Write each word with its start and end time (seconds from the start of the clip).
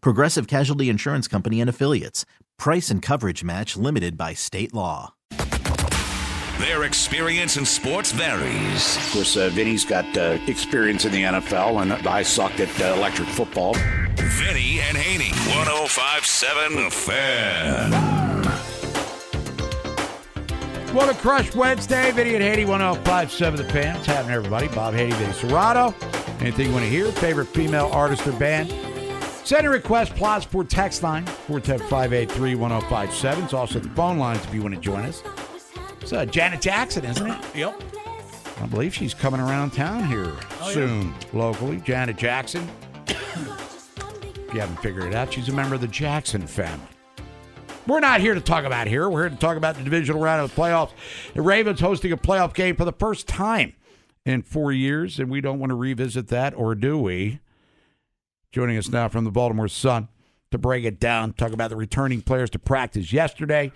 Progressive 0.00 0.46
Casualty 0.46 0.88
Insurance 0.88 1.28
Company 1.28 1.60
and 1.60 1.70
Affiliates. 1.70 2.24
Price 2.58 2.90
and 2.90 3.02
coverage 3.02 3.44
match 3.44 3.76
limited 3.76 4.16
by 4.16 4.34
state 4.34 4.72
law. 4.74 5.12
Their 6.58 6.84
experience 6.84 7.58
in 7.58 7.66
sports 7.66 8.12
varies. 8.12 8.96
Of 8.96 9.12
course, 9.12 9.36
uh, 9.36 9.50
Vinny's 9.50 9.84
got 9.84 10.06
uh, 10.16 10.38
experience 10.46 11.04
in 11.04 11.12
the 11.12 11.22
NFL, 11.22 11.82
and 11.82 11.92
I 12.08 12.22
sucked 12.22 12.60
at 12.60 12.80
uh, 12.80 12.94
electric 12.96 13.28
football. 13.28 13.74
Vinny 13.74 14.80
and 14.80 14.96
Haney, 14.96 15.32
1057 15.54 16.76
The 16.76 16.90
Fan. 16.90 17.92
What 20.94 21.10
a 21.10 21.14
crush 21.14 21.54
Wednesday. 21.54 22.10
Vinny 22.12 22.36
and 22.36 22.42
Haney, 22.42 22.64
1057 22.64 23.56
The 23.56 23.64
Fan. 23.64 23.94
What's 23.96 24.06
happening, 24.06 24.34
everybody? 24.34 24.68
Bob 24.68 24.94
Haney, 24.94 25.12
Vinny 25.12 25.32
Serrato. 25.34 25.92
Anything 26.40 26.68
you 26.68 26.72
want 26.72 26.84
to 26.84 26.90
hear? 26.90 27.12
Favorite 27.12 27.48
female 27.48 27.90
artist 27.92 28.26
or 28.26 28.32
band? 28.32 28.70
Send 29.46 29.64
a 29.64 29.70
request, 29.70 30.12
plus 30.16 30.44
for 30.44 30.64
text 30.64 31.04
line, 31.04 31.24
410-583-1057. 31.46 33.44
It's 33.44 33.54
also 33.54 33.78
the 33.78 33.88
phone 33.90 34.18
lines 34.18 34.44
if 34.44 34.52
you 34.52 34.60
want 34.60 34.74
to 34.74 34.80
join 34.80 35.04
us. 35.04 35.22
It's 36.00 36.12
uh, 36.12 36.24
Janet 36.26 36.60
Jackson, 36.60 37.04
isn't 37.04 37.30
it? 37.30 37.38
Yep. 37.54 37.80
I 38.60 38.66
believe 38.66 38.92
she's 38.92 39.14
coming 39.14 39.38
around 39.40 39.70
town 39.72 40.04
here 40.08 40.32
Oh, 40.60 40.70
soon, 40.72 41.14
locally. 41.32 41.76
Janet 41.76 42.16
Jackson. 42.16 42.68
if 43.06 44.50
you 44.52 44.58
haven't 44.58 44.80
figured 44.80 45.04
it 45.04 45.14
out, 45.14 45.32
she's 45.32 45.48
a 45.48 45.52
member 45.52 45.76
of 45.76 45.80
the 45.80 45.86
Jackson 45.86 46.44
family. 46.44 46.84
We're 47.86 48.00
not 48.00 48.20
here 48.20 48.34
to 48.34 48.40
talk 48.40 48.64
about 48.64 48.88
here. 48.88 49.08
We're 49.08 49.20
here 49.28 49.30
to 49.30 49.36
talk 49.36 49.56
about 49.56 49.76
the 49.76 49.84
divisional 49.84 50.20
round 50.20 50.42
of 50.42 50.52
the 50.52 50.60
playoffs. 50.60 50.90
The 51.34 51.42
Ravens 51.42 51.78
hosting 51.78 52.10
a 52.10 52.16
playoff 52.16 52.52
game 52.52 52.74
for 52.74 52.84
the 52.84 52.90
first 52.92 53.28
time 53.28 53.74
in 54.24 54.42
four 54.42 54.72
years, 54.72 55.20
and 55.20 55.30
we 55.30 55.40
don't 55.40 55.60
want 55.60 55.70
to 55.70 55.76
revisit 55.76 56.26
that, 56.28 56.52
or 56.54 56.74
do 56.74 56.98
we? 56.98 57.38
Joining 58.52 58.76
us 58.78 58.88
now 58.88 59.08
from 59.08 59.24
the 59.24 59.30
Baltimore 59.30 59.68
Sun 59.68 60.08
to 60.50 60.58
break 60.58 60.84
it 60.84 60.98
down, 61.00 61.32
talk 61.32 61.52
about 61.52 61.70
the 61.70 61.76
returning 61.76 62.22
players 62.22 62.50
to 62.50 62.58
practice 62.58 63.12
yesterday. 63.12 63.72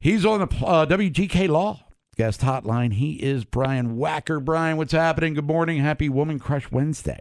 He's 0.00 0.24
on 0.24 0.40
the 0.40 0.64
uh, 0.64 0.86
WGK 0.86 1.48
Law 1.48 1.80
guest 2.16 2.40
hotline. 2.40 2.94
He 2.94 3.14
is 3.14 3.44
Brian 3.44 3.96
Wacker. 3.96 4.42
Brian, 4.42 4.76
what's 4.76 4.92
happening? 4.92 5.34
Good 5.34 5.46
morning. 5.46 5.78
Happy 5.78 6.08
Woman 6.08 6.38
Crush 6.38 6.70
Wednesday. 6.70 7.20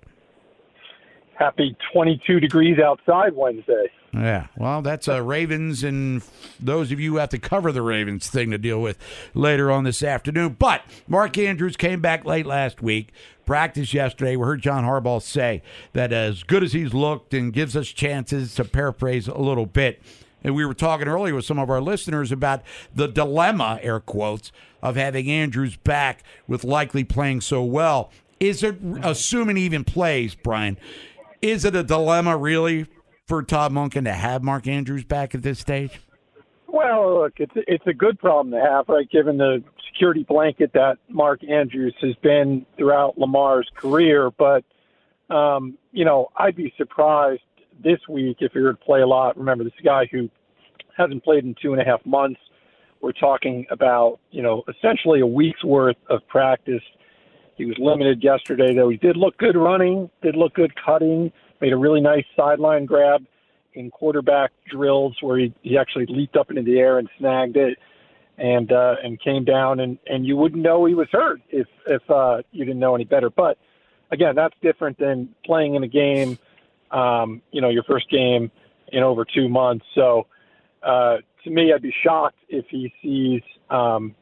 Happy 1.38 1.76
22 1.94 2.40
degrees 2.40 2.80
outside 2.80 3.34
Wednesday. 3.36 3.92
Yeah, 4.16 4.48
well, 4.56 4.82
that's 4.82 5.10
uh, 5.10 5.22
Ravens 5.22 5.84
and 5.84 6.22
those 6.58 6.92
of 6.94 7.02
you 7.02 7.12
who 7.12 7.18
have 7.18 7.30
to 7.30 7.38
cover 7.38 7.74
the 7.74 7.82
Ravens 7.82 8.30
thing 8.30 8.50
to 8.52 8.58
deal 8.58 8.82
with 8.82 8.98
later 9.34 9.70
on 9.70 9.84
this 9.84 10.02
afternoon. 10.02 10.56
But 10.58 10.84
Mark 11.06 11.38
Andrews 11.38 11.76
came 11.76 12.00
back 12.00 12.24
late 12.24 12.46
last 12.46 12.82
week, 12.82 13.12
practiced 13.46 13.94
yesterday. 13.94 14.38
We 14.38 14.46
heard 14.46 14.62
John 14.62 14.86
Harbaugh 14.86 15.22
say 15.22 15.64
that 15.92 16.14
as 16.14 16.44
good 16.44 16.64
as 16.64 16.72
he's 16.72 16.94
looked 16.94 17.34
and 17.34 17.52
gives 17.52 17.76
us 17.76 17.88
chances 17.88 18.56
to 18.56 18.64
paraphrase 18.64 19.28
a 19.28 19.38
little 19.38 19.66
bit. 19.66 20.02
And 20.46 20.56
we 20.56 20.66
were 20.66 20.74
talking 20.74 21.10
earlier 21.10 21.36
with 21.36 21.46
some 21.46 21.60
of 21.60 21.70
our 21.70 21.82
listeners 21.82 22.32
about 22.32 22.62
the 22.94 23.08
dilemma, 23.08 23.80
air 23.82 24.00
quotes, 24.00 24.54
of 24.82 24.96
having 24.96 25.30
Andrews 25.30 25.76
back 25.76 26.24
with 26.48 26.64
likely 26.64 27.04
playing 27.04 27.42
so 27.42 27.64
well. 27.64 28.12
Is 28.40 28.64
it, 28.64 28.78
assuming 29.02 29.58
he 29.58 29.64
even 29.64 29.84
plays, 29.84 30.36
Brian, 30.36 30.78
is 31.42 31.66
it 31.66 31.76
a 31.76 31.84
dilemma 31.84 32.38
really 32.38 32.86
for 33.26 33.42
Todd 33.44 33.72
Monken 33.72 34.06
to 34.06 34.14
have 34.14 34.44
Mark 34.44 34.68
Andrews 34.68 35.04
back 35.04 35.34
at 35.36 35.42
this 35.42 35.60
stage? 35.60 36.00
Well, 36.68 37.22
look, 37.22 37.34
it's 37.38 37.54
it's 37.56 37.88
a 37.88 37.94
good 37.94 38.20
problem 38.20 38.52
to 38.52 38.60
have, 38.60 38.90
right? 38.90 39.10
Given 39.10 39.38
the 39.38 39.64
security 39.92 40.24
blanket 40.24 40.72
that 40.74 40.98
Mark 41.10 41.44
Andrews 41.44 41.96
has 42.02 42.16
been 42.22 42.66
throughout 42.78 43.18
Lamar's 43.18 43.70
career, 43.76 44.30
but 44.32 44.64
um, 45.34 45.78
you 45.92 46.06
know, 46.06 46.28
I'd 46.36 46.56
be 46.56 46.74
surprised 46.78 47.42
this 47.84 48.00
week 48.10 48.38
if 48.42 48.52
he 48.54 48.60
were 48.60 48.74
to 48.74 48.78
play 48.78 49.02
a 49.02 49.08
lot. 49.08 49.38
Remember, 49.38 49.64
this 49.64 49.74
guy 49.84 50.08
who 50.12 50.30
hasn't 50.98 51.24
played 51.24 51.44
in 51.44 51.56
two 51.62 51.74
and 51.74 51.82
a 51.82 51.86
half 51.86 52.06
months. 52.06 52.40
We're 53.02 53.12
talking 53.14 53.66
about 53.70 54.20
you 54.32 54.42
know 54.42 54.64
essentially 54.68 55.22
a 55.22 55.28
week's 55.28 55.64
worth 55.64 55.98
of 56.10 56.28
practice. 56.28 56.84
He 57.56 57.66
was 57.66 57.78
limited 57.80 58.22
yesterday, 58.22 58.76
though. 58.76 58.90
He 58.90 58.98
did 58.98 59.16
look 59.16 59.38
good 59.38 59.56
running, 59.56 60.10
did 60.22 60.36
look 60.36 60.56
good 60.56 60.74
cutting, 60.76 61.32
made 61.66 61.74
a 61.74 61.78
really 61.78 62.02
nice 62.02 62.26
sideline 62.36 62.86
grab 62.86 63.26
in 63.74 63.90
quarterback 63.90 64.52
drills 64.70 65.18
where 65.22 65.40
he, 65.40 65.52
he 65.64 65.80
actually 65.80 66.06
leaped 66.08 66.38
up 66.38 66.52
into 66.52 66.62
the 66.62 66.78
air 66.78 67.00
and 67.00 67.10
snagged 67.18 67.58
it 67.58 67.80
and 68.38 68.72
uh, 68.72 68.94
and 69.04 69.20
came 69.20 69.44
down 69.44 69.80
and, 69.80 69.98
and 70.06 70.28
you 70.28 70.38
wouldn't 70.38 70.62
know 70.62 70.86
he 70.86 70.94
was 70.94 71.08
hurt 71.12 71.42
if 71.50 71.66
if 71.88 72.08
uh, 72.12 72.38
you 72.52 72.66
didn't 72.66 72.80
know 72.80 72.94
any 72.94 73.04
better. 73.04 73.32
But 73.32 73.58
again, 74.12 74.36
that's 74.36 74.54
different 74.62 75.00
than 75.00 75.30
playing 75.44 75.74
in 75.74 75.84
a 75.84 75.88
game, 75.88 76.38
um, 76.92 77.42
you 77.52 77.62
know, 77.62 77.70
your 77.70 77.84
first 77.84 78.12
game 78.12 78.52
in 78.90 79.02
over 79.02 79.26
two 79.26 79.50
months. 79.50 79.86
So 79.96 80.28
uh, 80.84 81.18
to 81.46 81.50
me, 81.50 81.74
I'd 81.74 81.82
be 81.82 81.94
shocked 82.04 82.38
if 82.48 82.66
he 82.70 82.94
sees 83.02 83.42
um, 83.72 84.14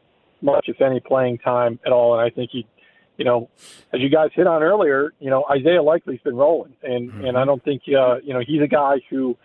much, 0.41 0.69
if 0.69 0.79
any, 0.79 1.01
playing 1.01 1.39
time 1.39 1.77
at 1.85 1.91
all. 1.91 2.17
And 2.17 2.21
I 2.21 2.33
think 2.33 2.51
he, 2.53 2.65
you 3.17 3.25
know, 3.25 3.49
as 3.93 4.01
you 4.01 4.09
guys 4.09 4.29
hit 4.33 4.47
on 4.47 4.63
earlier, 4.63 5.13
you 5.19 5.29
know, 5.29 5.45
Isaiah 5.51 5.83
Likely's 5.83 6.21
been 6.21 6.35
rolling, 6.35 6.73
and 6.81 7.25
and 7.25 7.37
I 7.37 7.45
don't 7.45 7.63
think, 7.63 7.83
uh, 7.87 8.15
you 8.23 8.33
know, 8.33 8.41
he's 8.45 8.61
a 8.61 8.67
guy 8.67 8.95
who 9.09 9.37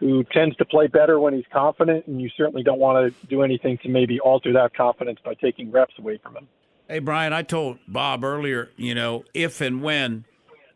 who 0.00 0.24
tends 0.32 0.56
to 0.56 0.64
play 0.64 0.86
better 0.86 1.18
when 1.18 1.34
he's 1.34 1.44
confident, 1.52 2.06
and 2.06 2.20
you 2.20 2.30
certainly 2.36 2.62
don't 2.62 2.78
want 2.78 3.12
to 3.12 3.26
do 3.26 3.42
anything 3.42 3.78
to 3.78 3.88
maybe 3.88 4.20
alter 4.20 4.52
that 4.52 4.74
confidence 4.74 5.18
by 5.24 5.34
taking 5.34 5.70
reps 5.70 5.94
away 5.98 6.18
from 6.22 6.36
him. 6.36 6.48
Hey, 6.88 7.00
Brian, 7.00 7.32
I 7.32 7.42
told 7.42 7.78
Bob 7.86 8.24
earlier, 8.24 8.70
you 8.76 8.94
know, 8.94 9.24
if 9.34 9.60
and 9.60 9.82
when 9.82 10.24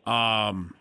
um, 0.05 0.75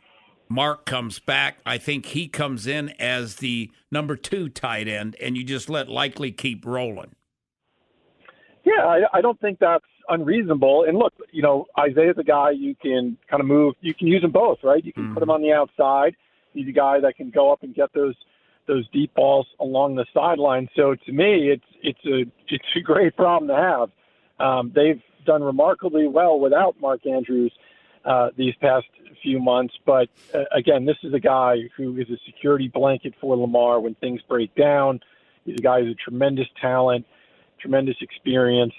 Mark 0.49 0.85
comes 0.85 1.19
back, 1.21 1.59
I 1.65 1.79
think 1.79 2.07
he 2.07 2.29
comes 2.29 2.67
in 2.67 2.91
as 2.99 3.37
the 3.37 3.71
number 3.91 4.17
two 4.17 4.49
tight 4.49 4.89
end, 4.89 5.17
and 5.21 5.37
you 5.37 5.45
just 5.45 5.71
let 5.71 5.89
Likely 5.89 6.33
keep 6.33 6.67
rolling. 6.67 7.15
Yeah, 8.65 8.85
I, 8.85 9.01
I 9.15 9.21
don't 9.21 9.41
think 9.41 9.59
that's 9.59 9.85
unreasonable. 10.09 10.85
And 10.87 10.99
look, 10.99 11.13
you 11.31 11.43
know, 11.43 11.67
Isaiah's 11.79 12.17
a 12.19 12.25
guy 12.25 12.51
you 12.51 12.75
can 12.75 13.17
kind 13.31 13.41
of 13.41 13.47
move. 13.47 13.75
You 13.81 13.95
can 13.95 14.07
use 14.07 14.23
them 14.23 14.33
both, 14.33 14.59
right? 14.63 14.85
You 14.85 14.93
can 14.93 15.15
put 15.15 15.23
him 15.23 15.31
on 15.31 15.43
the 15.43 15.53
outside. 15.53 16.17
He's 16.53 16.69
a 16.69 16.73
guy 16.73 17.01
that 17.01 17.17
can 17.17 17.31
go 17.31 17.53
up 17.53 17.63
and 17.63 17.75
get 17.75 17.93
those 17.95 18.15
those 18.67 18.89
deep 18.91 19.13
balls 19.15 19.47
along 19.59 19.97
the 19.97 20.07
sideline. 20.15 20.69
So 20.77 20.95
to 20.95 21.13
me, 21.13 21.51
it's 21.51 21.65
it's 21.83 22.05
a 22.07 22.31
it's 22.49 22.65
a 22.77 22.81
great 22.81 23.17
problem 23.17 23.49
to 23.49 23.57
have. 23.57 23.91
Um, 24.39 24.73
they've 24.75 25.03
done 25.25 25.43
remarkably 25.43 26.07
well 26.07 26.39
without 26.39 26.81
Mark 26.81 27.07
Andrews 27.07 27.53
uh, 28.05 28.31
these 28.37 28.55
past 28.61 28.87
few 29.23 29.41
months. 29.41 29.75
But 29.85 30.09
uh, 30.35 30.45
again, 30.53 30.85
this 30.85 30.97
is 31.03 31.15
a 31.15 31.21
guy 31.21 31.57
who 31.77 31.97
is 31.97 32.09
a 32.11 32.19
security 32.27 32.69
blanket 32.69 33.15
for 33.21 33.37
Lamar 33.37 33.81
when 33.81 33.95
things 33.97 34.21
break 34.29 34.55
down. 34.55 35.01
He's 35.45 35.59
a 35.59 35.63
guy 35.63 35.81
who's 35.81 35.93
a 35.93 36.11
tremendous 36.11 36.49
talent, 36.61 37.07
tremendous 37.61 37.97
experience. 38.01 38.75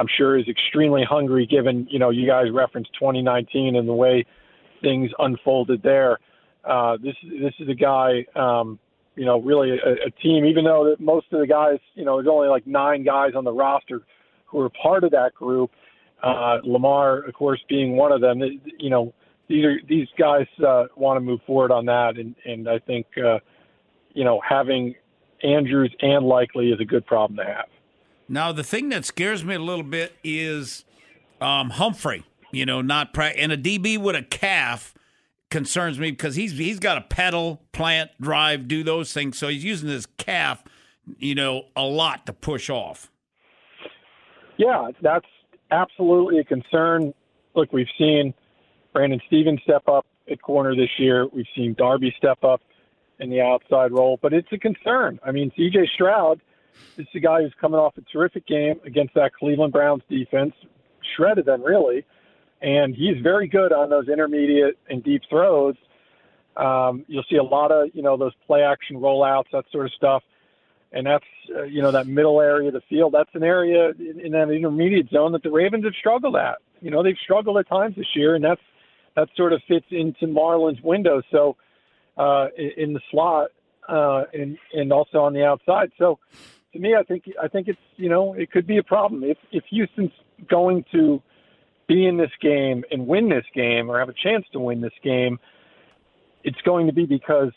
I'm 0.00 0.06
sure 0.16 0.38
is 0.38 0.48
extremely 0.48 1.04
hungry, 1.04 1.46
given 1.46 1.86
you 1.90 1.98
know 1.98 2.08
you 2.08 2.26
guys 2.26 2.46
referenced 2.50 2.90
2019 2.94 3.76
and 3.76 3.86
the 3.86 3.92
way 3.92 4.24
things 4.82 5.10
unfolded 5.18 5.82
there. 5.82 6.18
Uh, 6.64 6.96
this 7.02 7.14
this 7.22 7.52
is 7.58 7.68
a 7.68 7.74
guy, 7.74 8.24
um, 8.34 8.78
you 9.14 9.26
know, 9.26 9.40
really 9.42 9.72
a, 9.72 10.06
a 10.06 10.10
team. 10.22 10.46
Even 10.46 10.64
though 10.64 10.96
most 10.98 11.26
of 11.32 11.40
the 11.40 11.46
guys, 11.46 11.78
you 11.94 12.06
know, 12.06 12.16
there's 12.16 12.32
only 12.32 12.48
like 12.48 12.66
nine 12.66 13.04
guys 13.04 13.32
on 13.36 13.44
the 13.44 13.52
roster 13.52 14.00
who 14.46 14.60
are 14.60 14.70
part 14.70 15.04
of 15.04 15.10
that 15.10 15.34
group. 15.34 15.70
Uh, 16.22 16.58
Lamar, 16.64 17.18
of 17.20 17.34
course, 17.34 17.60
being 17.68 17.96
one 17.96 18.10
of 18.10 18.22
them. 18.22 18.40
You 18.78 18.90
know, 18.90 19.12
these 19.48 19.64
are 19.66 19.76
these 19.86 20.08
guys 20.18 20.46
uh, 20.66 20.84
want 20.96 21.18
to 21.18 21.20
move 21.20 21.40
forward 21.46 21.72
on 21.72 21.84
that, 21.86 22.16
and 22.16 22.34
and 22.46 22.70
I 22.70 22.78
think 22.78 23.06
uh, 23.18 23.38
you 24.14 24.24
know 24.24 24.40
having 24.48 24.94
Andrews 25.42 25.94
and 26.00 26.24
likely 26.24 26.70
is 26.70 26.80
a 26.80 26.86
good 26.86 27.04
problem 27.04 27.36
to 27.36 27.44
have. 27.44 27.66
Now, 28.30 28.52
the 28.52 28.62
thing 28.62 28.90
that 28.90 29.04
scares 29.04 29.44
me 29.44 29.56
a 29.56 29.58
little 29.58 29.82
bit 29.82 30.14
is 30.22 30.84
um, 31.40 31.70
Humphrey. 31.70 32.22
You 32.52 32.64
know, 32.64 32.80
not 32.80 33.12
pra- 33.12 33.26
and 33.26 33.50
a 33.50 33.56
DB 33.56 33.98
with 33.98 34.14
a 34.14 34.22
calf 34.22 34.94
concerns 35.50 35.98
me 35.98 36.12
because 36.12 36.36
he's 36.36 36.56
he's 36.56 36.78
got 36.78 36.94
to 36.94 37.00
pedal, 37.00 37.60
plant, 37.72 38.10
drive, 38.20 38.68
do 38.68 38.84
those 38.84 39.12
things. 39.12 39.36
So 39.36 39.48
he's 39.48 39.64
using 39.64 39.88
his 39.88 40.06
calf, 40.16 40.62
you 41.18 41.34
know, 41.34 41.66
a 41.74 41.82
lot 41.82 42.24
to 42.26 42.32
push 42.32 42.70
off. 42.70 43.10
Yeah, 44.56 44.90
that's 45.02 45.26
absolutely 45.72 46.38
a 46.38 46.44
concern. 46.44 47.12
Look, 47.54 47.72
we've 47.72 47.86
seen 47.98 48.32
Brandon 48.92 49.20
Stephens 49.26 49.60
step 49.64 49.88
up 49.88 50.06
at 50.30 50.40
corner 50.40 50.76
this 50.76 50.90
year. 50.98 51.26
We've 51.26 51.46
seen 51.56 51.74
Darby 51.76 52.14
step 52.16 52.44
up 52.44 52.60
in 53.18 53.28
the 53.28 53.40
outside 53.40 53.90
role, 53.90 54.18
but 54.22 54.32
it's 54.32 54.48
a 54.52 54.58
concern. 54.58 55.18
I 55.24 55.32
mean, 55.32 55.50
CJ 55.58 55.88
Stroud 55.94 56.40
is 56.96 57.06
the 57.12 57.20
guy 57.20 57.42
who's 57.42 57.54
coming 57.60 57.78
off 57.78 57.96
a 57.96 58.02
terrific 58.12 58.46
game 58.46 58.80
against 58.84 59.14
that 59.14 59.34
Cleveland 59.34 59.72
Browns 59.72 60.02
defense, 60.08 60.54
shredded 61.16 61.46
them 61.46 61.62
really, 61.62 62.04
and 62.62 62.94
he's 62.94 63.20
very 63.22 63.48
good 63.48 63.72
on 63.72 63.90
those 63.90 64.08
intermediate 64.08 64.78
and 64.88 65.02
deep 65.02 65.22
throws. 65.28 65.74
Um, 66.56 67.04
you'll 67.08 67.24
see 67.30 67.36
a 67.36 67.42
lot 67.42 67.72
of 67.72 67.88
you 67.94 68.02
know 68.02 68.16
those 68.16 68.32
play 68.46 68.62
action 68.62 68.96
rollouts, 68.96 69.50
that 69.52 69.64
sort 69.72 69.86
of 69.86 69.92
stuff, 69.92 70.22
and 70.92 71.06
that's 71.06 71.24
uh, 71.56 71.62
you 71.62 71.80
know 71.80 71.90
that 71.90 72.06
middle 72.06 72.40
area 72.40 72.68
of 72.68 72.74
the 72.74 72.82
field. 72.88 73.14
That's 73.16 73.30
an 73.34 73.42
area 73.42 73.90
in, 73.98 74.20
in 74.20 74.32
that 74.32 74.50
intermediate 74.50 75.10
zone 75.10 75.32
that 75.32 75.42
the 75.42 75.50
Ravens 75.50 75.84
have 75.84 75.94
struggled 75.98 76.36
at. 76.36 76.58
You 76.80 76.90
know 76.90 77.02
they've 77.02 77.16
struggled 77.22 77.56
at 77.58 77.68
times 77.68 77.96
this 77.96 78.14
year, 78.14 78.34
and 78.34 78.44
that's 78.44 78.60
that 79.16 79.28
sort 79.36 79.52
of 79.52 79.62
fits 79.66 79.86
into 79.90 80.26
Marlon's 80.26 80.80
window. 80.82 81.22
So 81.30 81.56
uh, 82.16 82.48
in, 82.56 82.70
in 82.76 82.92
the 82.92 83.00
slot 83.10 83.50
uh, 83.88 84.24
and 84.32 84.58
and 84.72 84.92
also 84.92 85.18
on 85.18 85.32
the 85.32 85.44
outside. 85.44 85.90
So 85.98 86.18
to 86.72 86.78
me, 86.78 86.94
I 86.94 87.02
think 87.02 87.24
I 87.42 87.48
think 87.48 87.68
it's 87.68 87.78
you 87.96 88.08
know 88.08 88.34
it 88.34 88.50
could 88.50 88.66
be 88.66 88.78
a 88.78 88.82
problem 88.82 89.24
if 89.24 89.38
if 89.52 89.64
Houston's 89.70 90.12
going 90.48 90.84
to 90.92 91.22
be 91.86 92.06
in 92.06 92.16
this 92.16 92.30
game 92.40 92.84
and 92.90 93.06
win 93.06 93.28
this 93.28 93.44
game 93.54 93.90
or 93.90 93.98
have 93.98 94.08
a 94.08 94.14
chance 94.14 94.46
to 94.52 94.60
win 94.60 94.80
this 94.80 94.92
game. 95.02 95.38
It's 96.44 96.60
going 96.62 96.86
to 96.86 96.92
be 96.92 97.04
because 97.04 97.50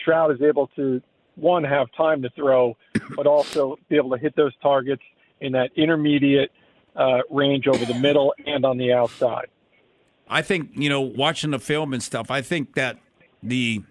Stroud 0.00 0.32
is 0.32 0.40
able 0.40 0.68
to 0.76 1.02
one 1.34 1.64
have 1.64 1.88
time 1.96 2.22
to 2.22 2.30
throw, 2.30 2.76
but 3.16 3.26
also 3.26 3.76
be 3.88 3.96
able 3.96 4.10
to 4.10 4.18
hit 4.18 4.36
those 4.36 4.52
targets 4.62 5.02
in 5.40 5.52
that 5.52 5.70
intermediate 5.76 6.52
uh, 6.94 7.18
range 7.30 7.66
over 7.66 7.84
the 7.84 7.94
middle 7.94 8.34
and 8.46 8.64
on 8.64 8.78
the 8.78 8.92
outside. 8.92 9.46
I 10.28 10.42
think 10.42 10.70
you 10.74 10.88
know, 10.88 11.00
watching 11.00 11.50
the 11.50 11.58
film 11.58 11.92
and 11.92 12.02
stuff. 12.02 12.30
I 12.30 12.40
think 12.40 12.74
that 12.74 12.98
the 13.42 13.82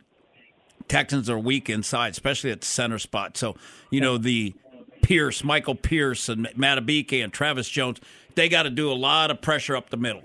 Texans 0.91 1.29
are 1.29 1.39
weak 1.39 1.69
inside, 1.69 2.11
especially 2.11 2.51
at 2.51 2.59
the 2.59 2.67
center 2.67 2.99
spot. 2.99 3.37
So 3.37 3.55
you 3.91 4.01
know 4.01 4.17
the 4.17 4.53
Pierce, 5.01 5.41
Michael 5.41 5.75
Pierce, 5.75 6.27
and 6.27 6.47
Madubuike 6.47 7.23
and 7.23 7.31
Travis 7.31 7.69
Jones, 7.69 8.01
they 8.35 8.49
got 8.49 8.63
to 8.63 8.69
do 8.69 8.91
a 8.91 8.93
lot 8.93 9.31
of 9.31 9.41
pressure 9.41 9.77
up 9.77 9.89
the 9.89 9.95
middle. 9.95 10.23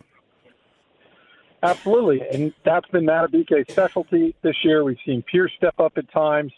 Absolutely, 1.63 2.21
and 2.33 2.53
that's 2.65 2.89
been 2.89 3.07
Madubuike's 3.07 3.73
specialty 3.73 4.35
this 4.43 4.57
year. 4.65 4.83
We've 4.83 4.99
seen 5.07 5.23
Pierce 5.23 5.53
step 5.57 5.79
up 5.79 5.93
at 5.99 6.11
times, 6.11 6.53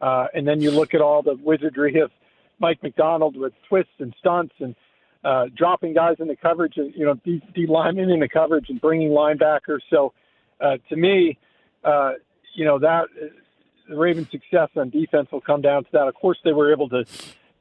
uh, 0.00 0.28
and 0.34 0.46
then 0.46 0.60
you 0.60 0.70
look 0.70 0.94
at 0.94 1.00
all 1.00 1.22
the 1.22 1.34
wizardry 1.34 1.98
of 1.98 2.12
Mike 2.60 2.80
Macdonald 2.84 3.36
with 3.36 3.54
twists 3.68 3.90
and 3.98 4.14
stunts 4.20 4.54
and 4.60 4.76
uh, 5.24 5.46
dropping 5.56 5.94
guys 5.94 6.14
in 6.20 6.28
the 6.28 6.36
coverage, 6.36 6.74
you 6.76 7.04
know, 7.04 7.14
D 7.24 7.42
linemen 7.66 8.08
in 8.08 8.20
the 8.20 8.28
coverage 8.28 8.66
and 8.68 8.80
bringing 8.80 9.10
linebackers. 9.10 9.80
So, 9.90 10.12
uh, 10.60 10.76
to 10.90 10.96
me, 10.96 11.36
uh, 11.82 12.12
you 12.54 12.64
know 12.64 12.78
that 12.78 13.06
the 13.88 13.96
Ravens' 13.96 14.30
success 14.30 14.68
on 14.76 14.90
defense 14.90 15.28
will 15.32 15.40
come 15.40 15.62
down 15.62 15.84
to 15.84 15.90
that. 15.92 16.08
Of 16.08 16.14
course, 16.14 16.38
they 16.44 16.52
were 16.52 16.72
able 16.72 16.88
to 16.90 17.04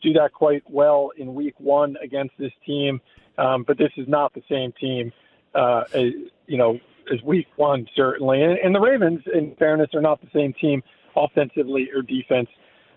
do 0.01 0.13
that 0.13 0.33
quite 0.33 0.63
well 0.69 1.11
in 1.17 1.33
Week 1.33 1.55
One 1.59 1.95
against 2.03 2.37
this 2.37 2.51
team, 2.65 3.01
um, 3.37 3.63
but 3.63 3.77
this 3.77 3.91
is 3.97 4.07
not 4.07 4.33
the 4.33 4.43
same 4.49 4.73
team. 4.73 5.11
Uh, 5.55 5.83
as, 5.93 6.11
you 6.45 6.57
know, 6.57 6.79
as 7.11 7.21
Week 7.23 7.47
One 7.55 7.87
certainly, 7.95 8.43
and, 8.43 8.57
and 8.59 8.75
the 8.75 8.79
Ravens, 8.79 9.21
in 9.33 9.55
fairness, 9.55 9.89
are 9.93 10.01
not 10.01 10.21
the 10.21 10.29
same 10.33 10.53
team 10.53 10.83
offensively 11.15 11.89
or 11.95 12.01
defense 12.01 12.49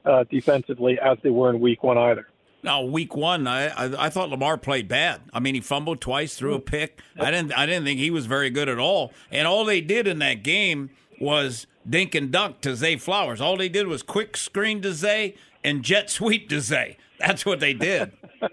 uh, 0.04 0.24
defensively 0.30 0.98
as 0.98 1.16
they 1.22 1.30
were 1.30 1.50
in 1.50 1.60
Week 1.60 1.82
One 1.82 1.96
either. 1.96 2.26
Now, 2.62 2.82
week 2.82 3.16
one, 3.16 3.46
I, 3.46 3.68
I, 3.68 4.06
I 4.06 4.10
thought 4.10 4.28
Lamar 4.28 4.58
played 4.58 4.86
bad. 4.86 5.22
I 5.32 5.40
mean, 5.40 5.54
he 5.54 5.62
fumbled 5.62 6.02
twice, 6.02 6.34
threw 6.34 6.54
a 6.54 6.60
pick. 6.60 7.00
I 7.18 7.30
didn't 7.30 7.52
I 7.56 7.64
didn't 7.64 7.84
think 7.84 7.98
he 7.98 8.10
was 8.10 8.26
very 8.26 8.50
good 8.50 8.68
at 8.68 8.78
all. 8.78 9.12
And 9.30 9.48
all 9.48 9.64
they 9.64 9.80
did 9.80 10.06
in 10.06 10.18
that 10.18 10.42
game 10.42 10.90
was 11.18 11.66
dink 11.88 12.14
and 12.14 12.30
dunk 12.30 12.60
to 12.62 12.76
Zay 12.76 12.96
Flowers. 12.96 13.40
All 13.40 13.56
they 13.56 13.68
did 13.68 13.86
was 13.86 14.02
quick 14.02 14.36
screen 14.36 14.82
to 14.82 14.92
Zay 14.92 15.34
and 15.64 15.82
jet 15.82 16.10
sweep 16.10 16.48
to 16.50 16.60
Zay. 16.60 16.96
That's 17.18 17.44
what 17.44 17.60
they 17.60 17.74
did. 17.74 18.12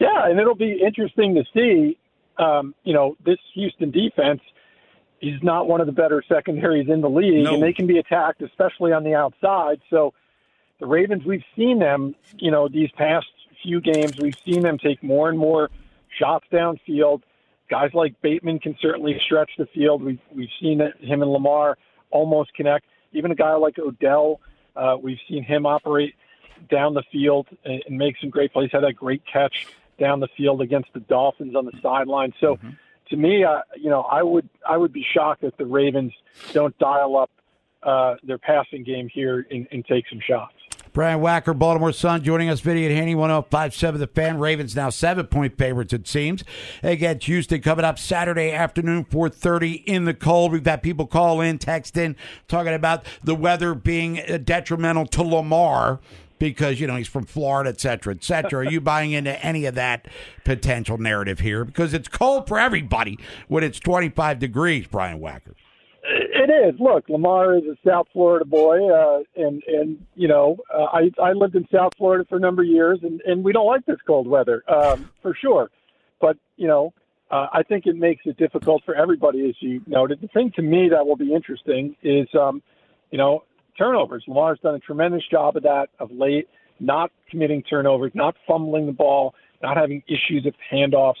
yeah, 0.00 0.26
and 0.28 0.38
it'll 0.38 0.54
be 0.54 0.80
interesting 0.84 1.34
to 1.34 1.44
see. 1.54 1.98
Um, 2.38 2.74
you 2.84 2.92
know, 2.92 3.16
this 3.24 3.38
Houston 3.54 3.90
defense 3.90 4.42
is 5.22 5.42
not 5.42 5.66
one 5.66 5.80
of 5.80 5.86
the 5.86 5.92
better 5.92 6.22
secondaries 6.28 6.88
in 6.90 7.00
the 7.00 7.08
league, 7.08 7.44
No. 7.44 7.54
and 7.54 7.62
they 7.62 7.72
can 7.72 7.86
be 7.86 7.98
attacked, 7.98 8.42
especially 8.42 8.92
on 8.92 9.04
the 9.04 9.14
outside. 9.14 9.80
So 9.88 10.12
the 10.78 10.86
Ravens, 10.86 11.24
we've 11.24 11.44
seen 11.56 11.78
them, 11.78 12.14
you 12.36 12.50
know, 12.50 12.68
these 12.68 12.90
past 12.98 13.26
few 13.62 13.80
games, 13.80 14.18
we've 14.20 14.36
seen 14.44 14.60
them 14.60 14.76
take 14.76 15.02
more 15.02 15.30
and 15.30 15.38
more 15.38 15.70
shots 16.18 16.44
downfield. 16.52 17.22
Guys 17.70 17.90
like 17.94 18.20
Bateman 18.20 18.58
can 18.58 18.76
certainly 18.82 19.18
stretch 19.24 19.50
the 19.56 19.66
field. 19.74 20.02
We've 20.02 20.20
we've 20.34 20.50
seen 20.60 20.80
it, 20.82 20.92
him 21.00 21.22
and 21.22 21.30
Lamar 21.32 21.78
almost 22.10 22.54
connect. 22.54 22.86
Even 23.12 23.30
a 23.30 23.34
guy 23.34 23.54
like 23.54 23.78
Odell, 23.78 24.40
uh, 24.74 24.96
we've 25.00 25.18
seen 25.28 25.42
him 25.42 25.66
operate 25.66 26.14
down 26.70 26.94
the 26.94 27.02
field 27.12 27.46
and, 27.64 27.82
and 27.86 27.98
make 27.98 28.16
some 28.20 28.30
great 28.30 28.52
plays. 28.52 28.70
Had 28.72 28.82
that 28.82 28.94
great 28.94 29.22
catch 29.30 29.66
down 29.98 30.20
the 30.20 30.28
field 30.36 30.60
against 30.60 30.92
the 30.92 31.00
Dolphins 31.00 31.54
on 31.54 31.64
the 31.64 31.72
sideline. 31.82 32.32
So, 32.40 32.58
to 33.10 33.16
me, 33.16 33.44
uh, 33.44 33.60
you 33.76 33.88
know, 33.88 34.02
I 34.02 34.22
would 34.22 34.48
I 34.68 34.76
would 34.76 34.92
be 34.92 35.06
shocked 35.14 35.44
if 35.44 35.56
the 35.56 35.66
Ravens 35.66 36.12
don't 36.52 36.76
dial 36.78 37.16
up 37.16 37.30
uh, 37.82 38.16
their 38.24 38.38
passing 38.38 38.82
game 38.82 39.08
here 39.08 39.46
and, 39.50 39.66
and 39.70 39.84
take 39.86 40.04
some 40.08 40.20
shots. 40.20 40.55
Brian 40.96 41.20
Wacker, 41.20 41.56
Baltimore 41.56 41.92
Sun, 41.92 42.24
joining 42.24 42.48
us. 42.48 42.60
Video 42.60 42.88
at 42.88 42.96
Haney 42.96 43.14
1057 43.14 44.00
The 44.00 44.06
Fan. 44.06 44.38
Ravens 44.38 44.74
now 44.74 44.88
seven 44.88 45.26
point 45.26 45.58
favorites, 45.58 45.92
it 45.92 46.08
seems. 46.08 46.42
Against 46.82 47.26
Houston 47.26 47.60
coming 47.60 47.84
up 47.84 47.98
Saturday 47.98 48.50
afternoon, 48.50 49.04
4.30 49.04 49.84
in 49.84 50.06
the 50.06 50.14
cold. 50.14 50.52
We've 50.52 50.64
had 50.64 50.82
people 50.82 51.06
call 51.06 51.42
in, 51.42 51.58
text 51.58 51.98
in, 51.98 52.16
talking 52.48 52.72
about 52.72 53.04
the 53.22 53.34
weather 53.34 53.74
being 53.74 54.20
uh, 54.20 54.38
detrimental 54.38 55.04
to 55.08 55.22
Lamar 55.22 56.00
because, 56.38 56.80
you 56.80 56.86
know, 56.86 56.96
he's 56.96 57.08
from 57.08 57.26
Florida, 57.26 57.68
et 57.68 57.78
cetera, 57.78 58.14
et 58.14 58.24
cetera. 58.24 58.60
Are 58.60 58.70
you 58.70 58.80
buying 58.80 59.12
into 59.12 59.38
any 59.44 59.66
of 59.66 59.74
that 59.74 60.08
potential 60.44 60.96
narrative 60.96 61.40
here? 61.40 61.66
Because 61.66 61.92
it's 61.92 62.08
cold 62.08 62.48
for 62.48 62.58
everybody 62.58 63.18
when 63.48 63.62
it's 63.62 63.78
25 63.78 64.38
degrees, 64.38 64.86
Brian 64.86 65.20
Wacker. 65.20 65.52
It 66.08 66.50
is. 66.50 66.78
Look, 66.78 67.08
Lamar 67.08 67.56
is 67.56 67.64
a 67.64 67.76
South 67.86 68.06
Florida 68.12 68.44
boy, 68.44 68.88
uh, 68.88 69.20
and 69.34 69.62
and 69.66 70.06
you 70.14 70.28
know, 70.28 70.56
uh, 70.72 70.84
I 70.84 71.10
I 71.20 71.32
lived 71.32 71.56
in 71.56 71.66
South 71.72 71.92
Florida 71.98 72.24
for 72.28 72.36
a 72.36 72.40
number 72.40 72.62
of 72.62 72.68
years, 72.68 73.00
and 73.02 73.20
and 73.22 73.42
we 73.42 73.52
don't 73.52 73.66
like 73.66 73.84
this 73.86 73.96
cold 74.06 74.28
weather 74.28 74.62
um, 74.68 75.10
for 75.20 75.34
sure. 75.34 75.70
But 76.20 76.36
you 76.56 76.68
know, 76.68 76.92
uh, 77.30 77.48
I 77.52 77.64
think 77.64 77.86
it 77.86 77.96
makes 77.96 78.22
it 78.24 78.36
difficult 78.36 78.82
for 78.84 78.94
everybody, 78.94 79.48
as 79.48 79.56
you 79.60 79.82
noted. 79.86 80.20
The 80.20 80.28
thing 80.28 80.52
to 80.56 80.62
me 80.62 80.88
that 80.90 81.04
will 81.04 81.16
be 81.16 81.34
interesting 81.34 81.96
is, 82.02 82.28
um, 82.38 82.62
you 83.10 83.18
know, 83.18 83.42
turnovers. 83.76 84.22
Lamar's 84.28 84.60
done 84.60 84.76
a 84.76 84.80
tremendous 84.80 85.24
job 85.28 85.56
of 85.56 85.64
that 85.64 85.88
of 85.98 86.12
late, 86.12 86.48
not 86.78 87.10
committing 87.30 87.64
turnovers, 87.64 88.12
not 88.14 88.36
fumbling 88.46 88.86
the 88.86 88.92
ball, 88.92 89.34
not 89.60 89.76
having 89.76 90.04
issues 90.06 90.44
with 90.44 90.54
handoffs 90.72 91.14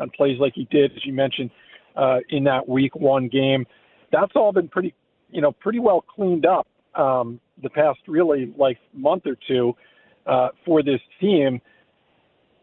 on 0.00 0.10
plays 0.10 0.40
like 0.40 0.54
he 0.54 0.64
did, 0.64 0.90
as 0.92 1.06
you 1.06 1.12
mentioned, 1.12 1.50
uh, 1.94 2.18
in 2.28 2.42
that 2.44 2.68
Week 2.68 2.96
One 2.96 3.28
game 3.28 3.66
that's 4.12 4.32
all 4.36 4.52
been 4.52 4.68
pretty, 4.68 4.94
you 5.30 5.40
know, 5.40 5.52
pretty 5.52 5.78
well 5.78 6.02
cleaned 6.02 6.46
up 6.46 6.68
um, 6.94 7.40
the 7.62 7.70
past 7.70 7.98
really 8.06 8.52
like 8.56 8.78
month 8.92 9.26
or 9.26 9.36
two 9.48 9.74
uh, 10.26 10.48
for 10.64 10.82
this 10.82 11.00
team. 11.20 11.60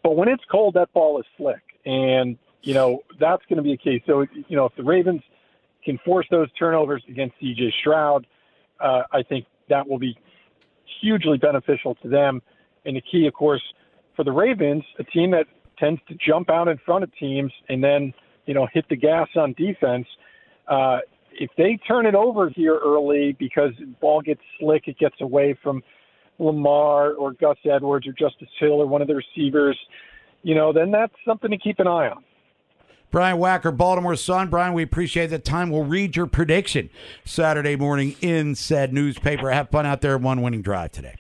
But 0.04 0.16
when 0.16 0.30
it's 0.30 0.44
cold, 0.50 0.76
that 0.76 0.92
ball 0.94 1.20
is 1.20 1.26
slick, 1.38 1.62
and 1.86 2.38
you 2.62 2.74
know 2.74 3.02
that's 3.20 3.44
going 3.50 3.58
to 3.58 3.64
be 3.64 3.74
a 3.74 3.78
case. 3.78 4.02
So 4.06 4.26
you 4.48 4.56
know 4.56 4.66
if 4.66 4.76
the 4.76 4.84
Ravens 4.84 5.22
can 5.84 5.98
force 6.06 6.28
those 6.30 6.52
turnovers 6.54 7.04
against 7.10 7.36
C.J. 7.40 7.74
Stroud, 7.80 8.28
uh, 8.80 9.04
I 9.12 9.24
think 9.24 9.46
that 9.70 9.88
will 9.88 10.00
be 10.00 10.18
hugely 11.02 11.38
beneficial 11.38 11.96
to 11.96 12.10
them. 12.10 12.42
And 12.86 12.96
the 12.96 13.02
key, 13.02 13.28
of 13.28 13.34
course, 13.34 13.62
for 14.16 14.24
the 14.24 14.32
Ravens, 14.32 14.84
a 15.00 15.04
team 15.04 15.32
that 15.32 15.48
tends 15.78 16.02
to 16.10 16.16
jump 16.16 16.50
out 16.50 16.68
in 16.68 16.78
front 16.86 17.04
of 17.04 17.16
teams 17.16 17.52
and 17.70 17.84
then 17.84 18.14
you 18.46 18.54
know 18.54 18.68
hit 18.74 18.86
the 18.90 18.96
gas 18.96 19.28
on 19.36 19.54
defense. 19.54 20.08
Uh, 20.68 21.00
if 21.40 21.50
they 21.58 21.80
turn 21.88 22.06
it 22.06 22.16
over 22.16 22.50
here 22.50 22.78
early 22.78 23.36
because 23.40 23.72
the 23.80 23.86
ball 24.02 24.22
gets 24.22 24.42
slick, 24.60 24.88
it 24.88 25.00
gets 25.00 25.16
away 25.22 25.58
from 25.64 25.82
Lamar 26.38 27.14
or 27.14 27.34
Gus 27.34 27.58
Edwards 27.66 28.06
or 28.08 28.12
Justice 28.12 28.50
Hill 28.60 28.74
or 28.74 28.86
one 28.86 29.02
of 29.02 29.08
the 29.08 29.16
receivers, 29.16 29.78
you 30.44 30.54
know, 30.54 30.74
then 30.74 30.92
that's 30.92 31.14
something 31.26 31.50
to 31.50 31.58
keep 31.58 31.80
an 31.80 31.88
eye 31.88 32.10
on. 32.10 32.24
Brian 33.12 33.38
Wacker, 33.38 33.76
Baltimore 33.76 34.16
Sun. 34.16 34.50
Brian, 34.50 34.74
we 34.74 34.84
appreciate 34.84 35.28
the 35.28 35.40
time. 35.40 35.72
We'll 35.72 35.84
read 35.84 36.16
your 36.16 36.28
prediction 36.28 36.90
Saturday 37.26 37.76
morning 37.76 38.16
in 38.22 38.54
said 38.54 38.94
newspaper. 38.94 39.50
Have 39.50 39.70
fun 39.70 39.86
out 39.86 40.02
there. 40.02 40.18
One 40.18 40.42
winning 40.42 40.62
drive 40.62 40.92
today. 40.92 41.16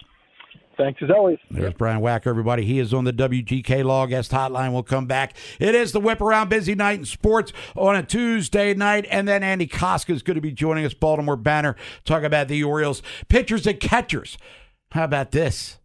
Thanks 0.80 1.02
as 1.04 1.12
always. 1.12 1.38
There's 1.52 1.74
Brian 1.74 2.00
Wack, 2.00 2.26
everybody. 2.26 2.64
He 2.64 2.80
is 2.80 2.94
on 2.94 3.04
the 3.04 3.12
WGK 3.12 3.84
Law 3.84 4.06
Guest 4.06 4.32
Hotline. 4.32 4.72
We'll 4.72 4.82
come 4.82 5.08
back. 5.08 5.36
It 5.60 5.76
is 5.76 5.92
the 5.92 6.00
Whip 6.00 6.22
Around 6.22 6.48
Busy 6.48 6.74
Night 6.74 7.00
in 7.00 7.06
Sports 7.06 7.52
on 7.76 7.98
a 7.98 8.04
Tuesday 8.04 8.74
night. 8.74 9.06
And 9.12 9.28
then 9.28 9.44
Andy 9.44 9.68
Kostka 9.68 10.12
is 10.12 10.24
going 10.24 10.36
to 10.36 10.42
be 10.42 10.54
joining 10.54 10.86
us, 10.86 10.94
Baltimore 10.94 11.36
Banner, 11.36 11.76
talk 12.06 12.24
about 12.24 12.48
the 12.48 12.64
Orioles 12.64 13.02
pitchers 13.28 13.68
and 13.68 13.78
catchers. 13.78 14.38
How 14.92 15.04
about 15.04 15.32
this? 15.32 15.80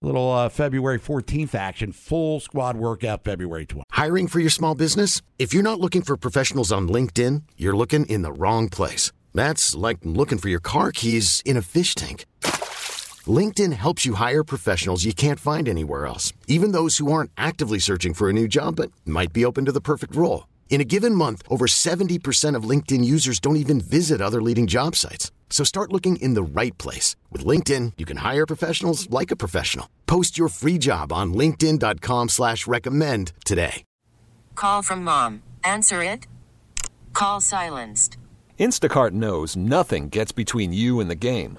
Little 0.00 0.30
uh, 0.30 0.48
February 0.48 1.00
14th 1.00 1.56
action, 1.56 1.90
full 1.90 2.38
squad 2.38 2.76
workout 2.76 3.24
February 3.24 3.66
20th. 3.66 3.82
Hiring 3.90 4.28
for 4.28 4.38
your 4.38 4.48
small 4.48 4.76
business? 4.76 5.22
If 5.40 5.52
you're 5.52 5.64
not 5.64 5.80
looking 5.80 6.02
for 6.02 6.16
professionals 6.16 6.70
on 6.70 6.88
LinkedIn, 6.88 7.42
you're 7.56 7.76
looking 7.76 8.06
in 8.06 8.22
the 8.22 8.32
wrong 8.32 8.68
place. 8.68 9.10
That's 9.34 9.74
like 9.74 9.98
looking 10.04 10.38
for 10.38 10.48
your 10.48 10.60
car 10.60 10.92
keys 10.92 11.42
in 11.44 11.56
a 11.56 11.62
fish 11.62 11.96
tank. 11.96 12.26
LinkedIn 13.30 13.72
helps 13.72 14.06
you 14.06 14.14
hire 14.14 14.42
professionals 14.42 15.04
you 15.04 15.12
can't 15.12 15.38
find 15.38 15.68
anywhere 15.68 16.06
else, 16.06 16.32
even 16.46 16.72
those 16.72 16.98
who 16.98 17.12
aren't 17.12 17.30
actively 17.36 17.78
searching 17.78 18.14
for 18.14 18.30
a 18.30 18.32
new 18.32 18.48
job 18.48 18.76
but 18.76 18.90
might 19.04 19.32
be 19.32 19.44
open 19.44 19.66
to 19.66 19.72
the 19.72 19.80
perfect 19.80 20.16
role. 20.16 20.46
In 20.70 20.80
a 20.80 20.84
given 20.84 21.14
month, 21.14 21.42
over 21.48 21.66
70% 21.66 22.54
of 22.54 22.64
LinkedIn 22.64 23.04
users 23.04 23.40
don't 23.40 23.62
even 23.64 23.80
visit 23.80 24.22
other 24.22 24.40
leading 24.40 24.66
job 24.66 24.96
sites. 24.96 25.30
So 25.50 25.64
start 25.64 25.92
looking 25.92 26.16
in 26.16 26.34
the 26.34 26.42
right 26.42 26.76
place. 26.78 27.16
With 27.30 27.44
LinkedIn, 27.44 27.94
you 27.98 28.06
can 28.06 28.18
hire 28.18 28.46
professionals 28.46 29.10
like 29.10 29.30
a 29.30 29.36
professional. 29.36 29.86
Post 30.06 30.38
your 30.38 30.48
free 30.48 30.78
job 30.78 31.12
on 31.12 31.34
linkedin.com 31.34 32.28
slash 32.30 32.66
recommend 32.66 33.32
today. 33.44 33.82
Call 34.54 34.82
from 34.82 35.04
mom. 35.04 35.42
Answer 35.64 36.02
it. 36.02 36.26
Call 37.12 37.40
silenced. 37.40 38.16
Instacart 38.58 39.12
knows 39.12 39.56
nothing 39.56 40.08
gets 40.08 40.32
between 40.32 40.72
you 40.72 41.00
and 41.00 41.10
the 41.10 41.14
game. 41.14 41.58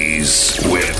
Haney's 0.21 0.57
Whip. 0.65 0.95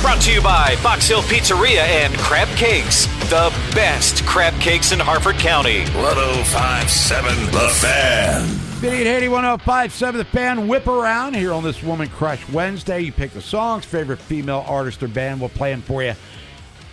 Brought 0.00 0.20
to 0.22 0.32
you 0.32 0.40
by 0.40 0.76
Box 0.84 1.08
Hill 1.08 1.22
Pizzeria 1.22 1.82
and 1.82 2.16
Crab 2.18 2.46
Cakes, 2.56 3.06
the 3.28 3.52
best 3.74 4.24
crab 4.24 4.54
cakes 4.60 4.92
in 4.92 5.00
Harford 5.00 5.36
County. 5.36 5.80
1057 5.80 7.46
The 7.46 7.68
Fan. 7.80 8.42
Vinny 8.78 8.98
and 8.98 9.06
Haney 9.06 9.28
1057 9.28 10.18
The 10.18 10.24
Fan 10.24 10.68
Whip 10.68 10.86
Around 10.86 11.34
here 11.34 11.52
on 11.52 11.64
this 11.64 11.82
Woman 11.82 12.08
Crush 12.08 12.48
Wednesday. 12.50 13.00
You 13.00 13.12
pick 13.12 13.32
the 13.32 13.42
songs, 13.42 13.84
favorite 13.84 14.20
female 14.20 14.64
artist 14.68 15.02
or 15.02 15.08
band. 15.08 15.40
We'll 15.40 15.48
play 15.50 15.72
them 15.72 15.82
for 15.82 16.04
you. 16.04 16.14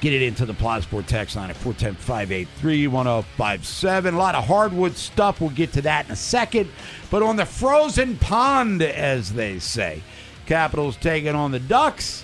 Get 0.02 0.14
it 0.14 0.22
into 0.22 0.46
the 0.46 0.54
Plaza 0.54 0.84
Sport 0.84 1.08
text 1.08 1.36
line 1.36 1.50
at 1.50 1.58
410 1.58 1.96
583 1.96 2.88
1057. 2.88 4.14
A 4.14 4.18
lot 4.18 4.34
of 4.36 4.46
hardwood 4.46 4.96
stuff. 4.96 5.42
We'll 5.42 5.50
get 5.50 5.74
to 5.74 5.82
that 5.82 6.06
in 6.06 6.12
a 6.12 6.16
second. 6.16 6.70
But 7.12 7.22
on 7.22 7.36
the 7.36 7.46
frozen 7.46 8.16
pond, 8.18 8.82
as 8.82 9.34
they 9.34 9.60
say, 9.60 10.02
Capitals 10.46 10.96
taking 10.98 11.36
on 11.36 11.52
the 11.52 11.60
Ducks. 11.60 12.24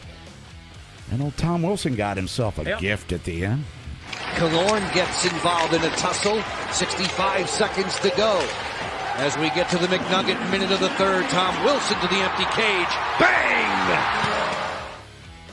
And 1.12 1.22
old 1.22 1.36
Tom 1.38 1.62
Wilson 1.64 1.96
got 1.96 2.16
himself 2.18 2.58
a 2.60 2.64
Yep. 2.64 2.80
gift 2.80 3.12
at 3.12 3.24
the 3.26 3.46
end. 3.46 3.66
Kalorn 4.36 4.94
gets 4.94 5.26
involved 5.26 5.74
in 5.74 5.84
a 5.84 5.90
tussle. 5.98 6.42
65 6.72 7.50
seconds 7.50 8.00
to 8.00 8.10
go. 8.12 8.42
As 9.18 9.38
we 9.38 9.50
get 9.50 9.70
to 9.70 9.78
the 9.78 9.88
McNugget 9.88 10.40
minute 10.50 10.72
of 10.72 10.80
the 10.80 10.90
third, 10.92 11.28
Tom 11.30 11.64
Wilson 11.64 12.00
to 12.00 12.08
the 12.08 12.16
empty 12.16 12.46
cage. 12.46 12.88
Bang! 13.20 14.00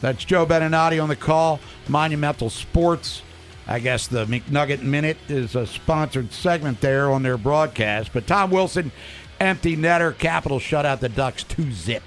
That's 0.00 0.24
Joe 0.24 0.46
Beninati 0.46 1.00
on 1.02 1.08
the 1.08 1.16
call. 1.16 1.60
Monumental 1.88 2.50
Sports. 2.50 3.22
I 3.66 3.78
guess 3.78 4.08
the 4.08 4.26
McNugget 4.26 4.82
Minute 4.82 5.18
is 5.28 5.54
a 5.54 5.66
sponsored 5.66 6.32
segment 6.32 6.80
there 6.80 7.10
on 7.10 7.22
their 7.22 7.36
broadcast. 7.38 8.12
But 8.12 8.26
Tom 8.26 8.50
Wilson, 8.50 8.90
empty 9.38 9.76
netter, 9.76 10.16
Capital 10.16 10.58
shut 10.58 10.84
out 10.84 11.00
the 11.00 11.08
Ducks 11.08 11.44
2 11.44 11.72
zip. 11.72 12.02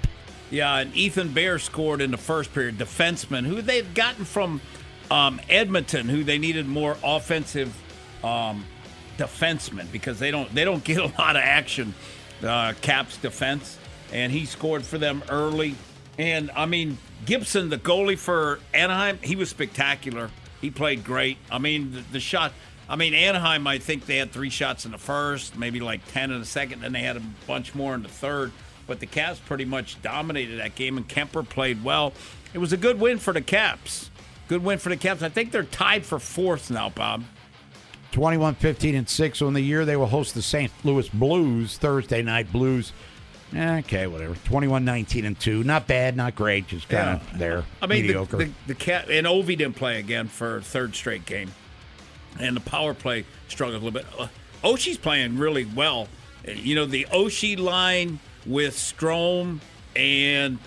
Yeah, 0.50 0.76
and 0.76 0.94
Ethan 0.94 1.32
Bear 1.32 1.58
scored 1.58 2.00
in 2.00 2.10
the 2.10 2.18
first 2.18 2.52
period. 2.52 2.78
Defenseman 2.78 3.46
who 3.46 3.62
they'd 3.62 3.94
gotten 3.94 4.24
from 4.24 4.60
um, 5.10 5.40
Edmonton, 5.48 6.08
who 6.08 6.24
they 6.24 6.38
needed 6.38 6.66
more 6.66 6.96
offensive 7.02 7.74
um, 8.22 8.64
defensemen 9.18 9.90
because 9.90 10.18
they 10.18 10.30
don't 10.30 10.52
they 10.54 10.64
don't 10.64 10.84
get 10.84 10.98
a 10.98 11.06
lot 11.18 11.36
of 11.36 11.42
action. 11.42 11.94
Uh, 12.42 12.74
Caps 12.82 13.16
defense, 13.16 13.78
and 14.12 14.30
he 14.30 14.44
scored 14.44 14.84
for 14.84 14.98
them 14.98 15.22
early. 15.28 15.74
And 16.18 16.50
I 16.54 16.66
mean 16.66 16.98
Gibson, 17.24 17.70
the 17.70 17.78
goalie 17.78 18.18
for 18.18 18.60
Anaheim, 18.74 19.18
he 19.22 19.36
was 19.36 19.48
spectacular. 19.50 20.30
He 20.60 20.70
played 20.70 21.04
great. 21.04 21.38
I 21.50 21.58
mean 21.58 21.92
the, 21.92 22.00
the 22.12 22.20
shot. 22.20 22.52
I 22.88 22.96
mean 22.96 23.14
Anaheim, 23.14 23.66
I 23.66 23.78
think 23.78 24.06
they 24.06 24.16
had 24.18 24.30
three 24.30 24.50
shots 24.50 24.84
in 24.84 24.92
the 24.92 24.98
first, 24.98 25.56
maybe 25.56 25.80
like 25.80 26.06
ten 26.12 26.30
in 26.30 26.38
the 26.38 26.46
second, 26.46 26.82
then 26.82 26.92
they 26.92 27.00
had 27.00 27.16
a 27.16 27.22
bunch 27.46 27.74
more 27.74 27.94
in 27.94 28.02
the 28.02 28.08
third 28.08 28.52
but 28.86 29.00
the 29.00 29.06
Caps 29.06 29.40
pretty 29.40 29.64
much 29.64 30.00
dominated 30.02 30.60
that 30.60 30.74
game, 30.74 30.96
and 30.96 31.08
Kuemper 31.08 31.48
played 31.48 31.82
well. 31.82 32.12
It 32.54 32.58
was 32.58 32.72
a 32.72 32.76
good 32.76 33.00
win 33.00 33.18
for 33.18 33.32
the 33.32 33.40
Caps. 33.40 34.10
Good 34.48 34.62
win 34.62 34.78
for 34.78 34.88
the 34.88 34.96
Caps. 34.96 35.22
I 35.22 35.28
think 35.28 35.52
they're 35.52 35.64
tied 35.64 36.06
for 36.06 36.18
fourth 36.18 36.70
now, 36.70 36.88
Bob. 36.90 37.24
21 38.12 38.54
15 38.54 38.94
and 38.94 39.08
6 39.08 39.42
on 39.42 39.52
the 39.52 39.60
year. 39.60 39.84
They 39.84 39.96
will 39.96 40.06
host 40.06 40.34
the 40.34 40.42
St. 40.42 40.72
Louis 40.84 41.08
Blues 41.08 41.76
Thursday 41.76 42.22
night 42.22 42.50
Blues. 42.52 42.92
Eh, 43.54 43.78
Okay, 43.78 44.06
whatever. 44.06 44.34
21 44.44 44.84
19 44.84 45.24
and 45.24 45.38
2. 45.38 45.62
Not 45.64 45.86
bad, 45.86 46.16
not 46.16 46.34
great. 46.34 46.66
Just 46.68 46.88
kind 46.88 47.20
of 47.20 47.38
there. 47.38 47.64
I 47.80 47.86
mean, 47.86 48.02
the, 48.02 48.08
mediocre. 48.08 48.36
the, 48.38 48.50
the 48.66 48.74
Cap 48.74 49.06
and 49.10 49.26
Ovi 49.26 49.56
didn't 49.56 49.76
play 49.76 49.98
again 49.98 50.28
for 50.28 50.60
third 50.62 50.94
straight 50.94 51.26
game, 51.26 51.52
and 52.40 52.56
the 52.56 52.60
power 52.60 52.92
play 52.94 53.24
struggled 53.48 53.82
a 53.82 53.84
little 53.84 54.00
bit. 54.00 54.06
Uh, 54.18 54.28
Oshie's 54.66 54.98
playing 54.98 55.38
really 55.38 55.64
well. 55.64 56.08
You 56.44 56.74
know, 56.74 56.86
the 56.86 57.06
Oshie 57.12 57.58
line 57.58 58.18
with 58.44 58.74
Strome 58.74 59.60
and 59.94 60.58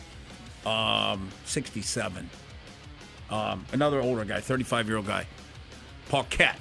um, 0.65 1.29
67. 1.45 2.29
Um, 3.29 3.65
another 3.73 4.01
older 4.01 4.25
guy, 4.25 4.39
35 4.39 4.87
year 4.87 4.97
old 4.97 5.07
guy, 5.07 5.27
Paquette. 6.09 6.57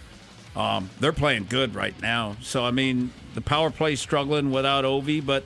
Um, 0.57 0.91
they're 0.99 1.13
playing 1.13 1.47
good 1.49 1.75
right 1.75 1.99
now. 2.03 2.37
So 2.43 2.65
I 2.65 2.71
mean, 2.73 3.13
the 3.35 3.41
power 3.41 3.71
play's 3.71 4.01
struggling 4.01 4.51
without 4.51 4.85
Ovi, 4.85 5.25
but 5.25 5.45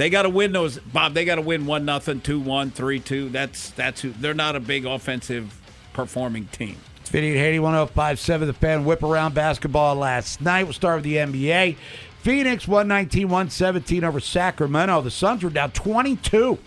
they 0.00 0.08
got 0.08 0.22
to 0.22 0.30
win 0.30 0.52
those. 0.52 0.78
Bob, 0.78 1.12
they 1.12 1.26
got 1.26 1.34
to 1.34 1.42
win 1.42 1.66
one 1.66 1.84
nothing, 1.84 2.22
two 2.22 2.40
one, 2.40 2.70
three 2.70 3.00
two. 3.00 3.28
That's 3.28 3.70
that's 3.70 4.00
who. 4.00 4.12
They're 4.12 4.32
not 4.32 4.56
a 4.56 4.60
big 4.60 4.86
offensive 4.86 5.60
performing 5.92 6.46
team. 6.46 6.76
It's 7.00 7.10
Vinny 7.10 7.30
and 7.32 7.38
Haney 7.38 7.58
1057 7.58 8.48
The 8.48 8.54
Fan 8.54 8.84
Whip 8.86 9.02
Around 9.02 9.34
basketball 9.34 9.96
last 9.96 10.40
night. 10.40 10.64
We'll 10.64 10.72
start 10.72 10.96
with 10.96 11.04
the 11.04 11.16
NBA. 11.16 11.76
Phoenix 12.22 12.66
119 12.66 13.28
117 13.28 14.04
over 14.04 14.20
Sacramento. 14.20 15.02
The 15.02 15.10
Suns 15.10 15.42
were 15.42 15.50
down 15.50 15.70
22 15.72 16.58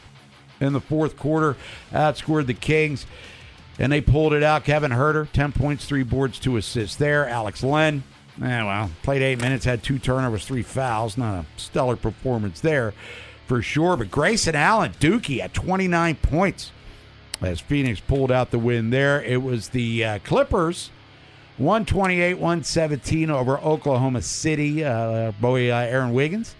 in 0.59 0.73
the 0.73 0.81
fourth 0.81 1.17
quarter, 1.17 1.57
outscored 1.91 2.45
the 2.45 2.53
Kings, 2.53 3.07
and 3.79 3.91
they 3.91 4.01
pulled 4.01 4.33
it 4.33 4.43
out. 4.43 4.63
Kevin 4.63 4.91
Huerter, 4.91 5.31
10 5.31 5.53
points, 5.53 5.85
three 5.85 6.03
boards, 6.03 6.37
two 6.37 6.57
assists 6.57 6.97
there. 6.97 7.27
Alex 7.27 7.63
Len, 7.63 8.03
eh, 8.41 8.63
well, 8.63 8.91
played 9.01 9.23
eight 9.23 9.41
minutes, 9.41 9.65
had 9.65 9.81
two 9.83 9.97
turnovers, 9.97 10.45
three 10.45 10.63
fouls. 10.63 11.17
Not 11.17 11.45
a 11.45 11.59
stellar 11.59 11.95
performance 11.95 12.61
there 12.61 12.93
for 13.45 13.61
sure. 13.61 13.97
But 13.97 14.11
Grayson 14.11 14.55
Allen, 14.55 14.93
Dookie, 14.99 15.39
at 15.39 15.53
29 15.53 16.15
points 16.15 16.71
as 17.41 17.59
Phoenix 17.59 17.99
pulled 17.99 18.31
out 18.31 18.51
the 18.51 18.59
win 18.59 18.89
there. 18.89 19.21
It 19.21 19.41
was 19.41 19.69
the 19.69 20.03
uh, 20.03 20.19
Clippers. 20.19 20.89
128 21.57 22.33
117 22.35 23.29
over 23.29 23.59
Oklahoma 23.59 24.23
City. 24.23 24.83
Uh, 24.83 25.31
boy, 25.33 25.71
uh, 25.71 25.81
Aaron 25.81 26.11
Wiggins 26.11 26.55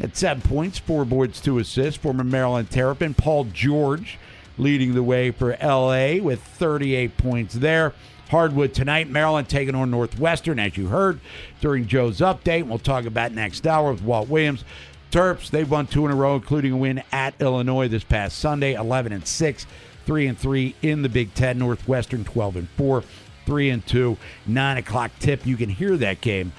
at 0.00 0.16
seven 0.16 0.40
points, 0.42 0.78
four 0.78 1.04
boards, 1.04 1.40
two 1.40 1.58
assists. 1.58 2.00
Former 2.00 2.24
Maryland 2.24 2.70
Terrapin 2.70 3.14
Paul 3.14 3.44
George 3.44 4.18
leading 4.56 4.94
the 4.94 5.02
way 5.02 5.30
for 5.30 5.56
LA 5.62 6.16
with 6.22 6.42
38 6.42 7.16
points 7.16 7.54
there. 7.54 7.94
Hardwood 8.30 8.74
tonight, 8.74 9.08
Maryland 9.08 9.48
taking 9.48 9.74
on 9.74 9.90
Northwestern, 9.90 10.58
as 10.58 10.76
you 10.76 10.88
heard 10.88 11.18
during 11.60 11.86
Joe's 11.86 12.18
update. 12.18 12.66
We'll 12.66 12.78
talk 12.78 13.06
about 13.06 13.32
next 13.32 13.66
hour 13.66 13.90
with 13.90 14.02
Walt 14.02 14.28
Williams. 14.28 14.64
Terps, 15.10 15.50
they've 15.50 15.70
won 15.70 15.86
two 15.86 16.04
in 16.04 16.12
a 16.12 16.14
row, 16.14 16.34
including 16.34 16.72
a 16.72 16.76
win 16.76 17.02
at 17.12 17.34
Illinois 17.40 17.88
this 17.88 18.04
past 18.04 18.38
Sunday, 18.38 18.74
11 18.74 19.12
and 19.12 19.26
6, 19.26 19.66
3 20.06 20.26
and 20.26 20.38
3 20.38 20.74
in 20.82 21.02
the 21.02 21.08
Big 21.08 21.34
Ten. 21.34 21.58
Northwestern, 21.58 22.24
12 22.24 22.56
and 22.56 22.68
4, 22.70 23.02
3 23.46 23.70
and 23.70 23.86
2. 23.86 24.16
9 24.46 24.76
o'clock 24.76 25.10
tip. 25.18 25.46
You 25.46 25.56
can 25.56 25.68
hear 25.68 25.96
that 25.96 26.20
game 26.20 26.52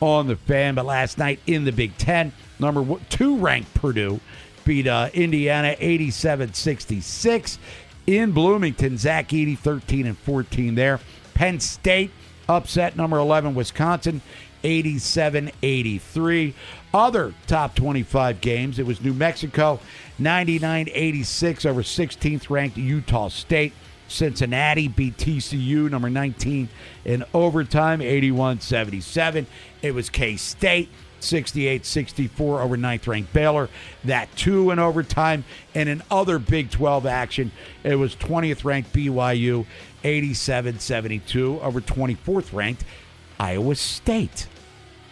on 0.00 0.26
the 0.26 0.36
fan. 0.36 0.74
But 0.74 0.86
last 0.86 1.18
night 1.18 1.40
in 1.46 1.64
the 1.64 1.72
Big 1.72 1.96
Ten, 1.98 2.32
number 2.58 2.98
two 3.08 3.36
ranked 3.38 3.72
Purdue 3.74 4.20
beat 4.64 4.86
uh, 4.86 5.08
Indiana 5.14 5.76
87 5.78 6.52
66 6.54 7.58
in 8.06 8.32
Bloomington. 8.32 8.98
Zach 8.98 9.28
Edey 9.28 9.58
13 9.58 10.06
and 10.06 10.18
14 10.18 10.74
there. 10.74 11.00
Penn 11.34 11.60
State 11.60 12.10
upset 12.48 12.96
number 12.96 13.18
11 13.18 13.54
Wisconsin 13.54 14.22
87 14.64 15.50
83. 15.62 16.54
Other 16.94 17.34
top 17.46 17.74
25 17.74 18.40
games, 18.40 18.78
it 18.78 18.86
was 18.86 19.02
New 19.02 19.12
Mexico 19.12 19.80
99 20.18 20.88
86 20.92 21.66
over 21.66 21.82
16th 21.82 22.50
ranked 22.50 22.76
Utah 22.76 23.28
State. 23.28 23.72
Cincinnati 24.08 24.86
beat 24.86 25.16
TCU, 25.16 25.90
number 25.90 26.08
19, 26.08 26.68
in 27.04 27.24
overtime, 27.34 28.00
81 28.00 28.60
77. 28.60 29.46
It 29.82 29.92
was 29.92 30.08
K 30.08 30.36
State, 30.36 30.88
68 31.20 31.84
64 31.84 32.60
over 32.60 32.76
ninth 32.76 33.06
ranked 33.06 33.32
Baylor. 33.32 33.68
That 34.04 34.34
two 34.36 34.70
in 34.70 34.78
overtime. 34.78 35.44
And 35.74 35.88
in 35.88 36.02
other 36.10 36.38
Big 36.38 36.70
12 36.70 37.06
action, 37.06 37.52
it 37.82 37.96
was 37.96 38.14
20th 38.16 38.64
ranked 38.64 38.92
BYU, 38.92 39.66
87 40.04 40.78
72 40.78 41.60
over 41.60 41.80
24th 41.80 42.52
ranked 42.52 42.84
Iowa 43.38 43.74
State. 43.74 44.48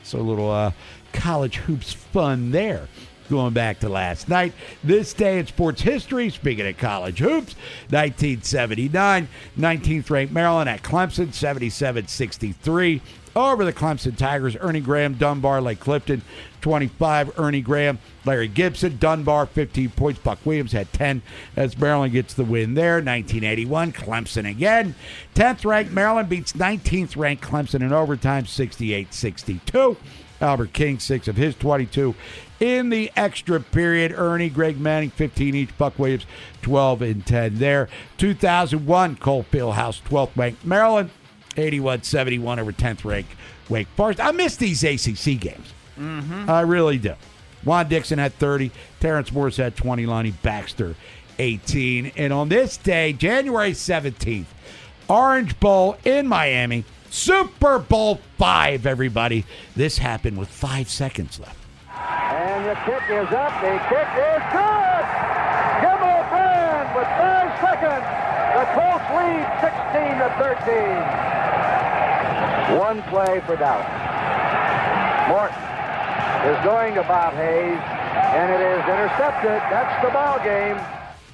So 0.03 0.19
a 0.19 0.21
little 0.21 0.51
uh, 0.51 0.73
college 1.13 1.57
hoops 1.57 1.93
fun 1.93 2.51
there. 2.51 2.89
Going 3.31 3.55
back 3.55 3.81
to 3.81 3.89
last 3.89 4.29
night, 4.29 4.53
this 4.83 5.15
day 5.15 5.39
in 5.39 5.47
sports 5.47 5.81
history, 5.81 6.29
speaking 6.29 6.67
of 6.67 6.77
college 6.77 7.19
hoops, 7.21 7.55
1979, 7.89 9.29
19th 9.59 10.11
ranked 10.11 10.33
Maryland 10.33 10.69
at 10.69 10.83
Clemson, 10.83 11.33
77 11.33 12.07
63. 12.07 13.01
Over 13.37 13.65
the 13.65 13.73
Clemson 13.73 14.17
Tigers, 14.17 14.57
Ernie 14.61 14.81
Graham, 14.81 15.15
Dunbar, 15.15 15.61
Lake 15.61 15.81
Clifton, 15.81 16.23
25. 16.61 17.39
Ernie 17.39 17.61
Graham, 17.61 17.99
Larry 18.25 18.47
Gibson, 18.47 18.97
Dunbar, 18.99 19.47
15 19.47 19.91
points. 19.91 20.21
Buck 20.21 20.39
Williams 20.45 20.73
had 20.73 20.93
10 20.93 21.21
as 21.57 21.77
Maryland 21.77 22.13
gets 22.13 22.35
the 22.35 22.45
win 22.45 22.75
there. 22.75 22.95
1981, 22.95 23.93
Clemson 23.93 24.49
again. 24.49 24.95
10th 25.35 25.65
ranked 25.65 25.93
Maryland 25.93 26.29
beats 26.29 26.53
19th 26.53 27.17
ranked 27.17 27.43
Clemson 27.43 27.83
in 27.83 27.93
overtime, 27.93 28.47
68 28.47 29.13
62. 29.13 29.97
Albert 30.41 30.73
King, 30.73 30.99
six 30.99 31.27
of 31.27 31.37
his 31.37 31.55
22. 31.57 32.15
In 32.61 32.89
the 32.89 33.11
extra 33.17 33.61
period, 33.61 34.13
Ernie, 34.17 34.49
Greg 34.49 34.79
Manning, 34.81 35.11
15 35.11 35.55
each. 35.55 35.77
Buck 35.77 35.99
Williams, 35.99 36.27
12 36.63 37.03
and 37.03 37.27
10 37.27 37.59
there. 37.59 37.89
2001, 38.19 39.17
Cole 39.17 39.45
Fieldhouse, 39.51 40.01
12th 40.03 40.37
ranked 40.37 40.65
Maryland, 40.65 41.11
81 41.57 42.03
71 42.03 42.59
over 42.59 42.73
10th 42.73 43.05
ranked 43.05 43.33
Wake 43.69 43.89
Forest. 43.97 44.21
I 44.21 44.31
miss 44.33 44.57
these 44.57 44.83
ACC 44.85 45.41
games. 45.41 45.73
Mm-hmm. 45.99 46.49
I 46.49 46.61
really 46.63 46.99
do. 46.99 47.15
Juan 47.65 47.89
Dixon 47.89 48.19
had 48.19 48.35
30. 48.35 48.71
Terrence 49.01 49.33
Morris 49.33 49.57
had 49.57 49.77
20. 49.77 50.07
Lonnie 50.07 50.33
Baxter, 50.43 50.95
18. 51.39 52.13
And 52.17 52.33
on 52.33 52.49
this 52.49 52.77
day, 52.77 53.13
January 53.13 53.73
17th, 53.73 54.47
Orange 55.09 55.59
Bowl 55.61 55.97
in 56.05 56.27
Miami, 56.27 56.85
Super 57.11 57.79
Bowl 57.79 58.21
five, 58.39 58.87
everybody. 58.87 59.45
This 59.77 59.99
happened 59.99 60.39
with 60.39 60.49
five 60.49 60.89
seconds 60.89 61.39
left. 61.39 61.64
And 62.35 62.67
the 62.67 62.75
kick 62.85 63.03
is 63.11 63.33
up. 63.33 63.53
The 63.61 63.79
kick 63.89 64.09
is 64.17 64.43
good. 64.53 65.05
Jim 65.81 66.01
O'Brien 66.01 66.87
with 66.95 67.09
five 67.17 67.51
seconds. 67.61 68.05
The 68.55 68.65
Colts 68.73 69.09
lead 69.15 69.47
16 69.61 70.19
to 70.23 70.29
13. 70.39 71.35
One 72.79 73.03
play 73.05 73.41
for 73.47 73.57
Dallas. 73.57 73.87
Morton 75.29 75.57
is 76.51 76.59
going 76.65 76.95
to 76.95 77.03
Bob 77.03 77.35
Hayes, 77.35 77.81
and 78.35 78.53
it 78.53 78.61
is 78.61 78.83
intercepted. 78.85 79.61
That's 79.71 80.05
the 80.05 80.11
ball 80.13 80.39
game. 80.45 80.79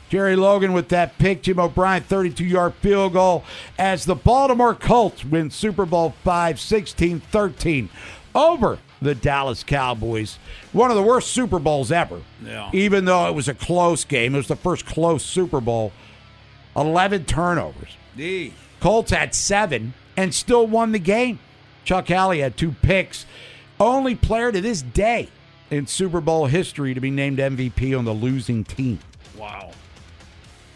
Jerry 0.09 0.35
Logan 0.35 0.73
with 0.73 0.89
that 0.89 1.19
pick. 1.19 1.43
Jim 1.43 1.61
O'Brien, 1.61 2.03
32 2.03 2.45
yard 2.45 2.75
field 2.75 3.13
goal 3.13 3.45
as 3.79 4.05
the 4.05 4.17
Baltimore 4.17 4.75
Colts 4.75 5.25
win 5.25 5.51
Super 5.51 5.87
Bowl 5.87 6.15
5, 6.25 6.59
16 6.59 7.21
13 7.21 7.89
over 8.35 8.79
the 9.03 9.15
Dallas 9.15 9.63
Cowboys. 9.65 10.39
One 10.73 10.91
of 10.91 10.97
the 10.97 11.03
worst 11.03 11.29
Super 11.33 11.59
Bowls 11.59 11.91
ever. 11.91 12.21
Yeah. 12.45 12.71
Even 12.73 13.05
though 13.05 13.29
it 13.29 13.35
was 13.35 13.49
a 13.49 13.55
close 13.55 14.05
game, 14.05 14.35
it 14.35 14.39
was 14.39 14.49
the 14.49 14.57
first 14.57 14.87
close 14.87 15.25
Super 15.25 15.61
Bowl. 15.61 15.93
11 16.77 17.25
turnovers. 17.25 17.97
D. 18.17 18.53
Colts 18.81 19.11
had 19.11 19.35
seven 19.35 19.95
and 20.17 20.35
still 20.35 20.67
won 20.67 20.93
the 20.93 20.99
game. 20.99 21.39
Chuck 21.85 22.09
Howley 22.09 22.41
had 22.41 22.57
two 22.57 22.73
picks. 22.83 23.27
Only 23.79 24.15
player 24.15 24.53
to 24.53 24.61
this 24.61 24.83
day 24.83 25.29
in 25.71 25.87
Super 25.87 26.21
Bowl 26.21 26.47
history 26.47 26.95
to 26.95 27.01
be 27.01 27.11
named 27.11 27.39
MVP 27.39 27.99
on 27.99 28.05
the 28.05 28.13
losing 28.13 28.65
team. 28.65 28.99
Wow. 29.37 29.73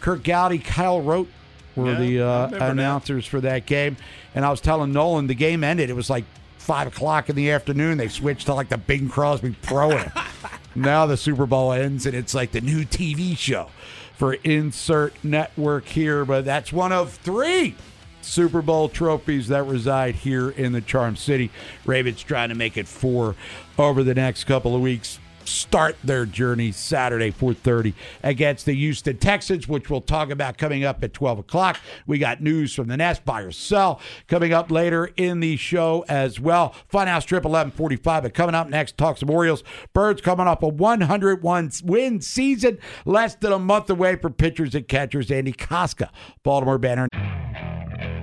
Curt 0.01 0.23
Gowdy, 0.23 0.59
Kyle 0.59 1.01
Rote 1.01 1.29
were 1.75 1.91
Yeah, 1.93 1.99
the 1.99 2.21
uh, 2.21 2.45
remember 2.45 2.59
that. 2.59 2.71
announcers 2.71 3.25
for 3.25 3.41
that 3.41 3.65
game. 3.65 3.97
And 4.33 4.43
I 4.45 4.49
was 4.49 4.61
telling 4.61 4.91
Nolan 4.91 5.27
the 5.27 5.35
game 5.35 5.63
ended. 5.63 5.89
It 5.89 5.95
was 5.95 6.09
like 6.09 6.25
five 6.65 6.87
o'clock 6.87 7.29
in 7.29 7.35
the 7.35 7.51
afternoon. 7.51 7.99
They 7.99 8.07
switched 8.07 8.47
to 8.47 8.55
like 8.55 8.69
the 8.69 8.77
Bing 8.77 9.07
Crosby 9.07 9.55
throwing. 9.61 10.11
now 10.75 11.05
the 11.05 11.15
Super 11.15 11.45
Bowl 11.45 11.71
ends 11.71 12.07
and 12.07 12.15
it's 12.15 12.33
like 12.33 12.51
the 12.51 12.61
new 12.61 12.83
TV 12.83 13.37
show 13.37 13.69
for 14.15 14.33
Insert 14.33 15.13
Network 15.23 15.85
here. 15.85 16.25
But 16.25 16.43
that's 16.43 16.73
one 16.73 16.91
of 16.91 17.13
three 17.13 17.75
Super 18.21 18.63
Bowl 18.63 18.89
trophies 18.89 19.49
that 19.49 19.67
reside 19.67 20.15
here 20.15 20.49
in 20.49 20.71
the 20.71 20.81
Charm 20.81 21.15
City. 21.15 21.51
Ravens 21.85 22.23
trying 22.23 22.49
to 22.49 22.55
make 22.55 22.77
it 22.77 22.87
four 22.87 23.35
over 23.77 24.03
the 24.03 24.15
next 24.15 24.45
couple 24.45 24.75
of 24.75 24.81
weeks 24.81 25.19
start 25.45 25.95
their 26.03 26.25
journey 26.25 26.71
Saturday, 26.71 27.31
4.30 27.31 27.93
against 28.23 28.65
the 28.65 28.73
Houston 28.73 29.17
Texans, 29.17 29.67
which 29.67 29.89
we'll 29.89 30.01
talk 30.01 30.29
about 30.29 30.57
coming 30.57 30.83
up 30.83 31.03
at 31.03 31.13
12 31.13 31.39
o'clock. 31.39 31.79
We 32.07 32.17
got 32.17 32.41
news 32.41 32.73
from 32.73 32.87
the 32.87 32.97
Nest, 32.97 33.25
buy 33.25 33.41
or 33.41 33.51
sell, 33.51 33.99
coming 34.27 34.53
up 34.53 34.71
later 34.71 35.11
in 35.17 35.39
the 35.39 35.57
show 35.57 36.05
as 36.07 36.39
well. 36.39 36.75
Funhouse 36.91 37.25
Trip 37.25 37.43
1145, 37.43 38.23
but 38.23 38.33
coming 38.33 38.55
up 38.55 38.69
next, 38.69 38.97
talk 38.97 39.17
some 39.17 39.29
Orioles. 39.29 39.63
Birds 39.93 40.21
coming 40.21 40.47
off 40.47 40.63
a 40.63 40.67
101 40.67 41.71
win 41.83 42.21
season, 42.21 42.77
less 43.05 43.35
than 43.35 43.51
a 43.51 43.59
month 43.59 43.89
away 43.89 44.15
for 44.15 44.29
pitchers 44.29 44.75
and 44.75 44.87
catchers. 44.87 45.31
Andy 45.31 45.53
Kostka, 45.53 46.09
Baltimore 46.43 46.77
Banner. 46.77 47.07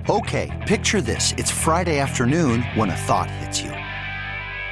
Okay, 0.09 0.51
picture 0.67 1.01
this. 1.01 1.33
It's 1.37 1.51
Friday 1.51 1.99
afternoon 1.99 2.63
when 2.75 2.89
a 2.89 2.95
thought 2.95 3.29
hits 3.31 3.61
you. 3.61 3.82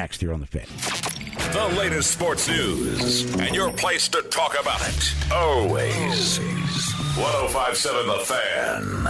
Next 0.00 0.22
here 0.22 0.32
on 0.32 0.40
the 0.40 0.46
Fan. 0.46 0.64
The 1.52 1.78
latest 1.78 2.10
sports 2.12 2.48
news 2.48 3.34
and 3.34 3.54
your 3.54 3.70
place 3.70 4.08
to 4.08 4.22
talk 4.22 4.58
about 4.58 4.80
it. 4.80 5.14
Always. 5.30 6.38
1057 7.18 8.06
The 8.06 8.18
Fan. 8.24 9.06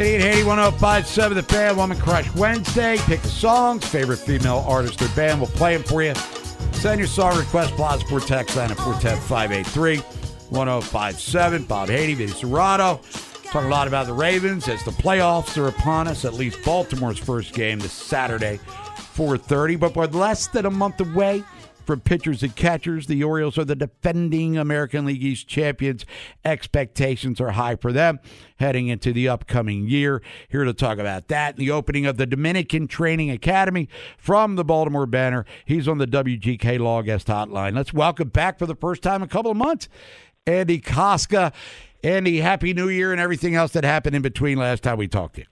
880 0.00 0.44
1057 0.44 1.36
The 1.36 1.42
Fan 1.42 1.76
Woman 1.76 1.98
Crush 1.98 2.34
Wednesday. 2.34 2.96
Pick 3.00 3.20
the 3.20 3.28
songs, 3.28 3.84
favorite 3.84 4.16
female 4.16 4.64
artist 4.66 5.02
or 5.02 5.08
band. 5.08 5.38
We'll 5.38 5.50
play 5.50 5.76
them 5.76 5.84
for 5.84 6.02
you. 6.02 6.14
Send 6.72 7.00
your 7.00 7.08
song 7.08 7.36
request, 7.36 7.74
Plaza 7.74 8.06
for 8.06 8.20
text 8.20 8.56
line 8.56 8.70
at 8.70 8.78
410 8.78 9.20
583 9.28 9.98
1057. 10.48 11.64
Bob 11.64 11.90
Haney, 11.90 12.14
Vinny 12.14 12.32
Serrato. 12.32 13.31
Talking 13.52 13.68
a 13.68 13.70
lot 13.70 13.86
about 13.86 14.06
the 14.06 14.14
Ravens 14.14 14.66
as 14.66 14.82
the 14.82 14.92
playoffs 14.92 15.62
are 15.62 15.68
upon 15.68 16.08
us. 16.08 16.24
At 16.24 16.32
least 16.32 16.64
Baltimore's 16.64 17.18
first 17.18 17.52
game 17.52 17.80
this 17.80 17.92
Saturday, 17.92 18.58
4:30. 19.14 19.76
But 19.76 19.94
we're 19.94 20.06
less 20.06 20.46
than 20.46 20.64
a 20.64 20.70
month 20.70 20.98
away 21.02 21.44
from 21.84 22.00
pitchers 22.00 22.42
and 22.42 22.56
catchers. 22.56 23.08
The 23.08 23.22
Orioles 23.22 23.58
are 23.58 23.66
the 23.66 23.76
defending 23.76 24.56
American 24.56 25.04
League 25.04 25.22
East 25.22 25.48
champions. 25.48 26.06
Expectations 26.46 27.42
are 27.42 27.50
high 27.50 27.76
for 27.76 27.92
them 27.92 28.20
heading 28.56 28.88
into 28.88 29.12
the 29.12 29.28
upcoming 29.28 29.86
year. 29.86 30.22
Here 30.48 30.64
to 30.64 30.72
talk 30.72 30.96
about 30.96 31.28
that, 31.28 31.56
the 31.56 31.70
opening 31.70 32.06
of 32.06 32.16
the 32.16 32.24
Dominican 32.24 32.88
Training 32.88 33.30
Academy 33.30 33.86
from 34.16 34.56
the 34.56 34.64
Baltimore 34.64 35.04
Banner. 35.04 35.44
He's 35.66 35.86
on 35.86 35.98
the 35.98 36.06
WGK 36.06 36.78
Law 36.78 37.02
Guest 37.02 37.26
Hotline. 37.26 37.76
Let's 37.76 37.92
welcome 37.92 38.30
back 38.30 38.58
for 38.58 38.64
the 38.64 38.76
first 38.76 39.02
time 39.02 39.16
in 39.16 39.26
a 39.26 39.30
couple 39.30 39.50
of 39.50 39.58
months, 39.58 39.90
Andy 40.46 40.80
Kostka. 40.80 41.52
Andy, 42.02 42.40
Happy 42.40 42.74
New 42.74 42.88
Year 42.88 43.12
and 43.12 43.20
everything 43.20 43.54
else 43.54 43.72
that 43.72 43.84
happened 43.84 44.16
in 44.16 44.22
between 44.22 44.58
last 44.58 44.82
time 44.82 44.98
we 44.98 45.08
talked 45.08 45.36
to 45.36 45.42
you. 45.42 45.46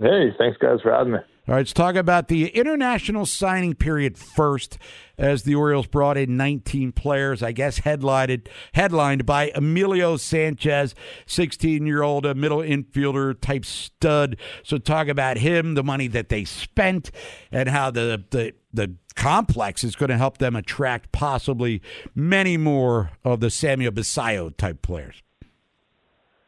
Hey, 0.00 0.34
thanks 0.38 0.58
guys 0.58 0.80
for 0.82 0.92
having 0.92 1.14
me. 1.14 1.18
All 1.18 1.54
right, 1.54 1.60
let's 1.60 1.72
talk 1.72 1.96
about 1.96 2.28
the 2.28 2.48
international 2.48 3.26
signing 3.26 3.74
period 3.74 4.16
first, 4.16 4.78
as 5.18 5.42
the 5.42 5.54
Orioles 5.54 5.86
brought 5.86 6.16
in 6.16 6.36
19 6.36 6.92
players, 6.92 7.42
I 7.42 7.52
guess 7.52 7.78
headlined 7.78 8.48
headlined 8.72 9.26
by 9.26 9.50
Emilio 9.54 10.16
Sanchez, 10.16 10.94
16 11.26 11.86
year 11.86 12.02
old 12.02 12.24
a 12.24 12.34
middle 12.34 12.58
infielder 12.58 13.38
type 13.40 13.64
stud. 13.64 14.36
So 14.62 14.78
talk 14.78 15.08
about 15.08 15.38
him, 15.38 15.74
the 15.74 15.82
money 15.82 16.06
that 16.08 16.28
they 16.28 16.44
spent, 16.44 17.10
and 17.50 17.68
how 17.68 17.90
the 17.90 18.22
the 18.30 18.54
the 18.72 18.94
complex 19.16 19.82
is 19.82 19.96
going 19.96 20.10
to 20.10 20.18
help 20.18 20.38
them 20.38 20.54
attract 20.54 21.10
possibly 21.10 21.82
many 22.14 22.56
more 22.56 23.10
of 23.24 23.40
the 23.40 23.50
Samuel 23.50 23.92
Basallo 23.92 24.56
type 24.56 24.82
players. 24.82 25.22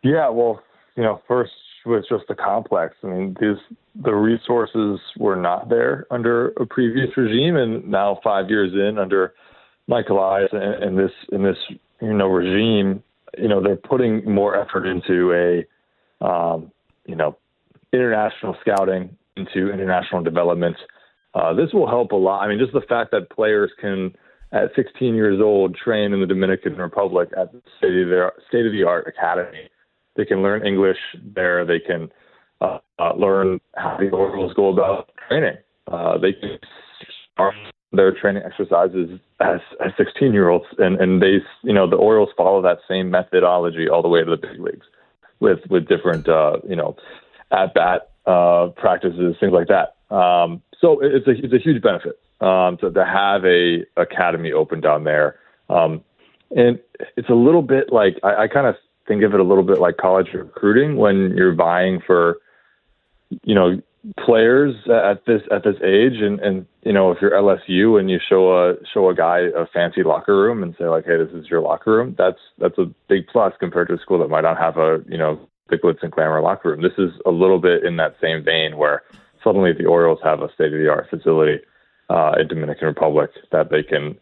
Yeah, 0.02 0.28
well, 0.28 0.62
you 0.96 1.02
know, 1.02 1.22
first 1.28 1.52
was 1.84 2.04
just 2.08 2.24
the 2.28 2.34
complex. 2.34 2.94
I 3.02 3.08
mean, 3.08 3.36
these 3.40 3.56
the 3.94 4.12
resources 4.12 5.00
were 5.18 5.36
not 5.36 5.68
there 5.68 6.06
under 6.10 6.48
a 6.50 6.66
previous 6.66 7.16
regime, 7.16 7.56
and 7.56 7.86
now 7.88 8.20
five 8.22 8.48
years 8.48 8.72
in 8.72 8.98
under 8.98 9.34
Michael 9.86 10.18
Elias 10.18 10.50
and, 10.52 10.82
and 10.82 10.98
this 10.98 11.10
in 11.32 11.42
this 11.42 11.56
you 12.00 12.14
know 12.14 12.28
regime, 12.28 13.02
you 13.38 13.48
know 13.48 13.62
they're 13.62 13.76
putting 13.76 14.24
more 14.30 14.56
effort 14.56 14.86
into 14.86 15.32
a 15.32 16.24
um, 16.24 16.70
you 17.06 17.16
know 17.16 17.36
international 17.92 18.56
scouting, 18.60 19.16
into 19.36 19.72
international 19.72 20.22
development. 20.22 20.76
Uh, 21.34 21.52
this 21.52 21.72
will 21.72 21.88
help 21.88 22.12
a 22.12 22.16
lot. 22.16 22.42
I 22.42 22.48
mean, 22.48 22.58
just 22.58 22.72
the 22.72 22.86
fact 22.88 23.10
that 23.12 23.30
players 23.30 23.70
can 23.80 24.14
at 24.52 24.70
16 24.76 25.14
years 25.14 25.40
old 25.40 25.74
train 25.74 26.12
in 26.12 26.20
the 26.20 26.26
Dominican 26.26 26.76
Republic 26.76 27.30
at 27.38 27.52
the 27.52 27.62
state 27.78 28.02
of 28.02 28.08
the 28.08 28.28
state 28.48 28.66
of 28.66 28.72
the 28.72 28.84
art 28.84 29.06
academy 29.06 29.68
they 30.16 30.24
can 30.24 30.42
learn 30.42 30.66
English 30.66 30.98
there. 31.22 31.64
They 31.64 31.80
can 31.80 32.10
uh, 32.60 32.78
uh, 32.98 33.14
learn 33.14 33.60
how 33.76 33.96
the 33.98 34.10
Orioles 34.10 34.52
go 34.54 34.68
about 34.72 35.10
training. 35.28 35.56
Uh, 35.90 36.18
they 36.18 36.34
start 37.32 37.54
their 37.92 38.12
training 38.12 38.42
exercises 38.44 39.18
as, 39.40 39.60
as 39.84 39.92
16 39.96 40.32
year 40.32 40.48
olds, 40.48 40.66
and 40.78 41.00
and 41.00 41.20
they 41.20 41.38
you 41.62 41.72
know 41.72 41.88
the 41.88 41.96
Orioles 41.96 42.30
follow 42.36 42.62
that 42.62 42.78
same 42.88 43.10
methodology 43.10 43.88
all 43.88 44.02
the 44.02 44.08
way 44.08 44.24
to 44.24 44.30
the 44.30 44.36
big 44.36 44.60
leagues, 44.60 44.86
with 45.40 45.60
with 45.68 45.88
different 45.88 46.28
uh, 46.28 46.58
you 46.68 46.76
know 46.76 46.96
at 47.50 47.74
bat 47.74 48.10
uh, 48.26 48.68
practices, 48.76 49.36
things 49.40 49.52
like 49.52 49.68
that. 49.68 49.96
Um, 50.14 50.62
so 50.80 51.00
it's 51.00 51.26
a 51.26 51.32
it's 51.32 51.54
a 51.54 51.58
huge 51.58 51.82
benefit 51.82 52.18
um, 52.40 52.76
to, 52.78 52.90
to 52.90 53.04
have 53.04 53.44
a 53.44 53.84
academy 53.96 54.52
open 54.52 54.80
down 54.80 55.04
there. 55.04 55.36
Um, 55.68 56.02
and 56.54 56.78
it's 57.16 57.30
a 57.30 57.34
little 57.34 57.62
bit 57.62 57.92
like 57.92 58.18
I, 58.22 58.44
I 58.44 58.48
kind 58.48 58.66
of 58.66 58.74
think 59.06 59.22
of 59.22 59.34
it 59.34 59.40
a 59.40 59.44
little 59.44 59.64
bit 59.64 59.78
like 59.78 59.96
college 59.96 60.28
recruiting 60.32 60.96
when 60.96 61.36
you're 61.36 61.54
vying 61.54 62.00
for, 62.06 62.38
you 63.44 63.54
know, 63.54 63.80
players 64.18 64.74
at 64.88 65.24
this 65.26 65.42
at 65.50 65.64
this 65.64 65.76
age. 65.82 66.20
And 66.20 66.40
and 66.40 66.66
you 66.82 66.92
know 66.92 67.10
if 67.12 67.18
you're 67.20 67.30
LSU 67.30 67.98
and 68.00 68.10
you 68.10 68.18
show 68.28 68.52
a 68.52 68.74
show 68.92 69.08
a 69.08 69.14
guy 69.14 69.40
a 69.54 69.66
fancy 69.66 70.02
locker 70.02 70.36
room 70.36 70.62
and 70.62 70.74
say 70.78 70.86
like 70.86 71.04
hey 71.04 71.16
this 71.18 71.32
is 71.32 71.48
your 71.48 71.60
locker 71.60 71.92
room 71.92 72.16
that's 72.18 72.40
that's 72.58 72.76
a 72.78 72.86
big 73.08 73.28
plus 73.28 73.52
compared 73.60 73.86
to 73.88 73.94
a 73.94 73.98
school 73.98 74.18
that 74.18 74.28
might 74.28 74.40
not 74.40 74.58
have 74.58 74.76
a 74.76 75.02
you 75.08 75.16
know 75.16 75.38
big 75.72 75.80
glitz 75.80 76.02
and 76.02 76.12
glamour 76.12 76.40
locker 76.40 76.70
room. 76.70 76.82
This 76.82 76.98
is 76.98 77.12
a 77.26 77.30
little 77.30 77.58
bit 77.58 77.84
in 77.84 77.96
that 77.96 78.16
same 78.20 78.44
vein 78.44 78.76
where 78.76 79.02
suddenly 79.42 79.72
the 79.72 79.86
Orioles 79.86 80.20
have 80.22 80.42
a 80.42 80.52
state 80.52 80.72
of 80.72 80.78
the 80.78 80.88
art 80.88 81.08
facility 81.10 81.60
uh, 82.10 82.32
in 82.38 82.46
Dominican 82.46 82.88
Republic 82.88 83.30
that 83.50 83.70
they 83.70 83.82
can 83.82 84.16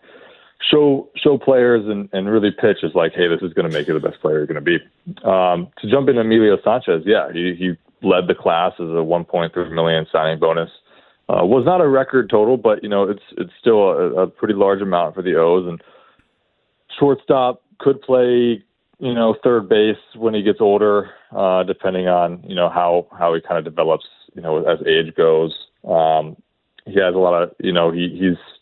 show 0.69 1.09
show 1.17 1.39
players 1.39 1.87
and, 1.87 2.09
and 2.13 2.29
really 2.29 2.51
pitch 2.51 2.79
is 2.83 2.95
like, 2.95 3.13
hey, 3.15 3.29
this 3.29 3.41
is 3.43 3.53
going 3.55 3.71
to 3.71 3.77
make 3.77 3.89
you 3.89 3.95
the 3.95 4.09
best 4.09 4.21
player 4.21 4.39
you're 4.39 4.47
going 4.47 4.63
to 4.63 4.79
be. 4.79 4.79
Um, 5.25 5.69
to 5.81 5.91
jump 5.91 6.09
into 6.09 6.21
Emilio 6.21 6.59
Sanchez, 6.63 7.03
yeah, 7.07 7.33
he, 7.33 7.55
he 7.59 7.77
led 8.07 8.27
the 8.27 8.35
class 8.35 8.73
as 8.75 8.89
a 8.89 9.03
1.3 9.03 9.73
million 9.73 10.07
signing 10.13 10.39
bonus. 10.39 10.71
Uh, 11.29 11.45
was 11.45 11.65
not 11.65 11.81
a 11.81 11.89
record 11.89 12.29
total, 12.29 12.57
but 12.57 12.83
you 12.83 12.89
know 12.89 13.09
it's 13.09 13.23
it's 13.39 13.53
still 13.61 13.91
a, 13.91 14.23
a 14.23 14.27
pretty 14.27 14.55
large 14.55 14.83
amount 14.83 15.15
for 15.15 15.23
the 15.23 15.37
O's. 15.37 15.67
And 15.67 15.81
shortstop 16.99 17.63
could 17.79 18.03
play, 18.03 18.65
you 18.99 19.15
know, 19.15 19.37
third 19.45 19.69
base 19.69 19.97
when 20.17 20.35
he 20.35 20.43
gets 20.43 20.61
older, 20.61 21.11
uh, 21.31 21.63
depending 21.63 22.09
on 22.09 22.43
you 22.45 22.57
know 22.57 22.69
how 22.69 23.07
how 23.17 23.33
he 23.33 23.41
kind 23.41 23.59
of 23.59 23.65
develops, 23.65 24.07
you 24.35 24.43
know, 24.43 24.65
as 24.65 24.85
age 24.87 25.15
goes. 25.15 25.55
Um, 25.89 26.37
he 26.85 26.99
has 26.99 27.15
a 27.15 27.19
lot 27.19 27.41
of, 27.41 27.53
you 27.61 27.73
know, 27.73 27.93
he 27.93 28.09
he's 28.09 28.60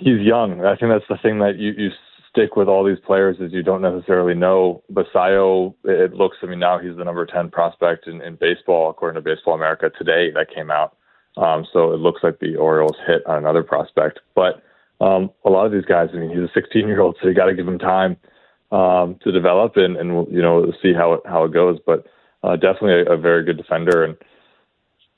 he's 0.00 0.20
young. 0.20 0.64
I 0.64 0.76
think 0.76 0.90
that's 0.90 1.08
the 1.08 1.18
thing 1.22 1.38
that 1.38 1.58
you, 1.58 1.72
you 1.76 1.90
stick 2.30 2.56
with 2.56 2.68
all 2.68 2.84
these 2.84 2.98
players 3.04 3.36
is 3.40 3.52
you 3.52 3.62
don't 3.62 3.82
necessarily 3.82 4.34
know. 4.34 4.82
Basallo, 4.92 5.74
it 5.84 6.14
looks, 6.14 6.38
I 6.42 6.46
mean, 6.46 6.58
now 6.58 6.78
he's 6.78 6.96
the 6.96 7.04
number 7.04 7.26
10 7.26 7.50
prospect 7.50 8.06
in, 8.06 8.22
in 8.22 8.36
baseball, 8.36 8.90
according 8.90 9.22
to 9.22 9.28
Baseball 9.28 9.54
America 9.54 9.90
today 9.96 10.30
that 10.34 10.54
came 10.54 10.70
out. 10.70 10.96
Um, 11.36 11.66
so 11.72 11.92
it 11.92 11.98
looks 11.98 12.22
like 12.22 12.38
the 12.40 12.56
Orioles 12.56 12.96
hit 13.06 13.24
on 13.26 13.38
another 13.38 13.62
prospect. 13.62 14.20
But 14.34 14.62
um, 15.00 15.30
a 15.44 15.50
lot 15.50 15.66
of 15.66 15.72
these 15.72 15.84
guys, 15.84 16.08
I 16.12 16.18
mean, 16.18 16.30
he's 16.30 16.38
a 16.38 16.50
16 16.52 16.86
year 16.86 17.00
old, 17.00 17.16
so 17.20 17.28
you 17.28 17.34
got 17.34 17.46
to 17.46 17.54
give 17.54 17.68
him 17.68 17.78
time 17.78 18.16
um, 18.72 19.18
to 19.22 19.32
develop 19.32 19.76
and, 19.76 19.96
and, 19.96 20.26
you 20.32 20.42
know, 20.42 20.72
see 20.82 20.92
how 20.92 21.14
it, 21.14 21.20
how 21.26 21.44
it 21.44 21.52
goes. 21.52 21.78
But 21.84 22.06
uh, 22.42 22.56
definitely 22.56 23.02
a, 23.06 23.14
a 23.14 23.16
very 23.16 23.44
good 23.44 23.56
defender 23.56 24.04
and 24.04 24.16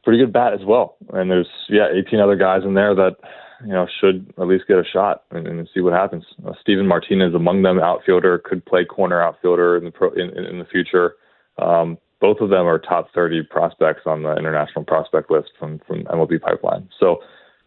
pretty 0.05 0.19
good 0.19 0.33
bat 0.33 0.55
as 0.55 0.65
well. 0.65 0.97
And 1.13 1.31
there's, 1.31 1.49
yeah, 1.69 1.89
18 1.93 2.21
other 2.21 2.37
guys 2.37 2.63
in 2.65 2.75
there 2.75 2.95
that, 2.95 3.17
you 3.65 3.73
know, 3.73 3.87
should 4.01 4.33
at 4.39 4.47
least 4.47 4.67
get 4.69 4.79
a 4.79 4.85
shot 4.85 5.25
and, 5.31 5.47
and 5.47 5.69
see 5.73 5.81
what 5.81 5.93
happens. 5.93 6.25
Uh, 6.47 6.53
Steven 6.61 6.87
Martinez 6.87 7.35
among 7.35 7.63
them, 7.63 7.79
outfielder, 7.79 8.39
could 8.45 8.65
play 8.65 8.85
corner 8.85 9.23
outfielder 9.23 9.77
in 9.77 9.85
the 9.85 9.91
pro, 9.91 10.11
in, 10.13 10.31
in 10.31 10.59
the 10.59 10.65
future. 10.65 11.15
Um, 11.59 11.99
both 12.21 12.39
of 12.41 12.51
them 12.51 12.67
are 12.67 12.79
top 12.79 13.09
30 13.15 13.43
prospects 13.51 14.03
on 14.07 14.23
the 14.23 14.37
international 14.37 14.85
prospect 14.85 15.31
list 15.31 15.51
from 15.59 15.81
from 15.87 16.05
MLB 16.05 16.41
Pipeline. 16.41 16.89
So 16.99 17.19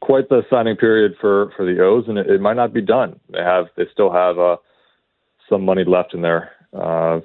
quite 0.02 0.30
the 0.30 0.44
signing 0.50 0.78
period 0.78 1.14
for 1.20 1.52
for 1.58 1.66
the 1.66 1.84
O's, 1.84 2.06
and 2.08 2.18
it, 2.18 2.28
it 2.28 2.42
might 2.42 2.56
not 2.56 2.74
be 2.74 2.82
done. 2.82 3.20
They 3.30 3.42
have 3.42 3.66
they 3.76 3.84
still 3.92 4.12
have 4.12 4.40
uh, 4.40 4.58
some 5.50 5.66
money 5.66 5.84
left 5.86 6.14
in 6.14 6.22
their 6.22 6.52
uh, 6.74 7.20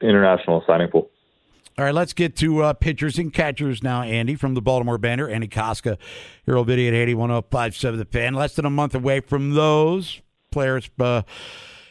international 0.00 0.64
signing 0.66 0.88
pool. 0.88 1.10
All 1.78 1.86
right, 1.86 1.94
let's 1.94 2.12
get 2.12 2.36
to 2.36 2.62
uh, 2.62 2.72
pitchers 2.74 3.18
and 3.18 3.32
catchers 3.32 3.82
now. 3.82 4.02
Andy 4.02 4.34
from 4.34 4.52
the 4.52 4.60
Baltimore 4.60 4.98
Banner, 4.98 5.26
Andy 5.26 5.48
Kostka, 5.48 5.96
Hero 6.44 6.64
Video 6.64 6.88
at 6.88 6.94
81057 6.94 7.98
The 7.98 8.04
Fan. 8.04 8.34
Less 8.34 8.54
than 8.54 8.66
a 8.66 8.70
month 8.70 8.94
away 8.94 9.20
from 9.20 9.54
those 9.54 10.20
players 10.50 10.90
uh, 11.00 11.22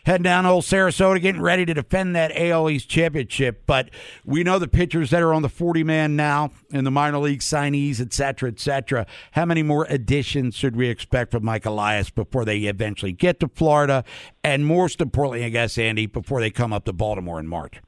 heading 0.05 0.21
down 0.21 0.43
to 0.43 0.51
old 0.51 0.65
Sarasota, 0.65 1.19
getting 1.19 1.41
ready 1.41 1.65
to 1.65 1.73
defend 1.73 2.15
that 2.15 2.31
AL 2.35 2.69
East 2.69 2.89
championship. 2.89 3.63
But 3.65 3.89
we 4.23 4.43
know 4.43 4.59
the 4.59 4.67
pitchers 4.67 5.09
that 5.09 5.23
are 5.23 5.33
on 5.33 5.41
the 5.41 5.49
40 5.49 5.83
man 5.83 6.15
now 6.15 6.51
and 6.71 6.85
the 6.85 6.91
minor 6.91 7.17
league 7.17 7.41
signees, 7.41 7.99
et 7.99 8.13
cetera, 8.13 8.49
et 8.49 8.59
cetera. 8.59 9.05
How 9.31 9.45
many 9.45 9.63
more 9.63 9.87
additions 9.89 10.55
should 10.55 10.75
we 10.75 10.89
expect 10.89 11.31
from 11.31 11.43
Mike 11.43 11.65
Elias 11.65 12.11
before 12.11 12.45
they 12.45 12.59
eventually 12.59 13.13
get 13.13 13.39
to 13.39 13.47
Florida? 13.47 14.03
And 14.43 14.65
most 14.65 15.01
importantly, 15.01 15.43
I 15.43 15.49
guess, 15.49 15.77
Andy, 15.79 16.05
before 16.05 16.39
they 16.39 16.51
come 16.51 16.71
up 16.71 16.85
to 16.85 16.93
Baltimore 16.93 17.39
in 17.39 17.47
March? 17.47 17.81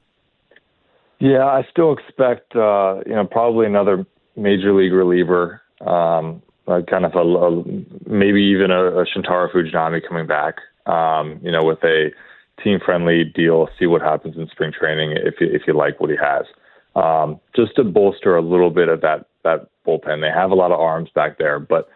Yeah, 1.20 1.44
I 1.44 1.66
still 1.70 1.92
expect 1.92 2.54
uh, 2.56 3.00
you 3.06 3.14
know 3.14 3.26
probably 3.30 3.66
another 3.66 4.06
major 4.36 4.74
league 4.74 4.92
reliever, 4.92 5.62
um, 5.80 6.42
uh, 6.66 6.80
kind 6.88 7.04
of 7.04 7.14
a, 7.14 7.20
a 7.20 7.64
maybe 8.06 8.42
even 8.42 8.70
a, 8.70 9.00
a 9.00 9.06
Shintaro 9.06 9.50
Fujinami 9.52 10.06
coming 10.06 10.26
back. 10.26 10.56
Um, 10.86 11.40
you 11.42 11.50
know, 11.50 11.62
with 11.62 11.82
a 11.82 12.10
team 12.62 12.78
friendly 12.84 13.24
deal. 13.24 13.68
See 13.78 13.86
what 13.86 14.02
happens 14.02 14.36
in 14.36 14.48
spring 14.48 14.72
training 14.78 15.12
if 15.12 15.34
if 15.40 15.62
you 15.66 15.74
like 15.74 16.00
what 16.00 16.10
he 16.10 16.16
has. 16.16 16.46
Um, 16.94 17.40
just 17.56 17.74
to 17.76 17.84
bolster 17.84 18.36
a 18.36 18.42
little 18.42 18.70
bit 18.70 18.88
of 18.88 19.00
that 19.00 19.26
that 19.42 19.68
bullpen. 19.86 20.20
They 20.20 20.30
have 20.30 20.50
a 20.50 20.54
lot 20.54 20.72
of 20.72 20.80
arms 20.80 21.10
back 21.14 21.38
there, 21.38 21.58
but 21.58 21.88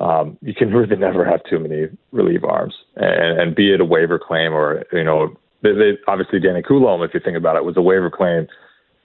um, 0.00 0.36
you 0.42 0.54
can 0.54 0.72
really 0.74 0.96
never 0.96 1.24
have 1.24 1.40
too 1.48 1.58
many 1.58 1.86
relief 2.12 2.42
arms. 2.44 2.74
And, 2.96 3.40
and 3.40 3.54
be 3.54 3.72
it 3.72 3.80
a 3.80 3.84
waiver 3.84 4.18
claim 4.18 4.52
or 4.52 4.84
you 4.92 5.04
know, 5.04 5.36
they, 5.62 5.72
they, 5.72 5.98
obviously 6.08 6.40
Danny 6.40 6.62
Coulombe, 6.62 7.02
if 7.02 7.14
you 7.14 7.20
think 7.20 7.36
about 7.36 7.56
it, 7.56 7.64
was 7.64 7.76
a 7.76 7.82
waiver 7.82 8.10
claim 8.10 8.46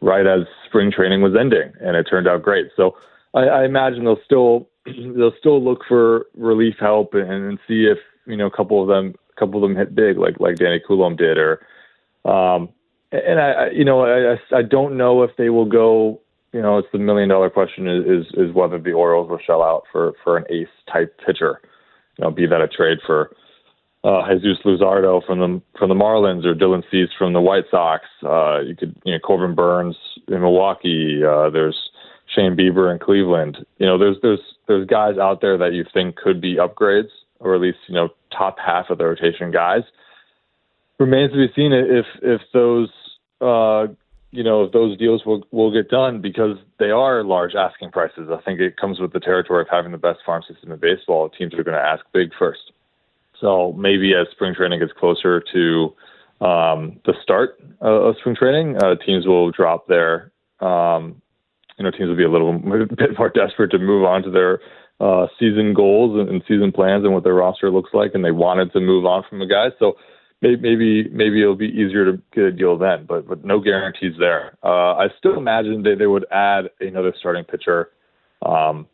right 0.01 0.27
as 0.27 0.41
spring 0.67 0.91
training 0.91 1.21
was 1.21 1.33
ending, 1.39 1.71
and 1.81 1.95
it 1.95 2.03
turned 2.03 2.27
out 2.27 2.43
great. 2.43 2.67
So 2.75 2.95
I, 3.33 3.43
I 3.43 3.65
imagine 3.65 4.03
they'll 4.03 4.19
still 4.25 4.69
they'll 4.85 5.35
still 5.39 5.63
look 5.63 5.81
for 5.87 6.25
relief 6.35 6.75
help 6.79 7.13
and, 7.13 7.29
and 7.29 7.59
see 7.67 7.85
if 7.85 7.97
you 8.25 8.37
know 8.37 8.47
a 8.47 8.51
couple 8.51 8.81
of 8.81 8.87
them 8.87 9.15
a 9.35 9.39
couple 9.39 9.63
of 9.63 9.69
them 9.69 9.77
hit 9.77 9.95
big 9.95 10.17
like 10.17 10.39
like 10.39 10.57
Danny 10.57 10.81
Coulombe 10.85 11.15
did 11.15 11.37
or 11.37 11.65
um 12.25 12.69
and 13.11 13.39
I 13.39 13.69
you 13.71 13.85
know 13.85 14.05
I 14.05 14.37
I 14.55 14.61
don't 14.61 14.97
know 14.97 15.23
if 15.23 15.31
they 15.37 15.49
will 15.49 15.65
go 15.65 16.19
you 16.53 16.61
know 16.61 16.77
it's 16.77 16.87
the 16.91 16.99
million 16.99 17.29
dollar 17.29 17.49
question 17.49 17.87
is 17.87 18.05
is, 18.05 18.33
is 18.33 18.53
whether 18.53 18.79
the 18.79 18.93
Orioles 18.93 19.29
will 19.29 19.39
shell 19.39 19.63
out 19.63 19.83
for 19.91 20.13
for 20.23 20.37
an 20.37 20.45
ace 20.49 20.67
type 20.91 21.19
pitcher 21.25 21.61
you 22.17 22.25
know 22.25 22.31
be 22.31 22.45
that 22.47 22.61
a 22.61 22.67
trade 22.67 22.99
for 23.05 23.31
uh, 24.03 24.21
Jesus 24.35 24.59
Luzardo 24.63 25.25
from 25.25 25.39
the 25.39 25.61
from 25.77 25.89
the 25.89 25.95
Marlins 25.95 26.45
or 26.45 26.53
Dylan 26.53 26.83
Cease 26.91 27.09
from 27.17 27.33
the 27.33 27.41
White 27.41 27.65
Sox. 27.71 28.05
Uh, 28.23 28.59
you 28.59 28.75
could 28.75 28.95
you 29.03 29.13
know 29.13 29.19
Corbin 29.19 29.55
Burnes 29.55 29.95
in 30.27 30.41
Milwaukee. 30.41 31.23
Uh, 31.23 31.49
there's 31.49 31.89
Shane 32.33 32.55
Bieber 32.55 32.91
in 32.91 32.99
Cleveland. 32.99 33.65
You 33.79 33.85
know 33.85 33.97
there's 33.97 34.17
there's 34.21 34.39
there's 34.67 34.87
guys 34.87 35.17
out 35.17 35.41
there 35.41 35.57
that 35.57 35.73
you 35.73 35.85
think 35.93 36.15
could 36.15 36.39
be 36.39 36.55
upgrades 36.55 37.09
or 37.39 37.55
at 37.55 37.61
least 37.61 37.79
you 37.87 37.95
know 37.95 38.09
top 38.35 38.57
half 38.59 38.89
of 38.89 38.97
the 38.97 39.05
rotation 39.05 39.51
guys. 39.51 39.83
Remains 40.99 41.31
to 41.31 41.37
be 41.37 41.53
seen 41.55 41.73
if 41.73 42.05
if 42.21 42.41
those 42.53 42.89
uh, 43.41 43.87
you 44.31 44.43
know 44.43 44.63
if 44.63 44.71
those 44.71 44.97
deals 44.97 45.25
will 45.25 45.43
will 45.51 45.71
get 45.71 45.89
done 45.89 46.21
because 46.21 46.57
they 46.79 46.91
are 46.91 47.23
large 47.23 47.55
asking 47.55 47.91
prices. 47.91 48.29
I 48.31 48.41
think 48.41 48.59
it 48.59 48.77
comes 48.77 48.99
with 48.99 49.13
the 49.13 49.19
territory 49.19 49.61
of 49.61 49.67
having 49.69 49.91
the 49.91 49.97
best 49.97 50.19
farm 50.25 50.43
system 50.47 50.71
in 50.71 50.79
baseball. 50.79 51.29
Teams 51.29 51.53
are 51.53 51.63
going 51.63 51.77
to 51.77 51.83
ask 51.83 52.03
big 52.13 52.31
first. 52.37 52.71
So 53.39 53.73
maybe 53.73 54.13
as 54.13 54.27
spring 54.31 54.55
training 54.55 54.79
gets 54.79 54.93
closer 54.93 55.43
to 55.53 55.95
um, 56.41 56.99
the 57.05 57.13
start 57.21 57.59
of 57.81 58.15
spring 58.19 58.35
training, 58.35 58.77
uh, 58.77 58.95
teams 59.05 59.25
will 59.25 59.51
drop 59.51 59.87
their 59.87 60.31
um, 60.59 61.21
you 61.77 61.83
know 61.83 61.91
teams 61.91 62.09
will 62.09 62.15
be 62.15 62.23
a 62.23 62.31
little 62.31 62.53
bit 62.97 63.17
more 63.17 63.29
desperate 63.29 63.71
to 63.71 63.79
move 63.79 64.05
on 64.05 64.23
to 64.23 64.31
their 64.31 64.59
uh, 64.99 65.27
season 65.39 65.73
goals 65.73 66.19
and, 66.19 66.29
and 66.29 66.43
season 66.47 66.71
plans 66.71 67.03
and 67.03 67.13
what 67.13 67.23
their 67.23 67.35
roster 67.35 67.69
looks 67.69 67.91
like, 67.93 68.11
and 68.13 68.25
they 68.25 68.31
wanted 68.31 68.71
to 68.73 68.79
move 68.79 69.05
on 69.05 69.23
from 69.29 69.41
a 69.41 69.47
guy. 69.47 69.67
So 69.79 69.97
maybe 70.41 70.57
maybe 70.61 71.09
maybe 71.09 71.41
it'll 71.41 71.55
be 71.55 71.67
easier 71.67 72.05
to 72.05 72.21
get 72.33 72.43
a 72.45 72.51
deal 72.51 72.77
then, 72.77 73.05
but 73.07 73.27
but 73.27 73.45
no 73.45 73.59
guarantees 73.59 74.13
there. 74.19 74.57
Uh, 74.63 74.95
I 74.95 75.07
still 75.17 75.37
imagine 75.37 75.83
they 75.83 75.95
they 75.95 76.07
would 76.07 76.25
add 76.31 76.65
another 76.79 77.13
starting 77.19 77.43
pitcher. 77.43 77.91
Um, 78.45 78.87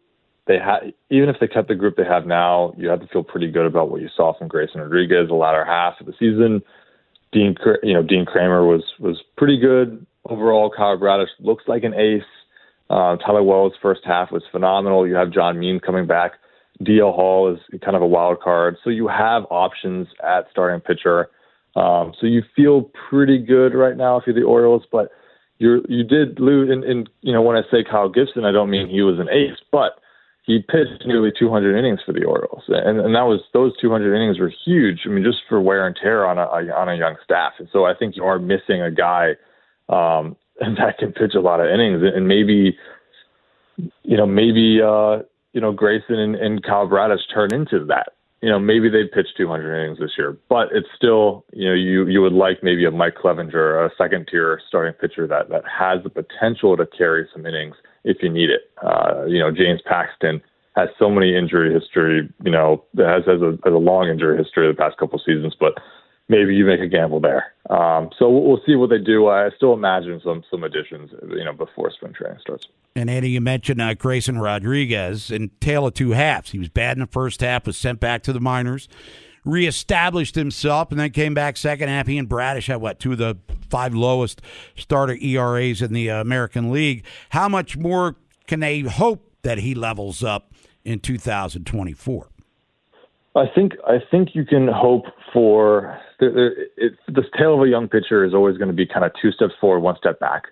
they 0.48 0.58
had 0.60 0.94
even 1.10 1.30
if 1.30 1.38
they 1.40 1.48
kept 1.48 1.68
the 1.70 1.76
group 1.76 1.96
they 1.96 2.04
have 2.04 2.26
now, 2.26 2.74
you 2.78 2.90
have 2.90 3.00
to 3.02 3.08
feel 3.08 3.24
pretty 3.24 3.50
good 3.50 3.66
about 3.66 3.90
what 3.90 4.02
you 4.02 4.10
saw 4.16 4.38
from 4.38 4.48
Grayson 4.48 4.82
Rodriguez 4.82 5.30
the 5.30 5.36
latter 5.36 5.64
half 5.64 6.00
of 6.00 6.06
the 6.06 6.14
season. 6.14 6.62
Dean, 7.32 7.56
you 7.82 7.94
know, 7.94 8.04
Dean 8.04 8.26
Kremer 8.26 8.66
was 8.66 8.84
was 9.00 9.22
pretty 9.38 9.58
good 9.58 10.06
overall. 10.30 10.72
Kyle 10.76 10.98
Bradish 10.98 11.30
looks 11.40 11.64
like 11.68 11.84
an 11.84 11.94
ace. 11.94 12.24
Uh, 12.90 13.16
Tyler 13.18 13.44
Wells' 13.44 13.74
first 13.82 14.02
half 14.06 14.32
was 14.32 14.44
phenomenal. 14.52 15.08
You 15.08 15.16
have 15.16 15.32
John 15.32 15.60
Means 15.60 15.82
coming 15.84 16.06
back. 16.06 16.34
DL 16.82 17.16
Hall 17.16 17.52
is 17.52 17.60
kind 17.82 17.96
of 17.96 18.02
a 18.02 18.08
wild 18.08 18.40
card. 18.42 18.78
So 18.84 18.90
you 18.90 19.08
have 19.08 19.44
options 19.50 20.08
at 20.24 20.48
starting 20.52 20.82
pitcher. 20.82 21.30
Um, 21.76 22.14
so 22.20 22.28
you 22.28 22.44
feel 22.56 22.92
pretty 23.10 23.40
good 23.40 23.74
right 23.74 23.98
now 23.98 24.18
if 24.18 24.24
you're 24.28 24.36
the 24.36 24.44
Orioles, 24.44 24.84
but 24.92 25.10
you're 25.58 25.82
you 25.88 26.04
did 26.04 26.40
lose. 26.40 26.70
And, 26.70 26.84
and 26.84 27.10
you 27.22 27.34
know 27.34 27.42
when 27.42 27.56
I 27.56 27.62
say 27.72 27.84
Kyle 27.90 28.10
Gibson, 28.10 28.46
I 28.46 28.52
don't 28.52 28.70
mean 28.70 28.90
he 28.90 29.02
was 29.02 29.20
an 29.20 29.30
ace, 29.30 29.58
but 29.72 30.00
he 30.44 30.60
pitched 30.60 31.06
nearly 31.06 31.32
200 31.38 31.78
innings 31.78 32.02
for 32.06 32.12
the 32.12 32.26
Orioles, 32.26 32.64
and 32.68 33.00
and 33.00 33.16
that 33.16 33.24
was 33.24 33.40
those 33.54 33.72
200 33.80 34.14
innings 34.14 34.40
were 34.40 34.52
huge. 34.66 35.02
I 35.06 35.10
mean, 35.10 35.24
just 35.24 35.40
for 35.48 35.62
wear 35.62 35.88
and 35.88 35.96
tear 35.96 36.26
on 36.26 36.38
a 36.38 36.44
on 36.44 36.90
a 36.90 36.96
young 36.96 37.16
staff. 37.24 37.54
And 37.60 37.70
so 37.72 37.86
I 37.86 37.94
think 37.96 38.18
you 38.18 38.26
are 38.26 38.40
missing 38.40 38.82
a 38.82 38.92
guy 38.92 39.36
um, 39.88 40.36
that 40.60 40.98
can 41.00 41.14
pitch 41.14 41.34
a 41.36 41.40
lot 41.40 41.62
of 41.62 41.68
innings, 41.68 42.02
and 42.04 42.28
maybe, 42.28 42.78
you 44.04 44.18
know, 44.18 44.26
maybe 44.26 44.82
uh, 44.82 45.24
you 45.54 45.62
know 45.62 45.72
Grayson 45.72 46.20
and, 46.20 46.36
and 46.36 46.64
Kyle 46.64 46.88
Bradish 46.88 47.22
turn 47.34 47.54
into 47.54 47.86
that. 47.86 48.14
You 48.42 48.50
know, 48.50 48.60
maybe 48.60 48.90
they'd 48.90 49.10
pitch 49.10 49.28
200 49.38 49.74
innings 49.74 50.00
this 50.00 50.12
year, 50.18 50.38
but 50.50 50.68
it's 50.74 50.90
still, 50.98 51.46
you 51.54 51.70
know, 51.70 51.74
you 51.74 52.06
you 52.08 52.22
would 52.22 52.34
like 52.34 52.62
maybe 52.62 52.84
a 52.84 52.92
Mike 52.92 53.16
Clevinger, 53.16 53.86
a 53.86 53.96
second 53.98 54.28
tier 54.30 54.60
starting 54.68 54.92
pitcher 54.92 55.26
that 55.26 55.48
that 55.48 55.64
has 55.64 56.04
the 56.04 56.10
potential 56.10 56.76
to 56.76 56.86
carry 56.86 57.30
some 57.32 57.46
innings 57.46 57.76
if 58.04 58.18
you 58.22 58.30
need 58.30 58.50
it. 58.50 58.72
Uh, 58.82 59.26
you 59.28 59.40
know, 59.40 59.52
James 59.52 59.82
Paxton 59.86 60.42
has 60.76 60.90
so 60.98 61.10
many 61.10 61.36
injury 61.36 61.74
history. 61.74 62.30
You 62.44 62.52
know, 62.52 62.84
has 62.98 63.26
has 63.26 63.42
a, 63.42 63.58
has 63.64 63.74
a 63.74 63.78
long 63.78 64.10
injury 64.10 64.38
history 64.38 64.68
the 64.68 64.74
past 64.74 64.98
couple 64.98 65.20
seasons, 65.20 65.56
but 65.60 65.74
maybe 66.30 66.56
you 66.56 66.66
make 66.66 66.80
a 66.80 66.88
gamble 66.88 67.20
there. 67.20 67.54
Um, 67.70 68.10
so 68.18 68.30
we'll 68.30 68.62
see 68.66 68.76
what 68.76 68.90
they 68.90 68.98
do. 68.98 69.28
I 69.28 69.50
still 69.56 69.74
imagine 69.74 70.22
some 70.24 70.44
some 70.50 70.64
additions, 70.64 71.12
you 71.30 71.44
know, 71.44 71.54
before 71.54 71.92
spring 71.92 72.14
training 72.14 72.40
starts. 72.42 72.68
And 72.96 73.10
Andy, 73.10 73.32
you 73.32 73.42
mentioned 73.42 73.82
uh, 73.82 73.94
Grayson 73.94 74.40
Rodriguez 74.40 75.32
in 75.32 75.50
tale 75.60 75.88
of 75.88 75.94
two 75.94 76.12
halves. 76.12 76.52
He 76.52 76.60
was 76.60 76.70
bad 76.70 76.98
in 76.98 77.02
the 77.02 77.08
first 77.08 77.42
half, 77.42 77.66
was 77.66 77.78
sent 77.78 78.00
back 78.00 78.24
to 78.24 78.34
the 78.34 78.40
minors, 78.40 78.88
reestablished 79.46 80.36
himself, 80.36 80.92
and 80.92 81.00
then 81.00 81.12
came 81.12 81.34
back 81.34 81.58
second 81.58 81.90
half. 81.90 82.08
He 82.08 82.18
and 82.18 82.28
Bradish 82.30 82.68
had 82.68 82.78
what 82.78 83.00
two 83.00 83.14
of 83.14 83.18
the 83.18 83.38
five 83.70 83.94
lowest 83.94 84.42
starter 84.76 85.18
ERAs 85.20 85.82
in 85.82 85.94
the 85.94 86.10
American 86.10 86.72
League. 86.72 87.04
How 87.30 87.50
much 87.50 87.78
more 87.78 88.16
can 88.48 88.60
they 88.60 88.82
hope 88.82 89.32
that 89.44 89.58
he 89.60 89.76
levels 89.76 90.24
up 90.24 90.54
in 90.84 91.00
2024? 91.00 92.28
I 93.36 93.46
think 93.54 93.74
I 93.88 93.98
think 94.12 94.36
you 94.36 94.46
can 94.46 94.68
hope 94.68 95.06
for 95.34 96.00
it, 96.20 96.94
this 97.08 97.26
tale 97.38 97.56
of 97.56 97.62
a 97.62 97.68
young 97.68 97.88
pitcher 97.88 98.24
is 98.24 98.34
always 98.34 98.58
going 98.58 98.68
to 98.68 98.76
be 98.76 98.86
kind 98.86 99.04
of 99.04 99.12
two 99.22 99.32
steps 99.32 99.54
forward, 99.60 99.80
one 99.80 99.96
step 99.98 100.20
back. 100.20 100.44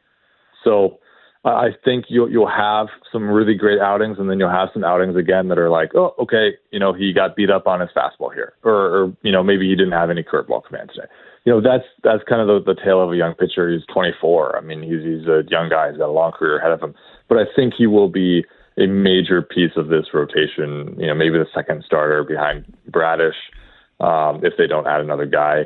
So 0.64 1.00
I 1.44 1.70
think 1.84 2.06
you'll 2.08 2.30
you'll 2.30 2.50
have 2.50 2.88
some 3.12 3.28
really 3.28 3.56
great 3.56 3.80
outings, 3.80 4.18
and 4.20 4.30
then 4.30 4.38
you'll 4.38 4.52
have 4.52 4.70
some 4.74 4.84
outings 4.84 5.16
again 5.16 5.48
that 5.48 5.58
are 5.58 5.72
like, 5.72 5.96
oh, 5.96 6.14
okay, 6.20 6.52
you 6.70 6.80
know, 6.80 6.94
he 6.94 7.14
got 7.14 7.36
beat 7.36 7.50
up 7.50 7.66
on 7.66 7.80
his 7.80 7.90
fastball 7.96 8.32
here, 8.32 8.54
or, 8.64 8.74
or 8.74 9.18
you 9.24 9.32
know, 9.32 9.42
maybe 9.42 9.68
he 9.68 9.76
didn't 9.76 9.94
have 9.94 10.12
any 10.12 10.22
curveball 10.22 10.64
command 10.64 10.92
today. 10.94 11.08
You 11.46 11.54
know, 11.54 11.62
that's 11.62 11.86
that's 12.04 12.24
kind 12.30 12.42
of 12.42 12.48
the, 12.48 12.74
the 12.74 12.80
tale 12.80 13.02
of 13.02 13.12
a 13.12 13.16
young 13.16 13.34
pitcher. 13.34 13.72
He's 13.72 13.86
24. 13.92 14.56
I 14.56 14.62
mean, 14.62 14.84
he's 14.84 15.02
he's 15.02 15.28
a 15.28 15.42
young 15.50 15.70
guy. 15.70 15.90
He's 15.90 15.98
got 15.98 16.10
a 16.10 16.14
long 16.14 16.32
career 16.32 16.60
ahead 16.60 16.72
of 16.72 16.82
him. 16.82 16.94
But 17.28 17.40
I 17.40 17.46
think 17.56 17.74
he 17.76 17.88
will 17.88 18.10
be 18.10 18.46
a 18.78 18.86
major 18.86 19.42
piece 19.42 19.72
of 19.76 19.88
this 19.88 20.14
rotation. 20.14 20.96
You 21.00 21.08
know, 21.08 21.16
maybe 21.16 21.40
the 21.40 21.48
second 21.56 21.84
starter 21.84 22.24
behind 22.24 22.66
Bradish, 22.88 23.36
um, 24.00 24.42
if 24.44 24.54
they 24.60 24.68
don't 24.68 24.86
add 24.86 25.02
another 25.02 25.26
guy. 25.26 25.66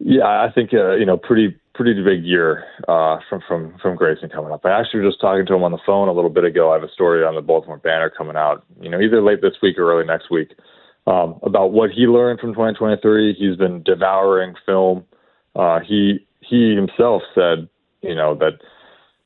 Yeah, 0.00 0.26
I 0.26 0.48
think 0.54 0.74
uh, 0.74 0.96
you 0.96 1.06
know, 1.06 1.16
pretty 1.16 1.56
pretty 1.74 2.00
big 2.02 2.24
year 2.24 2.64
uh, 2.88 3.18
from 3.28 3.42
from 3.46 3.76
from 3.80 3.96
Grayson 3.96 4.28
coming 4.28 4.52
up. 4.52 4.64
I 4.64 4.78
actually 4.78 5.00
was 5.00 5.14
just 5.14 5.20
talking 5.20 5.46
to 5.46 5.54
him 5.54 5.62
on 5.62 5.72
the 5.72 5.78
phone 5.84 6.08
a 6.08 6.12
little 6.12 6.30
bit 6.30 6.44
ago. 6.44 6.70
I 6.70 6.74
have 6.74 6.82
a 6.82 6.92
story 6.92 7.24
on 7.24 7.34
the 7.34 7.40
Baltimore 7.40 7.78
Banner 7.78 8.10
coming 8.10 8.36
out, 8.36 8.64
you 8.80 8.90
know, 8.90 9.00
either 9.00 9.22
late 9.22 9.42
this 9.42 9.54
week 9.62 9.78
or 9.78 9.92
early 9.92 10.06
next 10.06 10.30
week, 10.30 10.50
um, 11.06 11.38
about 11.42 11.72
what 11.72 11.90
he 11.90 12.02
learned 12.02 12.40
from 12.40 12.52
2023. 12.52 13.34
He's 13.34 13.56
been 13.56 13.82
devouring 13.82 14.54
film. 14.66 15.04
Uh, 15.54 15.80
he 15.80 16.26
he 16.40 16.74
himself 16.74 17.22
said, 17.34 17.68
you 18.02 18.14
know, 18.14 18.34
that 18.36 18.60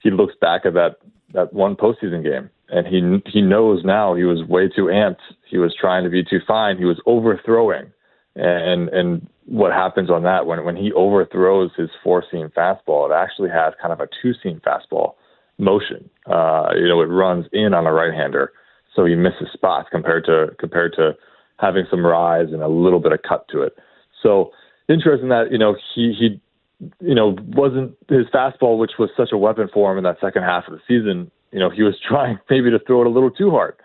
he 0.01 0.11
looks 0.11 0.35
back 0.41 0.67
at 0.67 0.75
that 0.75 0.97
that 1.33 1.53
one 1.53 1.75
postseason 1.75 2.23
game 2.23 2.51
and 2.69 2.87
he 2.87 3.31
he 3.31 3.41
knows 3.41 3.85
now 3.85 4.15
he 4.15 4.25
was 4.25 4.43
way 4.49 4.69
too 4.69 4.85
amped. 4.85 5.21
He 5.49 5.59
was 5.59 5.75
trying 5.79 6.05
to 6.05 6.11
be 6.11 6.25
too 6.25 6.41
fine. 6.47 6.79
He 6.79 6.85
was 6.85 7.01
overthrowing, 7.07 7.93
and 8.35 8.89
and 8.89 9.29
what 9.47 9.73
happens 9.73 10.11
on 10.11 10.23
that 10.25 10.47
when 10.47 10.65
when 10.65 10.77
he 10.77 10.93
overthrows 10.93 11.71
his 11.77 11.89
four 12.03 12.25
seam 12.31 12.51
fastball, 12.57 13.11
it 13.11 13.15
actually 13.15 13.51
has 13.51 13.75
kind 13.81 13.93
of 13.93 14.01
a 14.01 14.09
two 14.23 14.33
seam 14.43 14.61
fastball 14.67 15.15
motion. 15.59 16.11
Uh, 16.27 16.71
you 16.75 16.89
know, 16.89 17.01
it 17.01 17.07
runs 17.07 17.47
in 17.53 17.73
on 17.73 17.87
a 17.87 17.93
right 17.93 18.13
hander, 18.13 18.53
so 18.95 19.05
he 19.05 19.15
misses 19.15 19.49
spots 19.53 19.89
compared 19.91 20.25
to 20.25 20.49
compared 20.59 20.93
to 20.95 21.13
having 21.59 21.87
some 21.91 22.05
rise 22.05 22.49
and 22.53 22.63
a 22.63 22.69
little 22.69 23.01
bit 23.01 23.13
of 23.13 23.21
cut 23.27 23.47
to 23.49 23.63
it. 23.63 23.77
So 24.23 24.51
interesting 24.89 25.29
that 25.29 25.53
you 25.53 25.59
know 25.59 25.77
he 25.95 26.13
he 26.19 26.41
you 27.01 27.15
know 27.15 27.37
wasn't 27.47 27.97
his 28.09 28.27
fastball, 28.35 28.79
which 28.79 28.93
was 28.99 29.11
such 29.17 29.31
a 29.33 29.39
weapon 29.39 29.69
for 29.73 29.93
him 29.93 29.99
in 29.99 30.05
that 30.05 30.19
second 30.21 30.43
half 30.43 30.67
of 30.67 30.75
the 30.75 30.81
season, 30.89 31.31
you 31.53 31.59
know, 31.59 31.71
he 31.71 31.83
was 31.83 31.95
trying 32.09 32.39
maybe 32.51 32.71
to 32.71 32.79
throw 32.79 33.03
it 33.03 33.07
a 33.07 33.11
little 33.11 33.31
too 33.31 33.51
hard, 33.51 33.77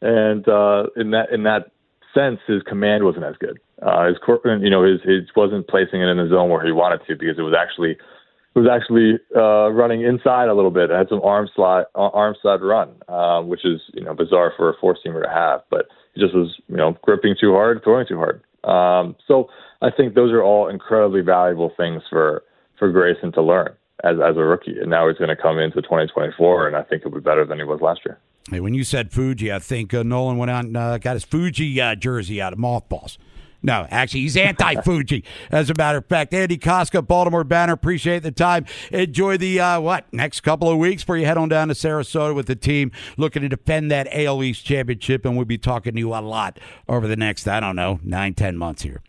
and 0.00 0.48
uh, 0.48 0.84
in 0.96 1.10
that 1.10 1.30
in 1.32 1.42
that 1.42 1.70
sense, 2.14 2.40
his 2.46 2.62
command 2.62 3.04
wasn't 3.04 3.24
as 3.24 3.36
good. 3.38 3.58
Uh, 3.80 4.08
his 4.08 4.16
you 4.60 4.70
know 4.70 4.82
his 4.84 5.00
his 5.02 5.28
wasn't 5.36 5.68
placing 5.68 6.02
it 6.02 6.08
in 6.08 6.16
the 6.16 6.28
zone 6.28 6.50
where 6.50 6.64
he 6.64 6.72
wanted 6.72 7.00
to 7.06 7.14
because 7.16 7.38
it 7.38 7.42
was 7.42 7.54
actually 7.54 7.92
it 7.92 8.58
was 8.58 8.68
actually 8.68 9.20
uh, 9.36 9.70
running 9.70 10.02
inside 10.02 10.48
a 10.48 10.54
little 10.54 10.70
bit. 10.70 10.90
It 10.90 10.96
had 10.96 11.08
some 11.08 11.22
arm 11.22 11.48
slide 11.54 11.84
arm 11.94 12.34
side 12.42 12.60
run, 12.60 12.90
uh, 13.08 13.40
which 13.42 13.64
is 13.64 13.80
you 13.94 14.02
know 14.02 14.14
bizarre 14.14 14.52
for 14.56 14.70
a 14.70 14.74
four 14.80 14.96
seamer 14.96 15.22
to 15.22 15.28
have, 15.28 15.60
but 15.70 15.86
he 16.14 16.20
just 16.20 16.34
was 16.34 16.54
you 16.68 16.76
know 16.76 16.96
gripping 17.02 17.36
too 17.40 17.52
hard, 17.52 17.80
throwing 17.84 18.06
too 18.08 18.18
hard. 18.18 18.42
Um, 18.64 19.14
so 19.26 19.48
I 19.80 19.90
think 19.90 20.14
those 20.14 20.32
are 20.32 20.42
all 20.42 20.68
incredibly 20.68 21.20
valuable 21.20 21.72
things 21.76 22.02
for 22.10 22.42
for 22.78 22.90
Grayson 22.90 23.32
to 23.32 23.42
learn. 23.42 23.76
as 24.02 24.16
as 24.16 24.36
a 24.36 24.44
rookie, 24.44 24.78
and 24.80 24.90
now 24.90 25.08
he's 25.08 25.18
going 25.18 25.34
to 25.34 25.40
come 25.40 25.58
into 25.58 25.82
2024, 25.82 26.66
and 26.66 26.76
I 26.76 26.82
think 26.82 27.02
he'll 27.02 27.12
be 27.12 27.20
better 27.20 27.44
than 27.44 27.58
he 27.58 27.64
was 27.64 27.80
last 27.80 28.00
year. 28.04 28.18
Hey, 28.50 28.60
when 28.60 28.72
you 28.72 28.82
said 28.82 29.12
Fuji, 29.12 29.52
I 29.52 29.58
think 29.58 29.92
uh, 29.92 30.02
Nolan 30.02 30.38
went 30.38 30.50
out 30.50 30.64
and 30.64 30.76
uh, 30.76 30.98
got 30.98 31.14
his 31.14 31.24
Fuji 31.24 31.80
uh, 31.80 31.94
jersey 31.94 32.40
out 32.40 32.52
of 32.52 32.58
mothballs. 32.58 33.18
No, 33.60 33.86
actually, 33.90 34.20
he's 34.20 34.36
anti-Fuji. 34.36 35.24
As 35.50 35.68
a 35.68 35.74
matter 35.76 35.98
of 35.98 36.06
fact, 36.06 36.32
Andy 36.32 36.56
Kostka, 36.56 37.04
Baltimore 37.04 37.42
Banner. 37.42 37.72
Appreciate 37.72 38.22
the 38.22 38.30
time. 38.30 38.64
Enjoy 38.92 39.36
the 39.36 39.58
uh, 39.58 39.80
what 39.80 40.04
next 40.12 40.42
couple 40.42 40.70
of 40.70 40.78
weeks 40.78 41.02
before 41.02 41.16
you 41.16 41.26
head 41.26 41.36
on 41.36 41.48
down 41.48 41.66
to 41.68 41.74
Sarasota 41.74 42.34
with 42.34 42.46
the 42.46 42.54
team 42.54 42.92
looking 43.16 43.42
to 43.42 43.48
defend 43.48 43.90
that 43.90 44.06
AL 44.12 44.42
East 44.44 44.64
championship, 44.64 45.24
and 45.24 45.36
we'll 45.36 45.44
be 45.44 45.58
talking 45.58 45.94
to 45.94 45.98
you 45.98 46.14
a 46.14 46.20
lot 46.20 46.60
over 46.88 47.08
the 47.08 47.16
next 47.16 47.48
I 47.48 47.58
don't 47.58 47.74
know 47.76 47.98
nine 48.04 48.34
ten 48.34 48.56
months 48.56 48.82
here. 48.82 49.02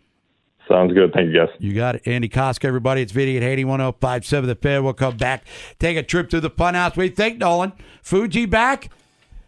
Sounds 0.67 0.93
good. 0.93 1.11
Thank 1.13 1.31
you, 1.31 1.39
guys. 1.39 1.49
You 1.59 1.73
got 1.73 1.95
it. 1.95 2.03
Andy 2.07 2.29
Kostka, 2.29 2.65
everybody. 2.65 3.01
It's 3.01 3.11
Vinny 3.11 3.37
at 3.37 3.43
Haney 3.43 3.65
1057 3.65 4.47
The 4.47 4.55
Fan. 4.55 4.83
We'll 4.83 4.93
come 4.93 5.17
back, 5.17 5.45
take 5.79 5.97
a 5.97 6.03
trip 6.03 6.29
to 6.29 6.39
the 6.39 6.49
Funhouse. 6.51 6.95
We 6.95 7.09
think, 7.09 7.39
Nolan. 7.39 7.73
Fuji 8.03 8.45
back? 8.45 8.89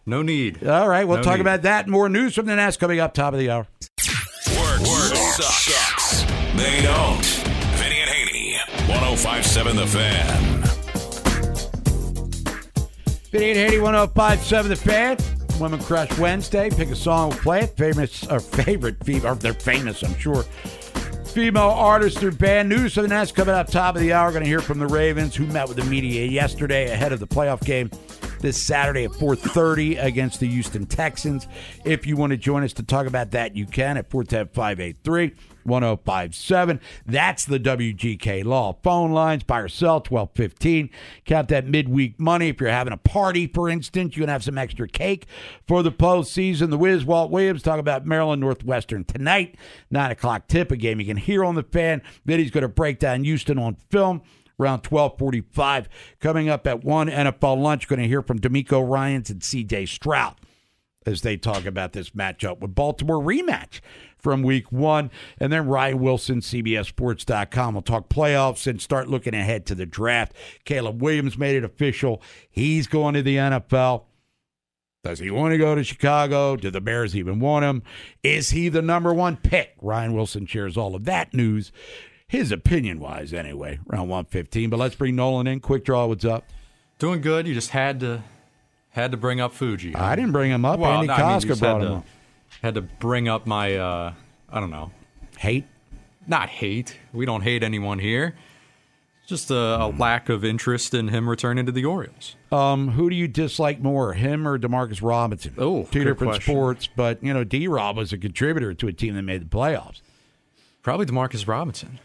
No 0.04 0.24
need. 0.24 0.66
All 0.68 0.90
right. 0.90 1.08
We'll 1.08 1.18
No 1.18 1.24
talk 1.24 1.36
need. 1.36 1.42
about 1.42 1.62
that. 1.62 1.88
More 1.88 2.10
news 2.10 2.34
from 2.34 2.48
the 2.48 2.56
Nest 2.56 2.80
coming 2.80 3.00
up 3.00 3.14
top 3.14 3.34
of 3.34 3.40
the 3.40 3.52
hour. 3.52 3.68
Work, 5.32 5.40
work 5.40 5.48
sucks. 5.48 6.24
They 6.58 6.82
don't. 6.82 7.26
Vinny 7.78 8.02
and 8.02 8.10
Haney. 8.10 8.58
1057 8.90 9.76
The 9.78 9.88
Fan. 9.88 10.62
Vinny 13.32 13.52
and 13.52 13.60
Haney 13.60 13.80
1057 13.80 14.70
The 14.70 14.76
Fan. 14.76 15.18
Women 15.58 15.80
Crush 15.82 16.18
Wednesday. 16.18 16.70
Pick 16.70 16.90
a 16.90 16.96
song, 16.98 17.30
we'll 17.30 17.40
play 17.40 17.62
it. 17.62 17.78
Famous, 17.78 18.28
or 18.30 18.42
favorite 18.42 18.98
or 19.24 19.36
they're 19.36 19.54
famous, 19.54 20.04
I'm 20.04 20.18
sure. 20.18 20.44
Female 21.32 21.64
artist 21.64 22.22
or 22.24 22.32
band 22.32 22.68
news 22.68 22.94
for 22.94 23.02
the 23.02 23.08
Nest 23.08 23.36
coming 23.36 23.56
up 23.56 23.68
top 23.68 23.96
of 23.96 24.02
the 24.02 24.12
hour. 24.12 24.32
Going 24.32 24.44
to 24.44 24.50
hear 24.50 24.60
from 24.60 24.80
the 24.80 24.88
Ravens, 24.88 25.34
who 25.34 25.46
met 25.48 25.68
with 25.68 25.78
the 25.78 25.86
media 25.86 26.26
yesterday 26.26 26.92
ahead 26.92 27.14
of 27.14 27.22
the 27.22 27.28
playoff 27.28 27.64
game 27.64 27.90
this 28.42 28.62
Saturday 28.62 29.06
at 29.06 29.12
4:30 29.12 30.04
against 30.04 30.42
the 30.42 30.48
Houston 30.48 30.86
Texans. 30.86 31.48
If 31.86 32.06
you 32.06 32.18
want 32.18 32.32
to 32.32 32.38
join 32.38 32.64
us 32.64 32.74
to 32.74 32.84
talk 32.84 33.08
about 33.08 33.32
that, 33.32 33.56
you 33.56 33.66
can 33.66 33.96
at 33.96 34.10
410-583. 34.10 35.34
1057. 35.64 36.80
That's 37.06 37.46
the 37.46 37.60
WGK 37.60 38.44
Law. 38.44 38.78
Phone 38.84 39.12
lines, 39.12 39.44
buy 39.44 39.60
or 39.60 39.68
sell, 39.68 39.96
1215. 39.96 40.90
Count 41.26 41.48
that 41.50 41.68
midweek 41.68 42.20
money. 42.20 42.50
If 42.50 42.60
you're 42.60 42.70
having 42.70 42.94
a 42.94 42.98
party, 42.98 43.48
for 43.48 43.70
instance, 43.70 44.16
you 44.16 44.24
can 44.24 44.30
have 44.30 44.44
some 44.44 44.58
extra 44.58 44.88
cake 44.88 45.26
for 45.68 45.84
the 45.84 45.92
postseason. 45.92 46.70
The 46.70 46.78
Wiz, 46.78 47.06
Walt 47.06 47.32
Williams, 47.32 47.64
talk 47.64 47.80
about 47.80 48.06
Maryland 48.06 48.42
Northwestern 48.42 49.04
tonight. 49.04 49.56
9 49.90 50.12
o'clock 50.12 50.48
tip, 50.48 50.72
a 50.72 50.78
game 50.78 51.00
you 51.00 51.06
can 51.06 51.18
hear 51.18 51.44
on 51.44 51.56
the 51.56 51.64
fan. 51.64 52.02
He's 52.26 52.52
going 52.52 52.64
to 52.64 52.68
break 52.68 53.00
down 53.00 53.24
Houston 53.24 53.58
on 53.58 53.76
film 53.90 54.22
around 54.60 54.86
1245. 54.86 55.90
Coming 56.20 56.50
up 56.50 56.68
at 56.68 56.84
1 56.84 57.08
NFL 57.10 57.62
lunch, 57.62 57.88
going 57.88 58.02
to 58.02 58.08
hear 58.08 58.22
from 58.22 58.40
DeMeco 58.40 58.88
Ryans 58.88 59.30
and 59.30 59.42
CJ 59.42 59.88
Stroud 59.88 60.36
as 61.06 61.22
they 61.22 61.36
talk 61.36 61.66
about 61.66 61.94
this 61.94 62.12
matchup 62.12 62.60
with 62.60 62.76
Baltimore 62.76 63.18
rematch 63.18 63.82
from 64.22 64.44
week 64.44 64.72
one. 64.72 65.12
And 65.40 65.52
then 65.52 65.68
Ryan 65.68 66.00
Wilson, 66.00 66.40
CBSSports.com. 66.40 67.74
will 67.74 67.82
talk 67.82 68.10
playoffs 68.10 68.68
and 68.68 68.82
start 68.82 69.08
looking 69.08 69.34
ahead 69.34 69.66
to 69.68 69.76
the 69.76 69.86
draft. 69.86 70.34
Caleb 70.66 71.02
Williams 71.02 71.38
made 71.38 71.56
it 71.56 71.64
official. 71.64 72.22
He's 72.50 72.88
going 72.88 73.16
to 73.16 73.22
the 73.22 73.38
NFL. 73.38 74.04
Does 75.04 75.18
he 75.18 75.32
want 75.32 75.52
to 75.52 75.58
go 75.58 75.74
to 75.74 75.84
Chicago? 75.84 76.56
Do 76.56 76.70
the 76.70 76.80
Bears 76.80 77.16
even 77.16 77.40
want 77.40 77.66
him? 77.66 77.82
Is 78.22 78.52
he 78.52 78.70
the 78.70 78.84
number 78.84 79.14
one 79.14 79.36
pick? 79.36 79.74
Ryan 79.82 80.14
Wilson 80.14 80.46
shares 80.46 80.78
all 80.78 80.96
of 80.96 81.06
that 81.06 81.34
news, 81.34 81.72
his 82.28 82.52
opinion 82.52 83.00
wise, 83.00 83.34
anyway, 83.34 83.80
around 83.90 84.10
115. 84.10 84.70
But 84.70 84.78
let's 84.78 84.94
bring 84.94 85.16
Nolan 85.16 85.48
in. 85.48 85.60
Quick 85.60 85.86
draw, 85.86 86.06
what's 86.06 86.24
up? 86.24 86.46
Doing 87.00 87.22
good. 87.22 87.48
You 87.48 87.56
just 87.56 87.72
had 87.72 88.00
to 88.02 88.24
had 88.90 89.12
to 89.12 89.18
bring 89.18 89.42
up 89.42 89.54
Fuji. 89.54 89.96
I 89.96 90.16
didn't 90.16 90.34
bring 90.34 90.52
him 90.52 90.66
up. 90.66 90.80
Well, 90.80 90.92
Andy 90.92 91.08
no, 91.08 91.14
I 91.14 91.18
mean, 91.18 91.30
you 91.30 91.36
Kostka 91.36 91.48
just 91.48 91.62
brought 91.62 91.82
him 91.82 91.88
to, 91.88 91.94
up. 91.96 92.06
Had 92.62 92.76
to 92.76 92.82
bring 92.82 93.28
up 93.28 93.46
my 93.48 93.76
uh, 93.76 94.14
I 94.50 94.60
don't 94.60 94.72
know 94.72 94.92
hate. 95.38 95.66
Not 96.28 96.50
hate. 96.50 96.98
We 97.14 97.26
don't 97.26 97.42
hate 97.42 97.64
anyone 97.64 97.98
here. 98.00 98.36
Just 99.26 99.50
a, 99.50 99.56
a 99.84 99.88
lack 99.88 100.30
of 100.30 100.44
interest 100.44 100.94
in 100.94 101.08
him 101.08 101.30
returning 101.30 101.66
to 101.66 101.72
the 101.72 101.86
Orioles. 101.86 102.36
Um, 102.52 102.90
who 102.90 103.10
do 103.10 103.16
you 103.16 103.28
dislike 103.28 103.80
more, 103.82 104.14
him 104.14 104.48
or 104.48 104.60
Demarcus 104.60 105.02
Robinson? 105.02 105.54
Oh, 105.58 105.84
two 105.86 106.04
different 106.04 106.34
question. 106.34 106.54
sports, 106.54 106.90
but 106.96 107.24
you 107.24 107.34
know, 107.34 107.44
D. 107.44 107.68
Rob 107.68 107.98
was 107.98 108.12
a 108.14 108.18
contributor 108.18 108.74
to 108.74 108.88
a 108.88 108.94
team 108.94 109.16
that 109.16 109.22
made 109.24 109.42
the 109.42 109.46
playoffs. 109.46 110.02
Probably 110.84 111.06
Demarcus 111.06 111.48
Robinson. 111.48 112.00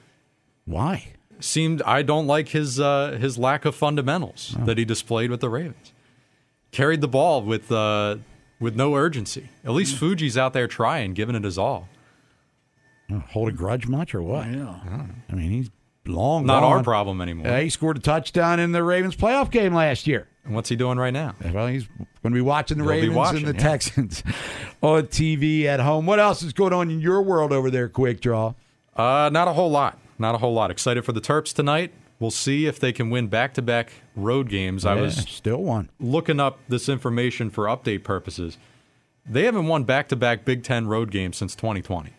Why? 0.67 1.09
Seemed 1.41 1.83
I 1.83 2.03
don't 2.03 2.27
like 2.27 2.49
his 2.49 2.79
uh, 2.81 3.19
his 3.21 3.37
lack 3.37 3.65
of 3.65 3.75
fundamentals 3.75 4.55
Oh. 4.59 4.65
that 4.65 4.79
he 4.79 4.85
displayed 4.85 5.31
with 5.31 5.41
the 5.41 5.49
Ravens. 5.51 5.93
Carried 6.71 7.01
the 7.01 7.09
ball 7.09 7.43
with 7.43 7.71
uh, 7.73 8.17
with 8.61 8.77
no 8.77 8.95
urgency. 8.95 9.51
At 9.65 9.73
least 9.73 9.95
Hmm. 9.95 9.99
Fuji's 10.07 10.37
out 10.39 10.53
there 10.53 10.67
trying, 10.69 11.15
giving 11.15 11.35
it 11.37 11.45
his 11.45 11.59
all. 11.59 11.89
Hold 13.31 13.49
a 13.49 13.53
grudge 13.53 13.87
much 13.87 14.15
or 14.15 14.23
what? 14.23 14.49
Yeah. 14.51 14.75
I 15.31 15.35
mean, 15.35 15.51
he's 15.53 15.71
long 16.07 16.45
Not 16.47 16.61
gone. 16.63 16.73
our 16.79 16.83
problem 16.83 17.21
anymore. 17.21 17.47
Uh, 17.49 17.61
he 17.61 17.69
scored 17.71 17.97
a 17.97 18.01
touchdown 18.01 18.59
in 18.59 18.73
the 18.73 18.83
Ravens 18.83 19.15
playoff 19.15 19.51
game 19.51 19.75
last 19.75 20.07
year. 20.09 20.27
And 20.45 20.55
what's 20.55 20.69
he 20.69 20.77
doing 20.77 20.99
right 20.99 21.13
now? 21.13 21.35
Well, 21.53 21.69
he's 21.69 21.87
going 21.87 22.07
to 22.25 22.31
be 22.31 22.41
watching 22.41 22.79
the 22.79 22.85
He'll 22.85 22.93
Ravens 22.93 23.15
watching, 23.15 23.47
and 23.47 23.49
the 23.49 23.61
yeah. 23.63 23.69
Texans 23.69 24.23
on 24.81 25.05
TV 25.05 25.65
at 25.65 25.79
home. 25.81 26.07
What 26.07 26.19
else 26.19 26.43
is 26.43 26.53
going 26.53 26.73
on 26.73 26.91
in 26.91 27.01
your 27.01 27.23
world 27.23 27.53
over 27.53 27.71
there, 27.71 27.89
Quick 27.89 28.21
Draw? 28.21 28.55
Uh, 28.97 29.31
not 29.33 29.47
a 29.49 29.53
whole 29.53 29.71
lot. 29.71 29.99
Not 30.19 30.35
a 30.35 30.39
whole 30.39 30.55
lot. 30.55 30.71
Excited 30.71 31.05
for 31.05 31.13
the 31.13 31.21
Terps 31.21 31.53
tonight. 31.53 31.93
We'll 32.19 32.31
see 32.31 32.67
if 32.67 32.81
they 32.81 32.93
can 32.93 33.11
win 33.11 33.27
back-to-back 33.29 33.93
road 34.15 34.49
games. 34.49 34.87
I 34.87 34.95
was 34.95 35.17
still 35.17 35.63
one. 35.63 35.91
looking 36.01 36.41
up 36.41 36.59
this 36.69 36.89
information 36.89 37.51
for 37.51 37.65
update 37.67 38.05
purposes. 38.05 38.57
They 39.29 39.45
haven't 39.45 39.67
won 39.67 39.85
back-to-back 39.85 40.45
Big 40.45 40.63
Ten 40.63 40.87
road 40.87 41.11
games 41.11 41.37
since 41.37 41.55
2020. 41.55 42.13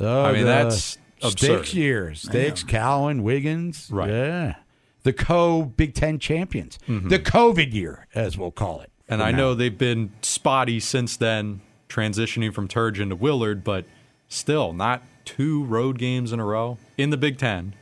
Oh, 0.00 0.24
I 0.24 0.32
mean, 0.32 0.44
that's 0.46 0.96
absurd. 1.22 1.38
Sticks 1.38 1.74
years. 1.74 2.22
Sticks, 2.22 2.62
Cowan, 2.62 3.22
Wiggins. 3.22 3.88
Right. 3.90 4.08
Yeah. 4.08 4.54
The 5.02 5.12
co 5.12 5.62
Big 5.64 5.94
Ten 5.94 6.18
champions. 6.18 6.78
Mhm. 6.88 7.08
The 7.08 7.18
COVID 7.18 7.72
year, 7.72 8.06
as 8.14 8.38
we'll 8.38 8.50
call 8.50 8.80
it. 8.80 8.90
And 9.08 9.22
I 9.22 9.30
now. 9.30 9.38
know 9.38 9.54
they've 9.54 9.76
been 9.76 10.10
spotty 10.22 10.80
since 10.80 11.16
then, 11.16 11.60
transitioning 11.88 12.52
from 12.52 12.68
Turgeon 12.68 13.08
to 13.08 13.16
Willard, 13.16 13.64
but 13.64 13.84
still 14.28 14.72
not 14.72 15.02
two 15.24 15.64
road 15.64 15.98
games 15.98 16.32
in 16.32 16.40
a 16.40 16.44
row 16.44 16.78
in 16.96 17.10
the 17.10 17.16
Big 17.16 17.38
Ten. 17.38 17.74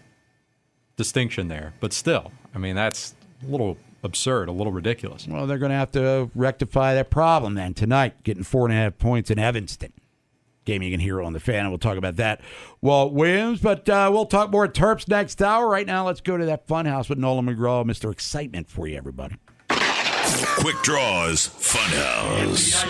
Distinction 0.97 1.49
there, 1.49 1.75
but 1.81 1.93
still, 1.93 2.33
I 2.55 2.59
mean 2.59 2.75
that's 2.75 3.15
a 3.47 3.51
little 3.51 3.77
absurd, 4.03 4.49
a 4.49 4.53
little 4.53 4.73
ridiculous. 4.73 5.27
Well, 5.29 5.47
they're 5.47 5.59
going 5.59 5.71
to 5.71 5.77
have 5.77 5.91
to 5.93 6.31
rectify 6.35 6.95
that 6.95 7.11
problem 7.11 7.55
then 7.55 7.75
tonight, 7.75 8.23
getting 8.23 8.45
four 8.45 8.67
and 8.67 8.73
a 8.73 8.77
half 8.77 8.97
points 8.97 9.31
in 9.31 9.39
Evanston. 9.39 9.93
Game 10.65 10.83
you 10.83 10.91
can 10.91 11.01
hear 11.01 11.23
on 11.23 11.33
the 11.33 11.41
fan, 11.41 11.61
and 11.61 11.69
we'll 11.69 11.79
talk 11.79 11.97
about 11.97 12.17
that. 12.17 12.41
Walt 12.81 13.13
Williams, 13.13 13.61
but 13.61 13.89
uh, 13.89 14.09
we'll 14.13 14.27
talk 14.27 14.51
more 14.51 14.67
Terps 14.67 15.07
next 15.07 15.41
hour. 15.41 15.69
Right 15.69 15.87
now, 15.87 16.07
let's 16.07 16.21
go 16.21 16.37
to 16.37 16.47
that 16.47 16.67
fun 16.67 16.87
house 16.87 17.09
with 17.09 17.19
Nolan 17.19 17.47
McGraw, 17.47 17.85
Mr. 17.85 18.11
Excitement 18.11 18.69
for 18.69 18.89
you, 18.89 18.97
everybody. 18.97 19.37
Quick 20.45 20.77
Draws 20.83 21.49
Funhouse. 21.49 22.83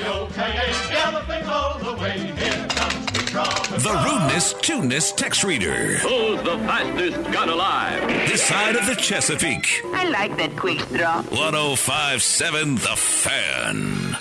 The 3.83 4.05
rudeness, 4.05 4.55
tuneness 4.55 5.13
text 5.13 5.45
reader. 5.45 5.99
Who's 5.99 6.43
the 6.43 6.59
fastest 6.67 7.33
gun 7.33 7.49
alive? 7.49 8.01
This 8.29 8.43
side 8.43 8.75
of 8.77 8.87
the 8.87 8.97
Chesapeake. 8.97 9.81
I 9.93 10.09
like 10.09 10.37
that 10.39 10.57
quick 10.57 10.81
straw. 10.81 11.23
1057 11.23 12.75
The 12.77 12.97
Fan. 12.97 14.17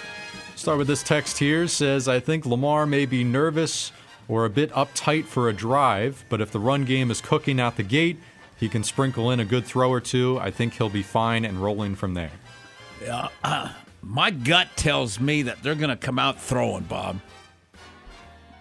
Start 0.56 0.78
with 0.78 0.88
this 0.88 1.04
text 1.04 1.40
here 1.40 1.68
says 1.68 2.08
I 2.08 2.20
think 2.20 2.46
Lamar 2.46 2.86
may 2.86 3.06
be 3.06 3.24
nervous 3.24 3.92
or 4.28 4.46
a 4.46 4.50
bit 4.50 4.72
uptight 4.72 5.26
for 5.26 5.50
a 5.50 5.54
drive, 5.54 6.26
but 6.30 6.42
if 6.42 6.52
the 6.52 6.60
run 6.60 6.86
game 6.86 7.10
is 7.10 7.22
cooking 7.22 7.60
out 7.60 7.78
the 7.78 7.84
gate, 7.84 8.18
he 8.58 8.70
can 8.70 8.84
sprinkle 8.84 9.32
in 9.32 9.40
a 9.40 9.46
good 9.46 9.66
throw 9.66 9.92
or 9.92 10.02
two. 10.02 10.40
I 10.40 10.52
think 10.52 10.74
he'll 10.74 10.90
be 10.90 11.04
fine 11.04 11.46
and 11.46 11.62
rolling 11.62 11.96
from 11.96 12.14
there. 12.14 12.32
Yeah, 13.02 13.30
uh, 13.44 13.72
my 14.02 14.32
gut 14.32 14.70
tells 14.76 15.20
me 15.20 15.44
that 15.44 15.62
they're 15.64 15.76
going 15.76 15.90
to 15.90 15.98
come 15.98 16.20
out 16.20 16.40
throwing, 16.40 16.84
Bob. 16.84 17.20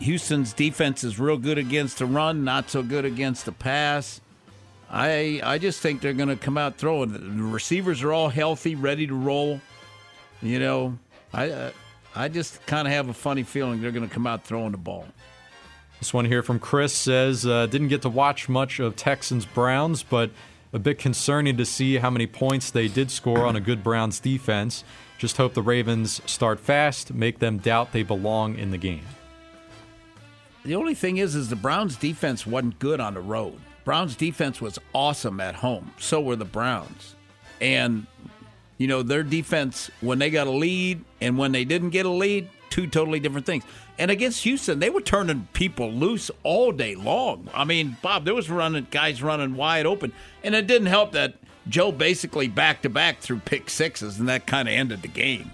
Houston's 0.01 0.53
defense 0.53 1.05
is 1.05 1.18
real 1.18 1.39
good 1.39 1.59
against 1.59 1.99
the 1.99 2.07
run, 2.07 2.45
not 2.45 2.68
so 2.68 2.82
good 2.82 3.05
against 3.05 3.47
the 3.47 3.53
pass. 3.53 4.20
I 4.91 5.41
I 5.43 5.59
just 5.59 5.80
think 5.80 6.01
they're 6.01 6.12
going 6.12 6.28
to 6.28 6.37
come 6.37 6.59
out 6.59 6.76
throwing. 6.76 7.12
The 7.12 7.43
receivers 7.43 8.03
are 8.03 8.12
all 8.12 8.28
healthy, 8.28 8.74
ready 8.74 9.07
to 9.07 9.14
roll. 9.14 9.61
You 10.43 10.59
know, 10.59 10.99
I 11.32 11.51
uh, 11.51 11.70
I 12.14 12.28
just 12.28 12.64
kind 12.66 12.87
of 12.87 12.93
have 12.93 13.09
a 13.09 13.14
funny 13.14 13.43
feeling 13.43 13.80
they're 13.80 13.93
going 13.93 14.09
to 14.09 14.14
come 14.14 14.26
out 14.26 14.45
throwing 14.45 14.72
the 14.72 14.78
ball. 14.78 15.07
This 15.99 16.12
one 16.12 16.26
here 16.26 16.43
from 16.43 16.59
Chris 16.59 16.93
says 16.93 17.47
uh, 17.47 17.66
didn't 17.66 17.89
get 17.89 18.03
to 18.03 18.09
watch 18.09 18.49
much 18.49 18.78
of 18.78 18.95
Texans 18.95 19.47
Browns, 19.47 20.03
but 20.03 20.30
a 20.75 20.79
bit 20.79 20.99
concerning 20.99 21.57
to 21.57 21.64
see 21.64 21.97
how 21.97 22.11
many 22.11 22.27
points 22.27 22.72
they 22.72 22.89
did 22.89 23.09
score 23.09 23.47
on 23.47 23.55
a 23.55 23.61
good 23.61 23.83
Browns 23.85 24.18
defense. 24.18 24.83
Just 25.18 25.37
hope 25.37 25.55
the 25.55 25.62
Ravens 25.62 26.20
start 26.27 26.59
fast, 26.59 27.14
make 27.14 27.39
them 27.39 27.59
doubt 27.59 27.93
they 27.93 28.03
belong 28.03 28.59
in 28.59 28.72
the 28.72 28.77
game. 28.77 29.07
The 30.64 30.75
only 30.75 30.95
thing 30.95 31.18
is, 31.18 31.37
is 31.37 31.49
the 31.49 31.57
Browns' 31.57 31.97
defense 31.97 32.45
wasn't 32.45 32.81
good 32.81 32.99
on 32.99 33.14
the 33.14 33.20
road. 33.20 33.61
Browns 33.85 34.16
defense 34.16 34.61
was 34.61 34.79
awesome 34.93 35.41
at 35.41 35.55
home. 35.55 35.93
So 35.99 36.20
were 36.20 36.37
the 36.37 36.45
Browns. 36.45 37.14
And, 37.61 38.07
you 38.77 38.89
know, 38.89 39.03
their 39.03 39.22
defense, 39.22 39.91
when 40.01 40.18
they 40.18 40.31
got 40.31 40.49
a 40.49 40.51
lead 40.51 41.05
and 41.20 41.39
when 41.39 41.53
they 41.53 41.64
didn't 41.64 41.91
get 41.91 42.05
a 42.05 42.11
lead, 42.11 42.49
two 42.75 42.89
totally 42.89 43.20
different 43.20 43.47
things. 43.47 43.62
And 44.01 44.11
against 44.11 44.43
Houston, 44.43 44.81
they 44.81 44.91
were 44.91 45.01
turning 45.01 45.47
people 45.53 45.93
loose 45.93 46.29
all 46.43 46.72
day 46.72 46.97
long. 46.97 47.49
I 47.55 47.62
mean, 47.62 47.97
Bob, 48.03 48.25
there 48.25 48.35
was 48.35 48.51
running 48.51 48.89
guys 48.91 49.22
running 49.22 49.55
wide 49.55 49.87
open. 49.87 50.12
And 50.43 50.57
it 50.57 50.66
didn't 50.66 50.89
help 50.89 51.12
that 51.12 51.35
Joe 51.68 51.93
basically 51.93 52.49
back 52.49 52.83
to 52.83 52.89
back 52.89 53.20
threw 53.20 53.39
pick 53.39 53.70
sixes, 53.70 54.18
and 54.18 54.29
that 54.29 54.49
kind 54.49 54.66
of 54.66 54.75
ended 54.75 55.03
the 55.03 55.09
game. 55.09 55.53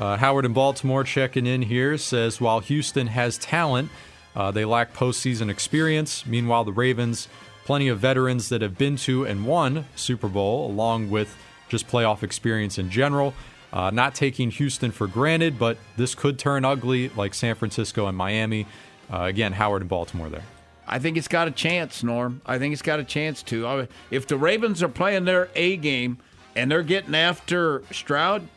Uh, 0.00 0.16
Howard 0.16 0.46
in 0.46 0.52
Baltimore 0.52 1.04
checking 1.04 1.46
in 1.46 1.62
here 1.62 1.96
says 1.96 2.40
while 2.40 2.58
Houston 2.58 3.06
has 3.06 3.38
talent, 3.38 3.88
uh, 4.34 4.50
they 4.50 4.64
lack 4.64 4.92
postseason 4.92 5.48
experience. 5.48 6.26
Meanwhile, 6.26 6.64
the 6.64 6.72
Ravens, 6.72 7.28
plenty 7.64 7.86
of 7.86 8.00
veterans 8.00 8.48
that 8.48 8.62
have 8.62 8.76
been 8.76 8.96
to 8.96 9.24
and 9.26 9.46
won 9.46 9.84
Super 9.94 10.28
Bowl, 10.28 10.68
along 10.68 11.08
with 11.08 11.36
just 11.68 11.86
playoff 11.86 12.24
experience 12.24 12.78
in 12.78 12.90
general. 12.90 13.32
Uh, 13.72 13.90
not 13.90 14.14
taking 14.14 14.50
Houston 14.50 14.90
for 14.90 15.06
granted, 15.06 15.58
but 15.58 15.78
this 15.96 16.14
could 16.14 16.38
turn 16.38 16.64
ugly 16.64 17.08
like 17.10 17.34
San 17.34 17.54
Francisco 17.54 18.06
and 18.06 18.16
Miami. 18.16 18.66
Uh, 19.12 19.22
again, 19.22 19.52
Howard 19.52 19.82
and 19.82 19.88
Baltimore 19.88 20.28
there. 20.28 20.42
I 20.86 20.98
think 20.98 21.16
it's 21.16 21.28
got 21.28 21.46
a 21.46 21.52
chance, 21.52 22.02
Norm. 22.02 22.40
I 22.44 22.58
think 22.58 22.72
it's 22.72 22.82
got 22.82 22.98
a 22.98 23.04
chance 23.04 23.42
to. 23.44 23.66
Uh, 23.66 23.86
If 24.10 24.26
the 24.26 24.36
Ravens 24.36 24.82
are 24.82 24.88
playing 24.88 25.24
their 25.24 25.48
A 25.54 25.76
game 25.76 26.18
and 26.56 26.68
they're 26.70 26.82
getting 26.82 27.14
after 27.14 27.82
Stroud, 27.92 28.48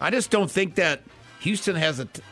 I 0.00 0.10
just 0.10 0.30
don't 0.30 0.50
think 0.50 0.74
that 0.76 1.02
Houston 1.40 1.76
has 1.76 2.00
a. 2.00 2.06
T- 2.06 2.22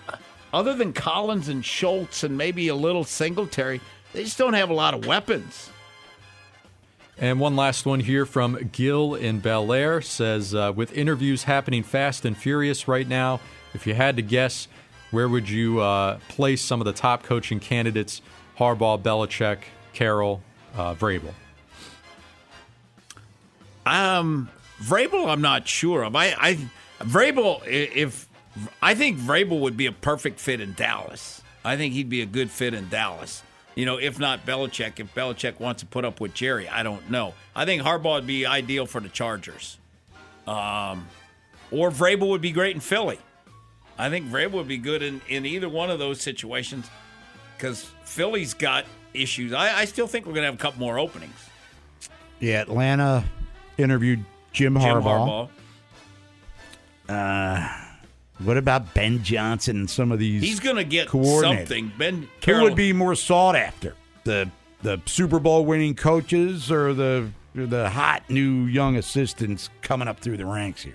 other 0.53 0.75
than 0.75 0.93
Collins 0.93 1.49
and 1.49 1.65
Schultz 1.65 2.25
and 2.25 2.37
maybe 2.37 2.67
a 2.69 2.75
little 2.75 3.05
Singletary, 3.05 3.81
they 4.13 4.25
just 4.25 4.39
don't 4.39 4.55
have 4.55 4.71
a 4.71 4.75
lot 4.75 4.95
of 4.95 5.07
weapons. 5.07 5.71
And 7.17 7.39
one 7.39 7.55
last 7.55 7.87
one 7.87 8.01
here 8.01 8.27
from 8.27 8.71
Gil 8.73 9.15
in 9.15 9.39
Bel 9.39 9.73
Air 9.73 10.01
says, 10.01 10.55
uh, 10.55 10.73
with 10.75 10.93
interviews 10.93 11.45
happening 11.45 11.83
fast 11.83 12.25
and 12.25 12.37
furious 12.37 12.89
right 12.89 13.07
now, 13.07 13.41
if 13.73 13.87
you 13.87 13.95
had 13.95 14.17
to 14.17 14.23
guess, 14.23 14.67
where 15.11 15.29
would 15.29 15.49
you 15.49 15.81
uh, 15.81 16.19
place 16.29 16.61
some 16.61 16.81
of 16.81 16.87
the 16.87 16.93
top 16.93 17.23
coaching 17.23 17.61
candidates? 17.61 18.21
Harbaugh, 18.59 19.01
Belichick, 19.01 19.59
Carroll, 19.93 20.43
uh, 20.77 20.95
Vrabel. 20.95 21.35
Um, 23.87 24.49
Vrabel, 24.81 25.29
I'm 25.29 25.41
not 25.41 25.69
sure 25.69 26.03
of. 26.03 26.17
I, 26.17 26.35
I 26.39 26.59
Vrabel, 27.01 27.63
if 27.67 28.29
I 28.83 28.95
think 28.95 29.19
Vrabel 29.19 29.61
would 29.61 29.77
be 29.77 29.87
a 29.87 29.93
perfect 29.93 30.41
fit 30.41 30.61
in 30.61 30.75
Dallas. 30.75 31.43
I 31.65 31.77
think 31.77 31.95
he'd 31.95 32.09
be 32.09 32.23
a 32.23 32.27
good 32.27 32.51
fit 32.51 32.75
in 32.75 32.89
Dallas. 32.89 33.43
You 33.75 33.87
know, 33.87 33.97
if 33.97 34.19
not 34.19 34.47
Belichick, 34.47 35.01
if 35.01 35.15
Belichick 35.15 35.59
wants 35.59 35.83
to 35.83 35.87
put 35.87 36.05
up 36.05 36.21
with 36.21 36.33
Jerry, 36.35 36.69
I 36.69 36.83
don't 36.83 37.11
know. 37.11 37.35
I 37.57 37.65
think 37.65 37.83
Harbaugh 37.83 38.17
would 38.17 38.27
be 38.27 38.47
ideal 38.47 38.87
for 38.87 39.01
the 39.01 39.09
Chargers. 39.09 39.79
Um, 40.47 41.09
or 41.71 41.91
Vrabel 41.91 42.29
would 42.29 42.41
be 42.41 42.53
great 42.53 42.75
in 42.75 42.81
Philly. 42.81 43.19
I 43.99 44.11
think 44.11 44.27
Vrabel 44.29 44.53
would 44.53 44.69
be 44.69 44.79
good 44.79 45.03
in, 45.03 45.21
in 45.29 45.47
either 45.47 45.69
one 45.69 45.91
of 45.91 45.99
those 45.99 46.21
situations 46.21 46.89
because 47.57 47.85
Philly's 48.05 48.55
got 48.55 48.85
issues. 49.13 49.53
I, 49.53 49.81
I 49.81 49.85
still 49.87 50.07
think 50.07 50.27
we're 50.27 50.33
going 50.33 50.43
to 50.43 50.51
have 50.51 50.55
a 50.55 50.63
couple 50.63 50.81
more 50.81 50.99
openings. 50.99 51.49
Yeah, 52.41 52.61
Atlanta 52.61 53.25
interviewed 53.79 54.25
Jim, 54.53 54.75
Jim 54.75 54.83
Harbaugh. 54.83 55.49
Harbaugh. 57.09 57.09
Uh, 57.09 57.84
what 58.39 58.57
about 58.57 58.95
Ben 58.95 59.23
Johnson 59.23 59.77
and 59.77 59.91
some 59.91 60.11
of 60.13 60.19
these? 60.19 60.43
He's 60.43 60.61
going 60.61 60.77
to 60.77 60.85
get 60.85 61.11
something. 61.11 61.93
Ben 61.97 62.23
Who 62.23 62.29
Carroll, 62.41 62.65
would 62.65 62.77
be 62.77 62.93
more 62.93 63.15
sought 63.15 63.57
after? 63.57 63.95
The 64.25 64.51
the 64.83 65.01
Super 65.07 65.39
Bowl 65.39 65.65
winning 65.65 65.95
coaches 65.95 66.71
or 66.71 66.95
the 66.95 67.31
the 67.55 67.89
hot 67.89 68.29
new 68.29 68.65
young 68.65 68.97
assistants 68.97 69.71
coming 69.83 70.09
up 70.09 70.21
through 70.21 70.37
the 70.37 70.47
ranks 70.47 70.83
here? 70.83 70.95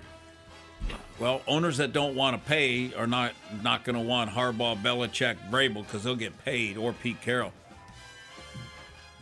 Well, 1.18 1.42
owners 1.46 1.76
that 1.78 1.92
don't 1.92 2.14
want 2.14 2.42
to 2.42 2.48
pay 2.48 2.94
are 2.94 3.06
not 3.06 3.32
not 3.62 3.84
going 3.84 3.96
to 3.96 4.02
want 4.02 4.30
Harbaugh, 4.30 4.80
Belichick, 4.80 5.36
Vrabel 5.50 5.84
because 5.86 6.04
they'll 6.04 6.16
get 6.16 6.44
paid, 6.44 6.76
or 6.76 6.92
Pete 6.92 7.20
Carroll. 7.20 7.52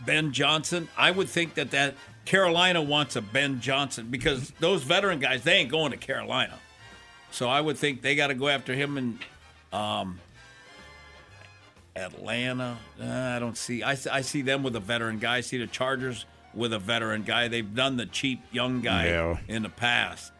Ben 0.04 0.32
Johnson, 0.32 0.88
I 0.96 1.10
would 1.10 1.28
think 1.28 1.54
that 1.54 1.72
that 1.72 1.94
Carolina 2.24 2.80
wants 2.80 3.16
a 3.16 3.22
Ben 3.22 3.60
Johnson 3.60 4.08
because 4.10 4.52
those 4.60 4.82
veteran 4.82 5.18
guys 5.18 5.42
they 5.42 5.54
ain't 5.54 5.70
going 5.70 5.90
to 5.90 5.96
Carolina, 5.96 6.58
so 7.30 7.48
I 7.48 7.60
would 7.60 7.76
think 7.76 8.02
they 8.02 8.14
got 8.16 8.28
to 8.28 8.34
go 8.34 8.48
after 8.48 8.74
him 8.74 8.96
in 8.98 9.18
um, 9.72 10.18
Atlanta. 11.96 12.78
Uh, 13.00 13.04
I 13.06 13.38
don't 13.38 13.56
see. 13.56 13.82
I, 13.82 13.96
I 14.10 14.20
see 14.20 14.42
them 14.42 14.62
with 14.62 14.76
a 14.76 14.80
veteran 14.80 15.18
guy. 15.18 15.36
I 15.36 15.40
see 15.40 15.58
the 15.58 15.66
Chargers 15.66 16.24
with 16.54 16.72
a 16.72 16.78
veteran 16.78 17.22
guy. 17.22 17.48
They've 17.48 17.74
done 17.74 17.96
the 17.96 18.06
cheap 18.06 18.40
young 18.52 18.80
guy 18.80 19.06
Yeah. 19.08 19.38
in 19.48 19.62
the 19.62 19.68
past. 19.68 20.32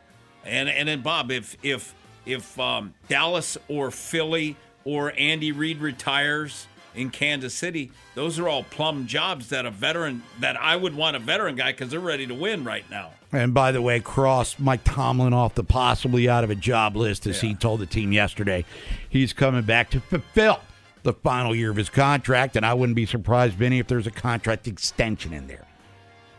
And 0.44 0.68
and 0.68 0.88
then 0.88 1.02
Bob, 1.02 1.30
if 1.30 1.56
if 1.62 1.94
if 2.24 2.58
um, 2.58 2.94
Dallas 3.08 3.58
or 3.68 3.90
Philly 3.90 4.56
or 4.84 5.12
Andy 5.18 5.52
Reid 5.52 5.78
retires 5.78 6.66
in 6.98 7.10
Kansas 7.10 7.54
City, 7.54 7.92
those 8.14 8.38
are 8.38 8.48
all 8.48 8.64
plum 8.64 9.06
jobs 9.06 9.50
that 9.50 9.64
a 9.64 9.70
veteran 9.70 10.22
that 10.40 10.56
I 10.56 10.74
would 10.74 10.94
want 10.94 11.16
a 11.16 11.20
veteran 11.20 11.54
guy 11.54 11.70
because 11.72 11.90
they're 11.90 12.00
ready 12.00 12.26
to 12.26 12.34
win 12.34 12.64
right 12.64 12.88
now. 12.90 13.12
And 13.30 13.54
by 13.54 13.72
the 13.72 13.80
way, 13.80 14.00
cross 14.00 14.58
Mike 14.58 14.82
Tomlin 14.84 15.32
off 15.32 15.54
the 15.54 15.62
possibly 15.62 16.28
out 16.28 16.44
of 16.44 16.50
a 16.50 16.54
job 16.54 16.96
list, 16.96 17.26
as 17.26 17.40
he 17.40 17.54
told 17.54 17.80
the 17.80 17.86
team 17.86 18.12
yesterday. 18.12 18.64
He's 19.08 19.32
coming 19.32 19.62
back 19.62 19.90
to 19.90 20.00
fulfill 20.00 20.60
the 21.02 21.12
final 21.12 21.54
year 21.54 21.70
of 21.70 21.76
his 21.76 21.90
contract, 21.90 22.56
and 22.56 22.66
I 22.66 22.74
wouldn't 22.74 22.96
be 22.96 23.06
surprised, 23.06 23.54
Vinny, 23.54 23.78
if 23.78 23.86
there's 23.86 24.06
a 24.06 24.10
contract 24.10 24.66
extension 24.66 25.32
in 25.32 25.46
there 25.46 25.66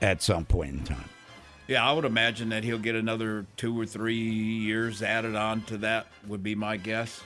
at 0.01 0.21
some 0.21 0.45
point 0.45 0.71
in 0.71 0.83
time. 0.83 1.09
Yeah, 1.67 1.87
I 1.87 1.93
would 1.93 2.05
imagine 2.05 2.49
that 2.49 2.63
he'll 2.63 2.79
get 2.79 2.95
another 2.95 3.45
two 3.55 3.79
or 3.79 3.85
three 3.85 4.15
years 4.15 5.03
added 5.03 5.35
on 5.35 5.61
to 5.63 5.77
that. 5.77 6.07
Would 6.27 6.41
be 6.41 6.55
my 6.55 6.77
guess. 6.77 7.21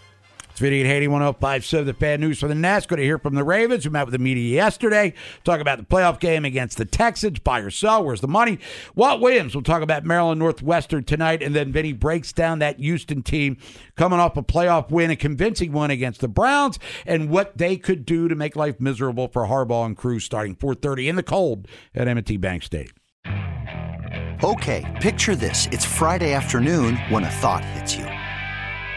It's 0.53 0.59
Vinny 0.59 0.81
at 0.81 0.85
Haney 0.85 1.07
1057, 1.07 1.87
the 1.87 1.93
bad 1.95 2.19
news 2.19 2.39
for 2.39 2.47
the 2.47 2.53
Nats. 2.53 2.85
Going 2.85 2.99
to 2.99 3.03
hear 3.03 3.17
from 3.17 3.33
the 3.33 3.43
Ravens, 3.43 3.85
who 3.85 3.89
met 3.89 4.05
with 4.05 4.11
the 4.11 4.19
media 4.19 4.53
yesterday. 4.53 5.15
Talk 5.43 5.59
about 5.59 5.79
the 5.79 5.83
playoff 5.83 6.19
game 6.19 6.45
against 6.45 6.77
the 6.77 6.85
Texans. 6.85 7.39
Buy 7.39 7.61
or 7.61 7.71
sell. 7.71 8.05
Where's 8.05 8.21
the 8.21 8.27
money? 8.27 8.59
Walt 8.93 9.19
Williams 9.19 9.55
will 9.55 9.63
talk 9.63 9.81
about 9.81 10.05
Maryland 10.05 10.37
Northwestern 10.37 11.05
tonight. 11.05 11.41
And 11.41 11.55
then 11.55 11.71
Vinny 11.71 11.91
breaks 11.91 12.31
down 12.31 12.59
that 12.59 12.79
Houston 12.79 13.23
team 13.23 13.57
coming 13.95 14.19
off 14.19 14.37
a 14.37 14.43
playoff 14.43 14.91
win, 14.91 15.09
a 15.09 15.15
convincing 15.15 15.71
one 15.71 15.89
against 15.89 16.21
the 16.21 16.27
Browns, 16.27 16.77
and 17.07 17.31
what 17.31 17.57
they 17.57 17.75
could 17.75 18.05
do 18.05 18.27
to 18.27 18.35
make 18.35 18.55
life 18.55 18.79
miserable 18.79 19.29
for 19.29 19.47
Harbaugh 19.47 19.87
and 19.87 19.97
crew 19.97 20.19
starting 20.19 20.53
430 20.53 21.09
in 21.09 21.15
the 21.15 21.23
cold 21.23 21.67
at 21.95 22.07
M&T 22.07 22.37
Bank 22.37 22.61
State. 22.61 22.91
Okay, 24.43 24.99
picture 25.01 25.35
this. 25.35 25.67
It's 25.71 25.83
Friday 25.83 26.33
afternoon 26.33 26.97
when 27.09 27.23
a 27.23 27.31
thought 27.31 27.65
hits 27.65 27.95
you. 27.95 28.05